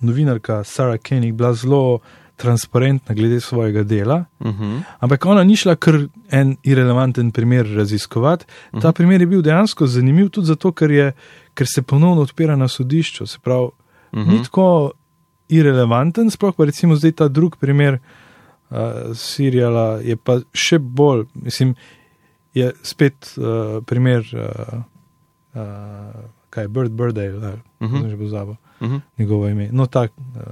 novinarka 0.00 0.64
Sarah 0.64 0.98
Koenig 1.08 1.34
bila 1.34 1.54
zelo 1.54 1.98
transparentna 2.36 3.14
glede 3.14 3.40
svojega 3.40 3.82
dela. 3.82 4.24
Uh 4.40 4.46
-huh. 4.46 4.82
Ampak 4.98 5.26
ona 5.26 5.44
ni 5.44 5.56
šla 5.56 5.76
kar 5.76 5.94
en 6.30 6.56
irrelevanten 6.62 7.30
primer 7.30 7.66
raziskovati. 7.76 8.44
Ta 8.44 8.52
uh 8.52 8.78
Mhm. 8.78 8.86
-huh. 8.86 8.92
primer 8.92 9.20
je 9.20 9.26
bil 9.26 9.42
dejansko 9.42 9.86
zanimiv 9.86 10.28
tudi 10.28 10.46
zato, 10.46 10.72
ker, 10.72 10.90
je, 10.90 11.12
ker 11.54 11.66
se 11.74 11.82
ponovno 11.82 12.22
odpira 12.22 12.56
na 12.56 12.68
sodišču. 12.68 13.26
Se 13.26 13.38
pravi, 13.42 13.68
uh 14.12 14.18
Mhm. 14.18 14.28
-huh. 14.28 14.32
ni 14.32 14.42
tako 14.42 14.90
irrelevanten, 15.48 16.30
sploh 16.30 16.54
pa 16.56 16.64
recimo 16.64 16.96
zdaj 16.96 17.12
ta 17.12 17.28
drug 17.28 17.56
primer 17.56 17.98
uh, 18.70 18.76
Sirijala 19.14 20.00
je 20.00 20.16
pa 20.16 20.40
še 20.52 20.78
bolj, 20.78 21.24
mislim, 21.34 21.74
je 22.54 22.72
spet 22.82 23.34
uh, 23.36 23.44
primer, 23.84 24.20
uh, 24.34 24.82
uh, 25.54 25.62
kaj 26.50 26.64
je 26.64 26.68
Bird 26.68 26.90
Birdale, 26.92 27.52
uh 27.52 27.58
Mhm. 27.80 27.96
-huh. 27.96 28.10
že 28.10 28.16
pozabo 28.16 28.56
Uh 28.80 28.88
-huh. 28.88 29.00
njegovo 29.18 29.48
ime. 29.48 29.68
No, 29.72 29.86
tak, 29.86 30.12
uh, 30.18 30.42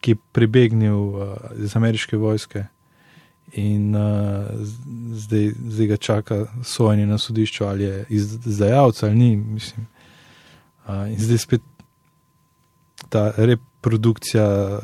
ki 0.00 0.10
je 0.10 0.16
pribegnil 0.32 0.94
uh, 0.98 1.22
iz 1.56 1.76
ameriške 1.76 2.16
vojske 2.16 2.64
in 3.52 3.94
uh, 3.96 4.02
zdaj, 5.12 5.52
zdaj 5.68 5.86
ga 5.86 5.96
čaka 5.96 6.46
sojenje 6.62 7.06
na 7.06 7.18
sodišču, 7.18 7.64
ali 7.64 7.84
je 7.84 8.04
izdajalec 8.08 9.02
ali 9.02 9.14
ni. 9.14 9.36
Mislim. 9.36 9.86
Uh, 10.88 11.10
in 11.10 11.18
zdaj 11.18 11.38
spet 11.38 11.60
ta 13.14 13.30
reprodukcija, 13.36 14.78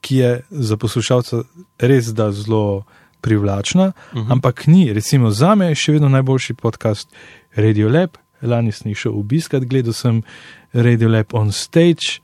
ki 0.00 0.16
je 0.16 0.30
za 0.50 0.76
poslušalca 0.76 1.42
res 1.78 2.10
da 2.14 2.32
zelo 2.32 2.82
privlačna, 3.20 3.86
uh 3.86 4.14
Mhm. 4.18 4.26
-huh. 4.26 4.32
ampak 4.32 4.66
ni, 4.66 4.92
recimo, 4.92 5.30
za 5.30 5.54
me 5.54 5.74
še 5.74 5.92
vedno 5.92 6.08
najboljši 6.08 6.54
podcast 6.54 7.08
Radio 7.54 7.88
Lab. 7.88 8.10
Lani 8.42 8.72
sem 8.72 8.90
jih 8.90 8.98
šel 8.98 9.18
obiskat, 9.18 9.64
gledal 9.64 9.92
sem 9.92 10.22
Radio 10.72 11.08
Lab 11.08 11.34
on 11.34 11.52
stage, 11.52 12.20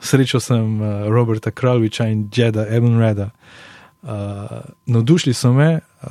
srečal 0.00 0.40
sem 0.40 0.80
uh, 0.80 1.06
Roberta 1.08 1.50
Kralviča 1.50 2.06
in 2.10 2.28
Jeda 2.36 2.66
Ebenreda. 2.66 3.30
Uh, 4.02 4.08
navdušili 4.86 5.34
so 5.34 5.52
me, 5.52 5.78
uh, 6.02 6.10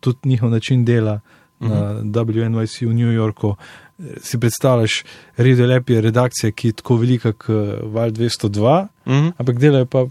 tudi 0.00 0.18
njihov 0.28 0.50
način 0.50 0.84
dela 0.84 1.20
uh 1.60 1.68
-huh. 1.68 2.02
na 2.02 2.22
WNYC 2.22 2.86
v 2.86 2.94
New 2.94 3.12
Yorku. 3.12 3.56
Si 4.20 4.40
predstavljaš, 4.40 5.04
Radio 5.36 5.66
Lab 5.66 5.90
je 5.90 6.00
redakcija, 6.00 6.50
ki 6.52 6.68
je 6.68 6.72
tako 6.72 6.96
velika 6.96 7.32
kot 7.32 7.48
Val 7.82 8.10
202, 8.10 8.86
Uh 9.06 9.12
-huh. 9.12 9.32
ampak 9.38 9.58
delajo 9.58 9.86
pa 9.86 10.06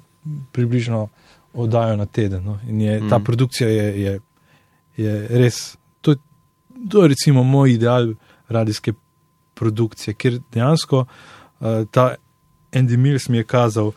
približno 0.52 1.10
oddajo 1.54 1.96
na 1.96 2.06
teden. 2.06 2.44
No? 2.44 2.60
In 2.68 2.82
je, 2.82 3.00
ta 3.10 3.18
Mhm. 3.18 3.24
produkcija 3.24 3.70
je, 3.70 4.02
je, 4.02 4.20
je 4.98 5.28
res, 5.28 5.78
to, 6.02 6.16
to 6.90 7.02
je 7.02 7.08
recimo 7.08 7.44
moj 7.44 7.72
ideal 7.72 8.14
radijske 8.50 8.94
produkcije, 9.54 10.14
ker 10.14 10.40
dejansko 10.54 11.00
uh, 11.60 11.68
ta 11.92 12.16
Andy 12.72 12.98
Mills 12.98 13.30
mi 13.30 13.38
je 13.38 13.44
kazal, 13.44 13.92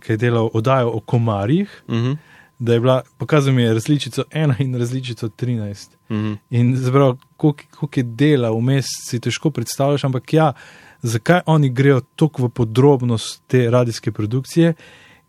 ki 0.00 0.12
je 0.12 0.16
delal 0.16 0.50
oddajo 0.52 0.88
o 0.90 1.00
komarjih, 1.00 1.82
Uh 1.88 1.94
-huh. 1.94 2.16
Da 2.60 2.72
je 2.72 2.80
bila, 2.80 3.02
pokazal 3.18 3.54
mi 3.54 3.62
je 3.62 3.74
različico 3.74 4.22
1 4.32 4.54
in 4.58 4.74
različico 4.74 5.28
13. 5.28 5.88
Uh 6.08 6.16
-huh. 6.16 6.36
In 6.50 6.76
zbral, 6.76 7.16
koliko 7.36 7.62
koliko 7.78 8.00
je 8.00 8.04
dela 8.04 8.50
vmes, 8.50 8.86
si 9.08 9.20
težko 9.20 9.50
predstavljaš, 9.50 10.04
ampak 10.04 10.32
ja, 10.32 10.52
zakaj 11.02 11.40
oni 11.46 11.70
grejo 11.70 12.00
tako 12.16 12.42
v 12.42 12.48
podrobnost 12.48 13.42
te 13.46 13.70
radijske 13.70 14.12
produkcije, 14.12 14.74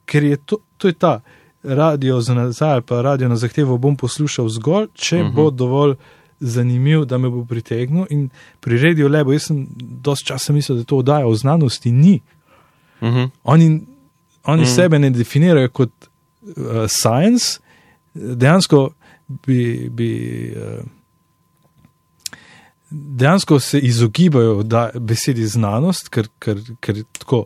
ker 0.05 0.23
je 0.23 0.37
to, 0.37 0.57
to 0.77 0.87
je 0.87 0.93
ta 0.93 1.21
radio 1.63 2.21
za 2.21 2.33
nazaj, 2.33 2.71
ali 2.71 2.81
pa 2.81 3.01
radio 3.01 3.29
na 3.29 3.35
zahtevo 3.35 3.77
bom 3.77 3.95
poslušal 3.97 4.49
zgolj, 4.49 4.87
če 4.93 5.15
uh 5.15 5.21
Mhm. 5.21 5.31
-huh. 5.31 5.35
bo 5.35 5.49
dovolj 5.51 5.95
zanimiv, 6.39 7.05
da 7.05 7.17
me 7.17 7.29
bo 7.29 7.45
pritegnil. 7.45 8.05
In 8.09 8.29
pri 8.59 8.77
Radio 8.77 9.07
Lebo, 9.07 9.33
jaz 9.33 9.43
sem 9.43 9.67
dosti 9.79 10.25
časa 10.25 10.53
mislil, 10.53 10.77
da 10.77 10.83
to 10.83 10.97
oddaja 10.97 11.27
o 11.27 11.35
znanosti, 11.35 11.91
ni. 11.91 12.19
Uh 13.01 13.07
-huh. 13.09 13.29
Oni, 13.43 13.81
oni 14.43 14.61
Mm. 14.61 14.65
mm. 14.65 14.75
sebe 14.75 14.99
ne 14.99 15.09
definirajo 15.09 15.69
kot 15.69 15.91
uh, 16.41 16.87
science, 16.87 17.59
dejansko 18.13 18.89
bi. 19.27 19.89
bi 19.89 20.53
uh, 20.55 20.85
Dejansko 22.93 23.59
se 23.59 23.79
izogibajo 23.79 24.63
da, 24.63 24.89
besedi 24.95 25.45
znanost, 25.47 26.09
ker, 26.11 26.27
ker, 26.43 26.57
ker 26.83 26.97
tako, 27.19 27.45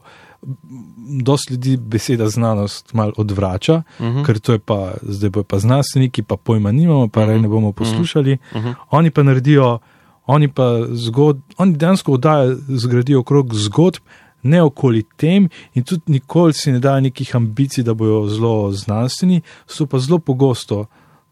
dosti 1.22 1.54
ljudi 1.54 1.78
beseda 1.78 2.30
znanost 2.30 2.94
malo 2.94 3.14
odvrača, 3.18 3.84
Uh 4.00 4.06
-huh. 4.06 4.26
ker 4.26 4.40
to 4.40 4.54
je 4.54 4.60
pa, 4.60 4.94
zdaj 5.02 5.30
bojo 5.30 5.44
pa 5.44 5.60
znanstveniki, 5.60 6.24
pa 6.24 6.38
pojma 6.38 6.72
nimamo, 6.72 7.08
pa 7.08 7.24
uh 7.24 7.42
ne 7.42 7.48
bomo 7.48 7.72
poslušali. 7.72 8.38
Uh 8.52 8.64
-huh. 8.64 8.74
Oni 8.90 9.12
pa 9.12 9.24
naredijo, 9.24 9.80
oni 10.26 10.48
pa 10.48 10.86
zgod, 10.92 11.42
oni 11.58 11.78
dejansko 11.78 12.12
oddajo, 12.12 12.58
zgradijo 12.68 13.20
okrog 13.20 13.54
zgodb, 13.56 14.02
ne 14.46 14.62
okoli 14.64 15.04
tem, 15.18 15.50
in 15.74 15.84
tudi 15.84 16.14
nikoli 16.14 16.54
si 16.54 16.72
ne 16.72 16.80
dajo 16.80 17.02
nekih 17.02 17.36
ambicij, 17.36 17.84
da 17.84 17.94
bojo 17.94 18.28
zelo 18.30 18.72
znanstveni, 18.72 19.42
so 19.68 19.86
pa 19.90 20.00
zelo 20.00 20.20
pogosto. 20.20 20.86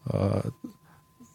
Uh, 0.04 0.42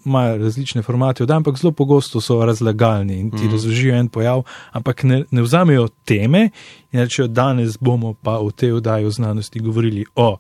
Imajo 0.06 0.38
različne 0.38 0.82
formate, 0.82 1.24
oddaj, 1.24 1.38
ampak 1.38 1.58
zelo 1.60 1.72
pogosto 1.76 2.22
so 2.24 2.38
razlagalni 2.46 3.18
in 3.20 3.32
ti 3.32 3.38
Mhm. 3.38 3.46
mm. 3.46 3.52
razložijo 3.52 3.96
en 3.96 4.08
pojav, 4.10 4.44
ampak 4.72 5.04
ne, 5.04 5.24
ne 5.32 5.42
vzamejo 5.42 5.88
teme 6.06 6.50
in 6.92 7.00
rečejo, 7.00 7.28
danes 7.28 7.78
bomo 7.80 8.14
pa 8.14 8.38
v 8.40 8.52
tej 8.52 8.72
oddaji 8.72 9.06
o 9.06 9.12
znanosti 9.12 9.60
govorili 9.60 10.06
o. 10.16 10.38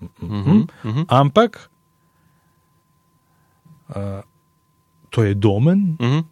Uh 0.00 0.08
-huh. 0.20 0.66
Uh 0.84 0.94
-huh. 0.94 1.04
Ampak 1.08 1.70
uh, 3.88 3.94
to 5.10 5.22
je 5.22 5.34
domen, 5.34 5.96
Uh 5.98 6.06
-huh. 6.06 6.24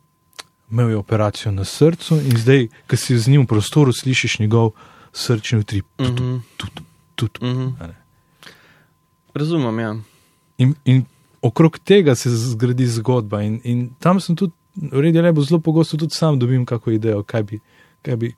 Imel 0.71 0.91
je 0.91 0.97
operacijo 0.97 1.53
na 1.53 1.65
srcu 1.65 2.15
in 2.21 2.37
zdaj, 2.39 2.69
ko 2.91 2.97
si 2.97 3.19
z 3.19 3.29
njim 3.29 3.43
v 3.43 3.47
prostoru, 3.47 3.93
slišiš 3.93 4.39
njegov 4.39 4.71
srčni 5.12 5.59
utrip. 5.59 5.87
Uh 5.99 6.07
-huh. 6.07 6.41
Tut, 7.15 7.39
Uh 7.41 7.49
-huh. 7.49 7.73
a 7.81 7.87
ne. 7.87 7.95
Razumem, 9.35 9.79
ja. 9.79 9.97
in, 10.59 10.75
in 10.85 11.05
okrog 11.43 11.79
tega 11.79 12.15
se 12.15 12.31
zgradi 12.31 12.87
zgodba. 12.87 13.43
In, 13.43 13.61
in 13.65 13.91
tam 13.99 14.21
sem 14.21 14.37
tudi, 14.37 14.53
uredi 14.93 15.21
lepo, 15.21 15.43
zelo 15.43 15.61
pogosto 15.61 15.97
tudi 15.97 16.15
sam 16.15 16.39
dobim 16.39 16.67
kako 16.67 16.91
idejo, 16.91 17.23
kaj 17.23 17.43
bi, 17.43 17.61
kaj 18.03 18.17
bi 18.17 18.35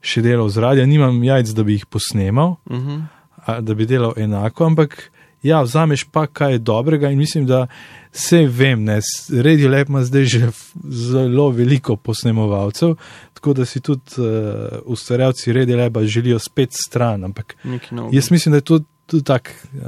še 0.00 0.22
delal 0.22 0.48
z 0.48 0.58
radija. 0.58 0.86
Nimam 0.86 1.24
jajc, 1.24 1.48
da 1.48 1.62
bi 1.62 1.72
jih 1.72 1.86
posnemal, 1.86 2.56
Uh 2.64 2.76
-huh. 2.76 3.02
a, 3.36 3.60
da 3.60 3.74
bi 3.74 3.86
delal 3.86 4.12
enako, 4.16 4.64
ampak 4.64 5.10
ja, 5.42 5.62
vzameš 5.62 6.04
pa 6.04 6.26
kaj 6.26 6.58
dobrega 6.58 7.10
in 7.10 7.18
mislim, 7.18 7.46
da 7.46 7.66
vse 8.12 8.46
vem, 8.46 8.84
ne, 8.84 9.00
Radio 9.42 9.70
Lab 9.70 9.88
ima 9.88 10.04
zdaj 10.04 10.24
že 10.24 10.50
zelo 10.84 11.50
veliko 11.50 11.96
posnemovalcev, 11.96 12.94
tako 13.34 13.54
da 13.54 13.64
si 13.64 13.80
tudi 13.80 14.02
uh, 14.18 14.26
ustvarjalci 14.84 15.52
Radio 15.52 15.76
Laba 15.76 16.04
želijo 16.04 16.38
spet 16.38 16.70
stran, 16.86 17.24
ampak 17.24 17.56
jaz 18.12 18.30
mislim, 18.30 18.50
da 18.50 18.56
je 18.56 18.60
to 18.60 18.80
tudi 19.06 19.24
tak 19.24 19.50
uh, 19.74 19.80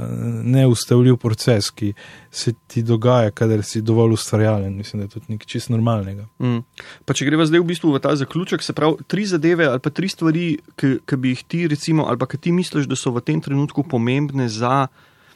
neustavljiv 0.43 1.15
proces, 1.17 1.69
ki 1.69 1.93
se 2.31 2.53
ti 2.67 2.83
dogaja, 2.83 3.31
kadar 3.31 3.63
si 3.63 3.81
dovolj 3.81 4.13
ustvarjalen, 4.13 4.75
mislim, 4.75 4.99
da 4.99 5.05
je 5.05 5.09
to 5.09 5.19
nekaj 5.27 5.45
čist 5.45 5.69
normalnega. 5.69 6.27
Mm. 6.39 6.59
Pa 7.05 7.13
če 7.13 7.25
greva 7.25 7.45
zdaj 7.45 7.63
v 7.63 7.69
bistvu 7.71 7.93
v 7.95 8.01
ta 8.03 8.15
zaključek, 8.15 8.61
se 8.61 8.73
pravi, 8.73 9.07
tri 9.07 9.25
zadeve 9.25 9.65
ali 9.71 9.79
pa 9.79 9.89
tri 9.89 10.09
stvari, 10.11 10.57
ki, 10.75 10.97
ki 11.07 11.17
bi 11.17 11.31
jih 11.33 11.43
ti, 11.47 11.67
recimo, 11.71 12.05
ali 12.09 12.19
pa 12.19 12.27
ki 12.27 12.37
ti 12.37 12.51
misliš, 12.51 12.89
da 12.91 12.99
so 12.99 13.15
v 13.15 13.23
tem 13.23 13.41
trenutku 13.41 13.87
pomembne 13.87 14.49
za 14.49 14.87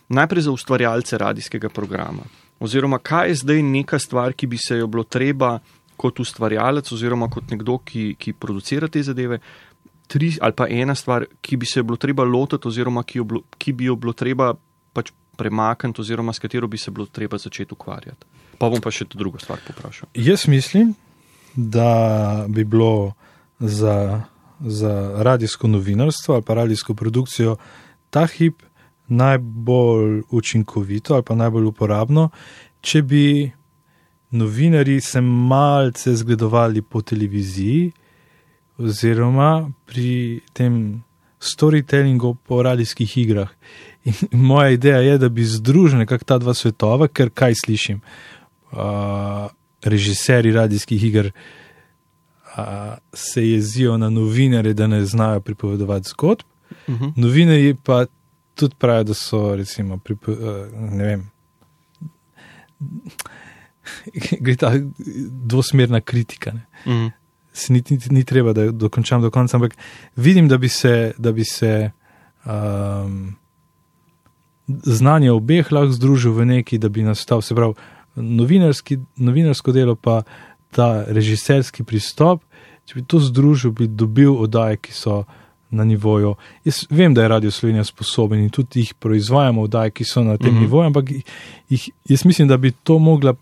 najprej 0.10 0.48
za 0.48 0.52
ustvarjalce 0.52 1.18
radijskega 1.18 1.70
programa. 1.70 2.26
Oziroma, 2.60 3.00
kaj 3.00 3.30
je 3.30 3.36
zdaj 3.36 3.62
neka 3.64 4.00
stvar, 4.00 4.34
ki 4.34 4.48
bi 4.48 4.58
se 4.58 4.78
jo 4.78 4.88
bilo 4.88 5.04
treba 5.04 5.60
kot 5.98 6.20
ustvarjalec, 6.20 6.92
oziroma 6.92 7.30
kot 7.30 7.52
nekdo, 7.52 7.78
ki, 7.86 8.16
ki 8.20 8.34
producira 8.34 8.88
te 8.88 9.04
zadeve, 9.04 9.40
tri 10.08 10.32
ali 10.42 10.56
pa 10.56 10.68
ena 10.70 10.96
stvar, 10.96 11.26
ki 11.42 11.58
bi 11.58 11.68
se 11.70 11.80
jo 11.80 11.84
bilo 11.92 11.98
treba 11.98 12.24
lotiti, 12.24 12.68
oziroma 12.68 13.04
ki, 13.04 13.20
jo 13.20 13.24
bilo, 13.24 13.42
ki 13.58 13.74
bi 13.74 13.90
jo 13.90 13.96
bilo 13.96 14.14
treba 14.14 14.54
pač 14.94 15.12
premakniti, 15.38 16.02
oziroma 16.02 16.34
s 16.34 16.40
katero 16.40 16.68
bi 16.68 16.78
se 16.78 16.92
bilo 16.92 17.06
treba 17.06 17.38
začeti 17.38 17.76
ukvarjati. 17.76 18.26
Pa 18.60 18.70
bom 18.70 18.82
pa 18.84 18.92
še 18.92 19.08
to 19.08 19.20
drugo 19.20 19.40
stvar 19.40 19.62
poprašal. 19.68 20.10
Jaz 20.16 20.48
mislim, 20.52 20.96
da 21.56 22.46
bi 22.50 22.64
bilo 22.64 23.14
za, 23.60 24.22
za 24.60 24.96
radijsko 25.24 25.68
novinarstvo 25.68 26.36
ali 26.36 26.44
pa 26.44 26.54
radijsko 26.54 26.94
produkcijo 26.94 27.56
ta 28.10 28.26
hip 28.28 28.64
najbolj 29.10 30.22
učinkovito 30.30 31.14
ali 31.14 31.24
pa 31.24 31.36
najbolj 31.36 31.66
uporabno, 31.66 32.30
če 32.82 33.02
bi 33.02 33.52
novinari 34.32 35.02
se 35.02 35.22
malce 35.22 36.16
zgledovali 36.16 36.82
po 36.82 37.02
televiziji 37.02 37.92
oziroma 38.78 39.70
pri 39.86 40.40
tem 40.54 41.04
storytellingu 41.40 42.36
po 42.48 42.64
radijskih 42.64 43.18
igrah. 43.18 43.50
In 44.04 44.14
moja 44.32 44.70
ideja 44.70 44.98
je, 44.98 45.18
da 45.18 45.30
bi 45.30 45.44
združili 45.44 46.00
nekako 46.00 46.26
ta 46.26 46.38
dva 46.38 46.54
svetova, 46.54 47.08
ker 47.08 47.30
kaj 47.30 47.54
slišim. 47.66 48.02
Uh, 48.72 49.50
režiserji 49.84 50.52
radijskih 50.52 51.04
iger 51.04 51.32
uh, 51.32 52.64
se 53.14 53.50
jezijo 53.50 53.98
na 53.98 54.10
novinare, 54.10 54.74
da 54.74 54.88
ne 54.88 55.06
znajo 55.06 55.40
pripovedovati 55.40 56.10
zgodb, 56.10 56.46
Uh 56.88 56.96
-huh. 56.96 57.14
novinarji 57.16 57.76
pa 57.84 58.06
tudi 58.60 58.76
pravijo, 58.80 59.10
da 59.12 59.16
so, 59.18 59.56
recimo, 59.56 59.98
pripo, 59.98 60.32
uh, 60.32 60.38
ne 60.74 61.06
vem. 61.06 61.24
Gre 64.44 64.56
ta 64.56 64.74
dvosmerna 65.30 66.02
kritika. 66.02 66.54
Mhm. 66.86 67.08
Ni, 67.70 67.84
ni, 67.90 68.00
ni 68.10 68.24
treba, 68.24 68.54
da 68.54 68.72
dokončam 68.72 69.22
do 69.22 69.32
konca, 69.32 69.58
ampak 69.58 69.74
vidim, 70.16 70.48
da 70.48 70.58
bi 70.58 70.70
se, 70.70 71.14
da 71.18 71.32
bi 71.32 71.44
se 71.46 71.92
um, 72.46 73.36
znanje 74.68 75.32
obeh 75.32 75.72
lahko 75.72 75.92
združil 75.92 76.32
v 76.34 76.46
neki, 76.46 76.78
da 76.78 76.90
bi 76.90 77.04
nastal, 77.04 77.42
se 77.42 77.56
pravi, 77.56 77.74
novinarsko 79.18 79.72
delo, 79.72 79.96
pa 79.96 80.22
ta 80.72 81.04
režiserski 81.08 81.84
pristop. 81.84 82.44
Če 82.86 83.00
bi 83.00 83.06
to 83.06 83.20
združil, 83.22 83.72
bi 83.72 83.88
dobil 83.88 84.34
oddaje, 84.34 84.80
ki 84.82 84.94
so 84.94 85.24
na 85.70 85.84
nivoju. 85.84 86.36
Jaz 86.66 86.86
vem, 86.90 87.14
da 87.14 87.22
je 87.22 87.28
Radio 87.28 87.52
Slovenija 87.52 87.84
sposoben 87.84 88.40
in 88.40 88.50
tudi 88.50 88.80
jih 88.80 88.94
proizvajamo, 88.94 89.62
oddaje, 89.62 89.92
ki 89.92 90.04
so 90.04 90.24
na 90.24 90.38
tem 90.38 90.54
mm. 90.54 90.58
-hmm. 90.58 90.62
nivoju, 90.62 90.88
ampak 90.88 91.10
jih, 91.70 91.90
jaz 92.06 92.26
mislim, 92.26 92.48
da 92.48 92.58
bi 92.58 92.72
to 92.72 93.00
mogla 93.00 93.34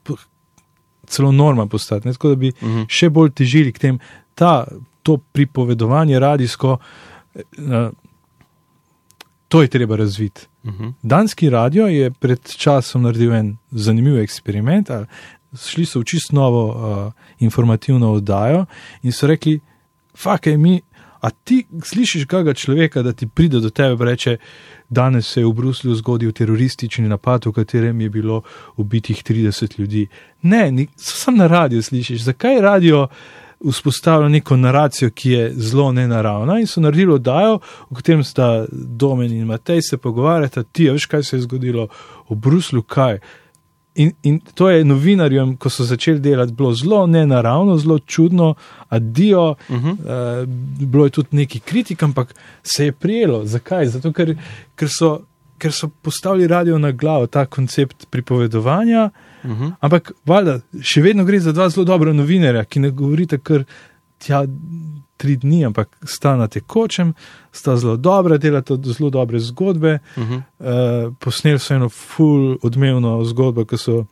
celo 1.07 1.31
norma 1.31 1.67
postati, 1.67 2.07
ne? 2.07 2.13
tako 2.13 2.29
da 2.29 2.35
bi 2.35 2.51
Mhm. 2.61 2.81
še 2.87 3.09
bolj 3.09 3.31
težili 3.31 3.71
k 3.71 3.79
tem, 3.79 3.99
ta, 4.35 4.67
to 5.03 5.17
pripovedovanje 5.17 6.19
radijsko, 6.19 6.77
eh, 7.35 7.89
to 9.47 9.61
je 9.61 9.67
treba 9.67 9.95
razviti. 9.95 10.41
Mhm. 10.65 10.87
Danski 11.01 11.49
radio 11.49 11.87
je 11.87 12.11
pred 12.11 12.51
časom 12.57 13.01
naredil 13.01 13.33
en 13.33 13.57
zanimiv 13.71 14.19
eksperiment. 14.19 14.89
Šli 15.55 15.85
so 15.85 15.99
v 15.99 16.03
čist 16.03 16.31
novo 16.31 16.63
uh, 16.67 17.13
informativno 17.39 18.11
oddajo 18.11 18.65
in 19.03 19.11
so 19.11 19.27
rekli: 19.27 19.59
Fakaj 20.17 20.57
mi, 20.57 20.81
a 21.19 21.29
ti 21.29 21.65
slišiš 21.83 22.25
kakega 22.25 22.53
človeka, 22.53 23.01
da 23.01 23.13
ti 23.13 23.27
pride 23.27 23.59
do 23.59 23.69
tebe 23.69 23.93
in 23.93 24.09
reče: 24.09 24.37
Danes 24.89 25.27
se 25.27 25.41
je 25.41 25.45
v 25.45 25.53
Bruslju 25.53 25.95
zgodil 25.95 26.31
teroristični 26.31 27.09
napad, 27.09 27.45
v 27.45 27.51
katerem 27.51 28.01
je 28.01 28.09
bilo 28.09 28.41
ubitih 28.75 29.23
30 29.23 29.79
ljudi. 29.79 30.07
Ne, 30.41 30.71
ni, 30.71 30.87
sam 30.95 31.37
na 31.37 31.47
radiju 31.47 31.83
slišiš. 31.83 32.21
Zakaj 32.21 32.61
radio 32.61 33.07
vzpostavlja 33.65 34.29
neko 34.29 34.57
naracijo, 34.57 35.09
ki 35.09 35.31
je 35.31 35.53
zelo 35.53 35.91
nenaravna 35.91 36.59
in 36.59 36.67
so 36.67 36.81
naredili 36.81 37.13
oddajo, 37.13 37.59
v 37.89 37.95
katerem 37.95 38.23
sta 38.23 38.65
Domen 38.71 39.33
in 39.33 39.45
Matej 39.45 39.81
se 39.81 39.97
pogovarjata, 39.97 40.63
ti 40.63 40.89
veš, 40.89 41.05
kaj 41.05 41.23
se 41.23 41.35
je 41.35 41.41
zgodilo 41.41 41.87
v 42.29 42.35
Bruslu, 42.35 42.81
kaj. 42.81 43.19
In, 43.97 44.11
in 44.23 44.39
to 44.53 44.69
je 44.69 44.83
novinarjem, 44.85 45.55
ko 45.57 45.69
so 45.73 45.83
začeli 45.83 46.19
delati, 46.21 46.53
bilo 46.53 46.69
zelo 46.73 47.07
nenaravno, 47.07 47.77
zelo 47.77 47.99
čudno, 47.99 48.53
adijo, 48.89 49.49
uh. 49.49 49.75
-huh. 49.75 49.91
uh, 49.91 50.49
bilo 50.87 51.05
je 51.05 51.09
tudi 51.09 51.27
neki 51.31 51.59
kritik, 51.59 52.03
ampak 52.03 52.35
se 52.63 52.85
je 52.85 52.91
prijelo. 52.91 53.45
Zakaj? 53.45 53.87
Zato, 53.87 54.13
ker, 54.13 54.37
ker, 54.75 54.89
so, 54.99 55.19
ker 55.57 55.71
so 55.71 55.89
postavili 56.01 56.47
radio 56.47 56.77
na 56.77 56.91
glavo, 56.91 57.27
ta 57.27 57.45
koncept 57.45 58.05
pripovedovanja. 58.09 59.09
Mhm. 59.45 59.67
Ampak, 59.79 60.11
valjda, 60.25 60.59
še 60.81 61.01
vedno 61.01 61.25
gre 61.25 61.39
za 61.39 61.51
dva 61.51 61.69
zelo 61.69 61.85
dobra 61.85 62.13
novinarja, 62.13 62.63
ki 62.65 62.79
ne 62.79 62.91
govorite 62.91 63.37
kar 63.37 63.63
tja 64.17 64.45
tri 65.17 65.37
dni, 65.37 65.65
ampak 65.65 65.97
sta 66.05 66.35
na 66.35 66.47
tekočem, 66.47 67.13
sta 67.51 67.77
zelo 67.77 67.97
dobra, 67.97 68.37
delata 68.37 68.75
zelo 68.83 69.09
dobre 69.09 69.39
zgodbe. 69.39 69.99
Mhm. 70.17 70.33
Uh, 70.59 71.13
posneli 71.19 71.59
so 71.59 71.73
eno 71.75 71.89
full 71.89 72.57
odmevno 72.63 73.23
zgodbo, 73.25 73.65
ki 73.65 73.77
so. 73.77 74.05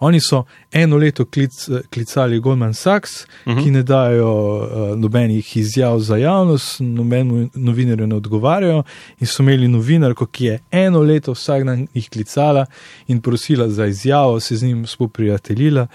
Oni 0.00 0.20
so 0.20 0.42
eno 0.72 0.96
leto 0.96 1.24
klic, 1.24 1.52
klicali 1.90 2.40
Goldman 2.40 2.74
Sachs, 2.74 3.24
uh 3.24 3.26
Mhm. 3.46 3.58
-huh. 3.58 3.64
ki 3.64 3.70
ne 3.70 3.82
dajo 3.82 4.56
uh, 4.56 4.98
nobenih 4.98 5.56
izjav 5.56 5.98
za 5.98 6.16
javnost, 6.16 6.80
nobenemu 6.80 7.48
novinarju 7.54 8.06
ne 8.06 8.14
odgovarjajo. 8.16 8.82
In 9.20 9.26
so 9.26 9.42
imeli 9.42 9.68
novinarko, 9.68 10.26
ki 10.26 10.44
je 10.44 10.58
eno 10.70 11.00
leto 11.00 11.32
vsak 11.32 11.64
dan 11.64 11.86
jih 11.94 12.10
klicala 12.10 12.66
in 13.08 13.20
prosila 13.20 13.68
za 13.68 13.86
izjavo, 13.86 14.40
se 14.40 14.56
z 14.56 14.62
njim 14.66 14.86
spoprijateljila, 14.86 15.86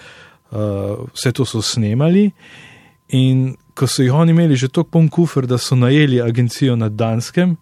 uh, 0.51 0.57
vse 1.14 1.32
to 1.32 1.45
so 1.45 1.62
snemali. 1.62 2.32
In 3.12 3.55
ko 3.74 3.88
so 3.88 4.03
jih 4.03 4.14
oni 4.14 4.32
imeli 4.32 4.55
že 4.55 4.68
tako 4.68 4.89
poln 4.89 5.09
kufr, 5.09 5.45
da 5.47 5.57
so 5.57 5.76
najeli 5.76 6.22
agencijo 6.22 6.76
na 6.76 6.89
Danskem, 6.89 7.57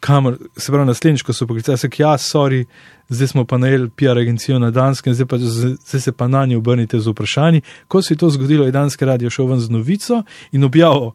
kamor 0.00 0.38
se 0.56 0.72
pravi 0.72 0.86
naslednjič, 0.86 1.22
ko 1.22 1.32
so 1.32 1.46
poklicali, 1.46 1.78
se 1.78 1.90
ja, 1.98 2.12
sorry, 2.18 2.64
zdaj 3.08 3.28
smo 3.28 3.44
pa 3.44 3.58
najeli 3.58 3.90
PR 3.90 4.18
agencijo 4.18 4.58
na 4.58 4.70
Danskem, 4.70 5.14
zdaj, 5.14 5.26
pa, 5.26 5.38
zdaj 5.38 6.00
se 6.00 6.12
pa 6.12 6.28
na 6.28 6.46
nje 6.46 6.56
obrnite 6.56 7.00
z 7.00 7.10
vprašanji. 7.10 7.62
Ko 7.88 8.02
se 8.02 8.14
je 8.14 8.18
to 8.18 8.30
zgodilo, 8.30 8.64
je 8.64 8.72
Danske 8.72 9.06
radio 9.06 9.30
šel 9.30 9.46
ven 9.46 9.60
z 9.60 9.70
novico 9.70 10.22
in 10.52 10.64
objavil 10.64 11.10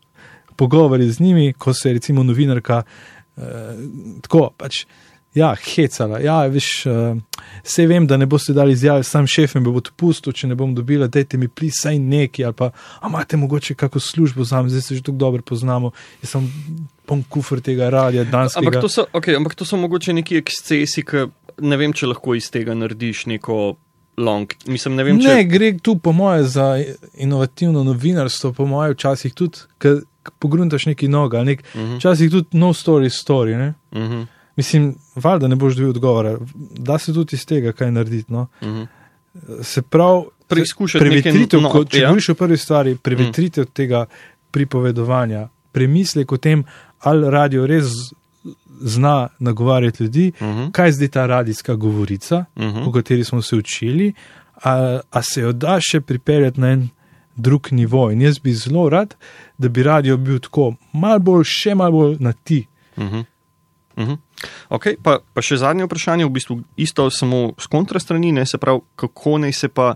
pogovore 0.56 1.08
z 1.08 1.20
njimi, 1.20 1.54
ko 1.54 1.74
se 1.74 1.90
je 1.90 1.94
recimo 1.94 2.24
novinarka 2.24 2.84
eh, 3.38 3.42
tako 4.22 4.50
pač. 4.58 4.86
Ja, 5.36 5.56
hecala. 5.58 6.20
Ja, 6.22 6.44
veš, 6.46 6.68
vse 7.64 7.86
vem, 7.90 8.06
da 8.08 8.18
ne 8.18 8.26
boste 8.30 8.54
dali 8.54 8.76
izjave, 8.78 9.04
sam 9.04 9.28
šef 9.28 9.56
mi 9.56 9.64
bo 9.66 9.82
to 9.82 9.92
pustil, 9.98 10.34
če 10.34 10.52
ne 10.52 10.58
bom 10.58 10.76
dobila, 10.78 11.08
dajte 11.10 11.40
mi 11.42 11.48
plis, 11.50 11.82
saj 11.82 11.98
neki 12.00 12.46
ali 12.46 12.54
pa, 12.58 12.70
imate 13.08 13.38
mogoče 13.38 13.76
kako 13.76 14.00
službo 14.00 14.46
za 14.46 14.62
me, 14.62 14.70
zdaj 14.70 14.82
se 14.82 14.96
že 14.96 15.02
tako 15.02 15.18
dobro 15.18 15.42
poznamo, 15.42 15.92
jaz 16.22 16.36
sem 16.36 16.50
pon 17.10 17.24
kufr 17.30 17.62
tega 17.66 17.90
radia, 17.90 18.24
danskega. 18.24 18.68
Ampak 18.68 18.82
to, 18.82 18.90
so, 18.90 19.08
okay, 19.14 19.36
ampak 19.36 19.56
to 19.56 19.66
so 19.66 19.78
mogoče 19.78 20.14
neki 20.14 20.38
ekscesi, 20.38 21.02
ki 21.02 21.26
ne 21.66 21.82
vem, 21.82 21.94
če 21.94 22.14
lahko 22.14 22.38
iz 22.38 22.52
tega 22.54 22.78
narediš 22.78 23.26
neko 23.34 23.76
long. 24.18 24.54
Mislim, 24.70 24.96
ne 25.00 25.08
vem, 25.08 25.20
če. 25.22 25.34
Ne, 25.34 25.48
gre 25.50 25.74
tu 25.82 25.98
po 25.98 26.14
moje 26.14 26.46
za 26.54 26.76
inovativno 27.18 27.84
novinarstvo, 27.84 28.54
po 28.54 28.70
moje 28.70 28.94
včasih 28.94 29.34
tudi, 29.34 29.66
ker 29.82 30.04
pogruntaš 30.40 30.86
neki 30.92 31.10
noga, 31.12 31.44
nek, 31.44 31.66
uh 31.74 31.82
-huh. 31.82 31.98
včasih 31.98 32.32
tudi 32.32 32.58
no 32.58 32.70
story 32.74 33.10
story. 33.10 33.58
Ne? 33.58 33.74
Uh 33.92 34.02
-huh. 34.02 34.26
Mislim, 34.56 34.96
valjda 35.16 35.48
ne 35.48 35.56
boš 35.56 35.76
dobil 35.76 35.90
odgovora, 35.90 36.38
da 36.78 36.98
se 36.98 37.14
tudi 37.14 37.36
iz 37.36 37.46
tega 37.46 37.72
kaj 37.72 37.92
narediti. 37.92 38.34
No? 38.34 38.48
Uh 38.62 38.68
-huh. 38.68 38.88
Se 39.62 39.82
pravi, 39.82 40.24
Preizkušati 40.48 41.00
prevetritev, 41.06 41.60
neke- 41.60 41.64
no, 41.64 41.70
ko, 41.70 41.86
če 41.86 42.00
ja. 42.00 42.08
govoriš 42.08 42.30
o 42.30 42.36
prvi 42.36 42.58
stvari, 42.58 42.96
prevetritev 42.96 43.64
mm. 43.64 43.72
tega 43.74 44.06
pripovedovanja, 44.52 45.48
premislek 45.72 46.32
o 46.32 46.38
tem, 46.38 46.64
ali 47.00 47.30
radio 47.30 47.66
res 47.68 47.86
zna 48.82 49.28
nagovarjati 49.40 50.04
ljudi, 50.04 50.32
Uh 50.40 50.48
-huh. 50.48 50.72
kaj 50.72 50.92
zdaj 50.92 51.08
ta 51.08 51.26
radijska 51.26 51.76
govorica, 51.76 52.46
Uh 52.56 52.64
-huh. 52.64 52.88
o 52.90 52.92
kateri 52.92 53.24
smo 53.24 53.42
se 53.42 53.56
učili, 53.56 54.14
a, 54.64 55.00
a 55.12 55.22
se 55.22 55.42
jo 55.42 55.52
da 55.52 55.80
še 55.82 56.02
pripeljati 56.02 56.62
na 56.62 56.70
en 56.70 56.90
drug 57.36 57.68
nivo. 57.72 58.12
In 58.12 58.22
jaz 58.22 58.40
bi 58.40 58.54
zelo 58.54 58.90
rad, 58.90 59.16
da 59.58 59.70
bi 59.70 59.84
radio 59.84 60.18
bil 60.18 60.40
tako, 60.40 60.76
malo 60.92 61.20
bolj, 61.20 61.44
še 61.44 61.76
malo 61.76 61.92
bolj 61.92 62.18
na 62.20 62.32
ti. 62.34 62.68
Uh 62.98 63.04
-huh. 63.04 63.26
Uh 63.96 64.04
-huh. 64.04 64.18
okay, 64.70 64.96
pa, 65.04 65.20
pa 65.34 65.42
še 65.42 65.58
zadnje 65.58 65.86
vprašanje, 65.86 66.26
v 66.26 66.30
bistvu 66.30 66.64
isto, 66.78 67.10
samo 67.10 67.54
z 67.58 67.68
kontrastrani, 67.68 68.32
ne 68.32 68.46
se 68.46 68.58
pravi, 68.58 68.80
kako 68.96 69.38
naj 69.38 69.54
se 69.54 69.68
pa 69.68 69.96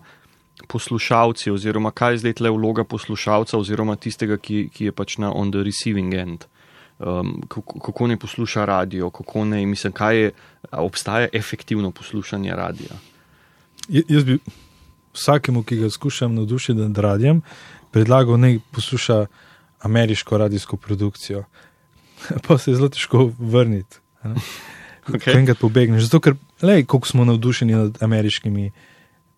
poslušalci, 0.67 1.51
oziroma 1.51 1.91
kaj 1.91 2.13
je 2.13 2.17
zdaj 2.17 2.33
tle 2.33 2.49
vloga 2.49 2.83
poslušalca, 2.83 3.57
oziroma 3.57 3.95
tistega, 3.95 4.37
ki, 4.37 4.69
ki 4.73 4.85
je 4.85 4.91
pač 4.91 5.17
na 5.17 5.33
on 5.33 5.51
the 5.51 5.63
receiving 5.63 6.13
end. 6.13 6.45
Um, 6.99 7.41
kako, 7.47 7.79
kako 7.79 8.07
ne 8.07 8.17
posluša 8.17 8.65
radio, 8.65 9.09
kako 9.09 9.45
ne, 9.45 9.65
mislim, 9.65 9.93
kaj 9.93 10.17
je, 10.17 10.31
obstaja 10.71 11.27
efektivno 11.33 11.91
poslušanje 11.91 12.51
radia. 12.51 12.97
Jaz 13.89 14.23
bi 14.23 14.39
vsakemu, 15.13 15.63
ki 15.63 15.75
ga 15.75 15.89
skušam 15.89 16.35
navdušiti 16.35 16.79
nad 16.79 16.97
radijem, 16.97 17.41
predlagal, 17.91 18.39
naj 18.39 18.59
posluša 18.71 19.25
ameriško 19.79 20.37
radijsko 20.37 20.77
produkcijo. 20.77 21.43
Pa 22.47 22.57
se 22.57 22.71
je 22.71 22.75
zelo 22.75 22.89
težko 22.89 23.31
vrniti. 23.39 23.99
Okay. 25.07 25.33
Ko 25.33 25.39
enkrat 25.39 25.59
pobegneš. 25.59 26.09
Zato, 26.09 26.19
ker, 26.19 26.35
lej, 26.61 26.85
koliko 26.85 27.07
smo 27.07 27.25
navdušeni 27.25 27.73
nad 27.73 27.97
ameriškimi 28.03 28.71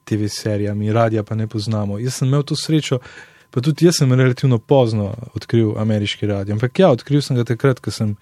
TV 0.03 0.29
serijami, 0.33 0.93
radija 0.93 1.23
pa 1.23 1.35
ne 1.35 1.47
poznamo. 1.47 1.99
Jaz 1.99 2.21
sem 2.21 2.27
imel 2.27 2.43
to 2.43 2.55
srečo, 2.55 2.99
pa 3.51 3.61
tudi 3.61 3.85
jaz 3.85 3.99
sem 4.01 4.13
relativno 4.13 4.57
pozno 4.57 5.13
odkril 5.33 5.75
ameriški 5.77 6.27
radio. 6.27 6.55
Ampak 6.57 6.79
ja, 6.79 6.89
odkril 6.91 7.21
sem 7.21 7.37
ga 7.37 7.45
takrat, 7.45 7.79
ko 7.79 7.91
sem 7.91 8.15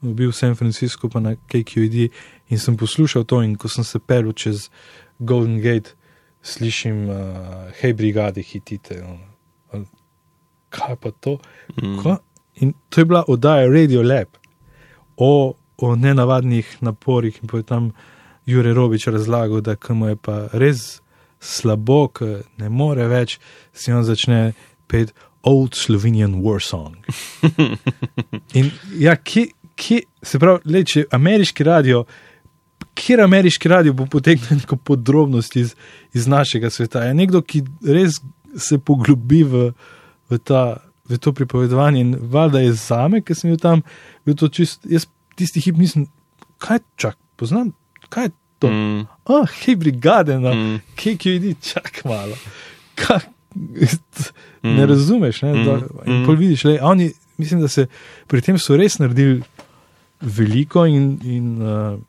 bil 0.00 0.30
v 0.30 0.36
San 0.36 0.56
Franciscu, 0.56 1.08
pa 1.08 1.20
na 1.20 1.34
KQED 1.36 2.08
in 2.48 2.58
sem 2.58 2.76
poslušal 2.76 3.24
to. 3.28 3.42
In 3.42 3.56
ko 3.60 3.68
sem 3.68 3.84
se 3.84 3.98
pel 3.98 4.32
čez 4.32 4.68
Golden 5.18 5.60
Gate, 5.60 5.96
slišim, 6.42 7.08
uh, 7.08 7.16
hej, 7.80 7.92
brigade, 7.92 8.42
hitite. 8.42 9.00
No. 9.00 9.84
Kaj 10.74 10.96
pa 11.00 11.12
to? 11.20 11.38
Mm. 11.80 12.00
Ko? 12.02 12.18
In 12.62 12.72
to 12.88 13.00
je 13.00 13.04
bila 13.04 13.24
oddaja 13.28 13.68
Radio 13.68 14.02
Lab 14.02 14.28
o, 15.16 15.54
o 15.76 15.96
nenavadnih 15.96 16.76
naporih. 16.80 17.40
In 17.42 17.48
je 17.52 17.62
tam 17.62 17.92
Jure 18.46 18.74
Robič 18.74 19.06
razlagal, 19.06 19.60
da 19.60 19.76
mu 19.88 20.08
je 20.08 20.16
pa 20.16 20.48
res 20.52 21.00
slabo, 21.40 22.08
ker 22.08 22.42
ne 22.58 22.68
more 22.68 23.08
več, 23.08 23.38
si 23.72 23.92
on 23.92 24.04
začne 24.04 24.52
pet 24.88 25.12
Old 25.44 25.76
Slovenian 25.76 26.40
War 26.44 26.62
Song. 26.62 26.96
In 28.58 28.70
ja, 28.98 29.16
kje, 29.16 29.48
kje 29.76 30.00
se 30.22 30.40
pravi, 30.40 30.64
le, 30.72 30.84
če 30.88 31.04
ameriški 31.12 31.66
radio. 31.68 32.04
Kjer 32.94 33.24
ameriški 33.24 33.68
radio 33.68 33.92
bo 33.96 34.06
potegnil 34.08 34.60
neko 34.62 34.76
podrobnost 34.76 35.56
iz, 35.60 35.74
iz 36.14 36.28
našega 36.30 36.70
sveta? 36.70 37.04
Je 37.08 37.16
nekdo, 37.16 37.42
ki 37.42 37.64
res 37.84 38.20
se 38.56 38.78
poglobi 38.78 39.42
v, 39.44 39.66
v, 40.30 40.38
ta, 40.38 40.83
v 41.08 41.18
to 41.18 41.32
pripovedovanje 41.32 42.00
in 42.00 42.14
valjda 42.20 42.60
je 42.60 42.72
za 42.72 43.08
me, 43.08 43.20
ker 43.20 43.36
sem 43.36 43.50
bil 43.50 43.58
tam, 43.58 43.82
bil 44.24 44.34
to 44.34 44.48
čist, 44.48 44.86
jaz 44.86 45.04
tisti 45.36 45.60
hip 45.60 45.76
nisem, 45.76 46.06
kaj 46.58 46.78
čak, 46.96 47.16
poznam, 47.36 47.72
kaj 48.08 48.24
je 48.24 48.30
to? 48.58 48.70
Mm, 48.70 49.06
Ah, 49.26 49.48
hej, 49.60 49.76
brigade, 49.76 50.38
no, 50.38 50.54
Mm. 50.54 50.80
kje 50.96 51.16
ki 51.16 51.30
vidi, 51.30 51.54
čak 51.62 52.02
malo. 52.04 52.36
Kaj, 52.94 53.20
Mm. 53.54 54.76
ne 54.76 54.86
razumeš, 54.86 55.42
ne? 55.42 55.52
Mm. 55.54 55.64
Da, 55.64 55.74
in 56.06 56.22
Mm. 56.22 56.26
pol 56.26 56.36
vidiš, 56.36 56.64
le, 56.64 56.78
oni, 56.82 57.12
mislim, 57.38 57.60
da 57.60 57.68
se 57.68 57.86
pri 58.26 58.40
tem 58.40 58.58
so 58.58 58.76
res 58.76 58.98
naredili 58.98 59.42
veliko 60.20 60.86
in, 60.86 61.18
in, 61.22 61.62
uh, 61.62 62.00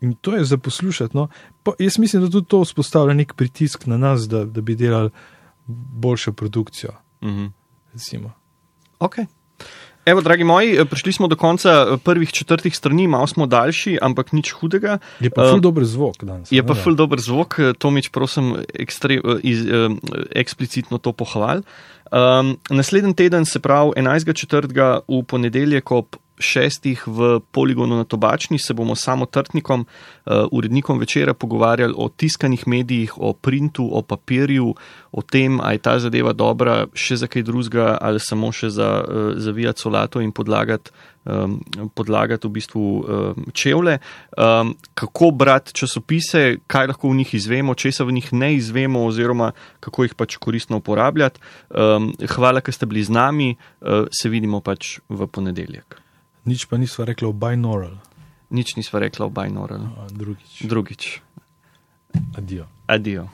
in 0.00 0.14
to 0.14 0.36
je 0.36 0.44
za 0.44 0.56
poslušati. 0.56 1.16
No. 1.16 1.28
Pa, 1.62 1.72
jaz 1.78 1.98
mislim, 1.98 2.22
da 2.22 2.30
tudi 2.30 2.46
to 2.46 2.60
vzpostavlja 2.60 3.14
nek 3.14 3.34
pritisk 3.34 3.86
na 3.86 3.96
nas, 3.96 4.28
da, 4.28 4.44
da 4.44 4.60
bi 4.60 4.74
delali 4.74 5.10
boljšo 5.66 6.32
produkcijo. 6.32 6.92
mhm. 7.22 7.46
Recimo. 7.92 8.32
Ok. 8.98 9.24
Evo, 10.06 10.20
dragi 10.20 10.44
moji, 10.44 10.72
eh, 10.76 10.84
prišli 10.84 11.12
smo 11.12 11.28
do 11.28 11.36
konca 11.36 11.70
eh, 11.70 11.96
prvih 12.04 12.32
četrtih 12.32 12.76
strani, 12.76 13.06
malo 13.06 13.26
smo 13.26 13.46
daljši, 13.46 13.98
ampak 14.02 14.32
nič 14.32 14.52
hudega. 14.52 14.98
Je 15.20 15.30
pa 15.30 15.50
ful 15.50 15.60
dober 15.60 15.84
zvok 15.84 16.24
danes. 16.24 16.52
Je 16.52 16.62
ne, 16.62 16.66
pa 16.66 16.74
ful 16.74 16.96
dober 16.96 17.20
zvok, 17.20 17.58
Tomič, 17.78 18.08
prosim, 18.08 18.56
ekstre, 18.74 19.20
iz, 19.42 19.66
eh, 19.66 19.88
eksplicitno 20.34 20.98
to 20.98 21.12
pohval. 21.12 21.62
Um, 22.10 22.56
naslednji 22.70 23.14
teden, 23.14 23.44
se 23.44 23.60
pravi 23.60 23.92
11.4. 23.96 25.02
v 25.06 25.22
ponedeljek 25.22 25.90
ob 25.90 26.16
šestih 26.40 27.04
v 27.06 27.40
poligonu 27.52 27.96
na 27.96 28.04
Tobačni, 28.04 28.58
se 28.58 28.74
bomo 28.74 28.96
samo 28.96 29.26
trtnikom, 29.26 29.86
uh, 29.86 30.48
urednikom 30.52 30.98
večera 30.98 31.34
pogovarjali 31.34 31.94
o 31.96 32.08
tiskanih 32.08 32.66
medijih, 32.68 33.18
o 33.18 33.32
printu, 33.32 33.88
o 33.92 34.02
papirju, 34.02 34.74
o 35.12 35.22
tem, 35.22 35.60
ali 35.60 35.74
je 35.74 35.84
ta 35.84 35.98
zadeva 35.98 36.32
dobra 36.32 36.86
še 36.94 37.16
za 37.16 37.26
kaj 37.26 37.42
drugega 37.42 37.98
ali 38.00 38.20
samo 38.20 38.52
še 38.52 38.70
za 38.70 38.90
uh, 39.00 39.32
zavijati 39.36 39.80
solato 39.80 40.20
in 40.20 40.32
podlagati 40.32 40.90
um, 41.24 41.60
podlagati 41.94 42.48
v 42.48 42.50
bistvu 42.50 42.82
um, 42.82 43.46
čevlje, 43.52 43.98
um, 44.36 44.74
kako 44.94 45.30
brati 45.30 45.74
časopise, 45.74 46.58
kaj 46.66 46.92
lahko 46.92 47.10
v 47.10 47.20
njih 47.22 47.34
izvemo, 47.34 47.74
česa 47.74 48.04
v 48.04 48.16
njih 48.16 48.32
ne 48.32 48.54
izvemo, 48.54 49.04
oziroma 49.06 49.52
kako 49.80 50.08
jih 50.08 50.14
pač 50.14 50.36
koristno 50.36 50.80
uporabljati. 50.80 51.40
Um, 51.70 52.12
hvala, 52.36 52.60
ker 52.60 52.74
ste 52.74 52.86
bili 52.86 53.04
z 53.04 53.14
nami, 53.14 53.54
uh, 53.54 54.06
se 54.12 54.28
vidimo 54.28 54.60
pač 54.60 54.98
v 55.08 55.26
ponedeljek. 55.26 56.00
Nič 56.44 56.64
pa 56.66 56.76
nisva 56.80 57.04
rekla 57.04 57.28
o 57.28 57.34
binaural, 57.36 58.00
Nič 58.50 58.74
nisva 58.74 58.98
rekla 58.98 59.26
o 59.26 59.30
binaural. 59.30 59.84
a 60.00 60.10
drugič. 60.10 60.66
Drugič. 60.66 61.22
Adijo. 62.34 62.66
Adijo. 62.90 63.30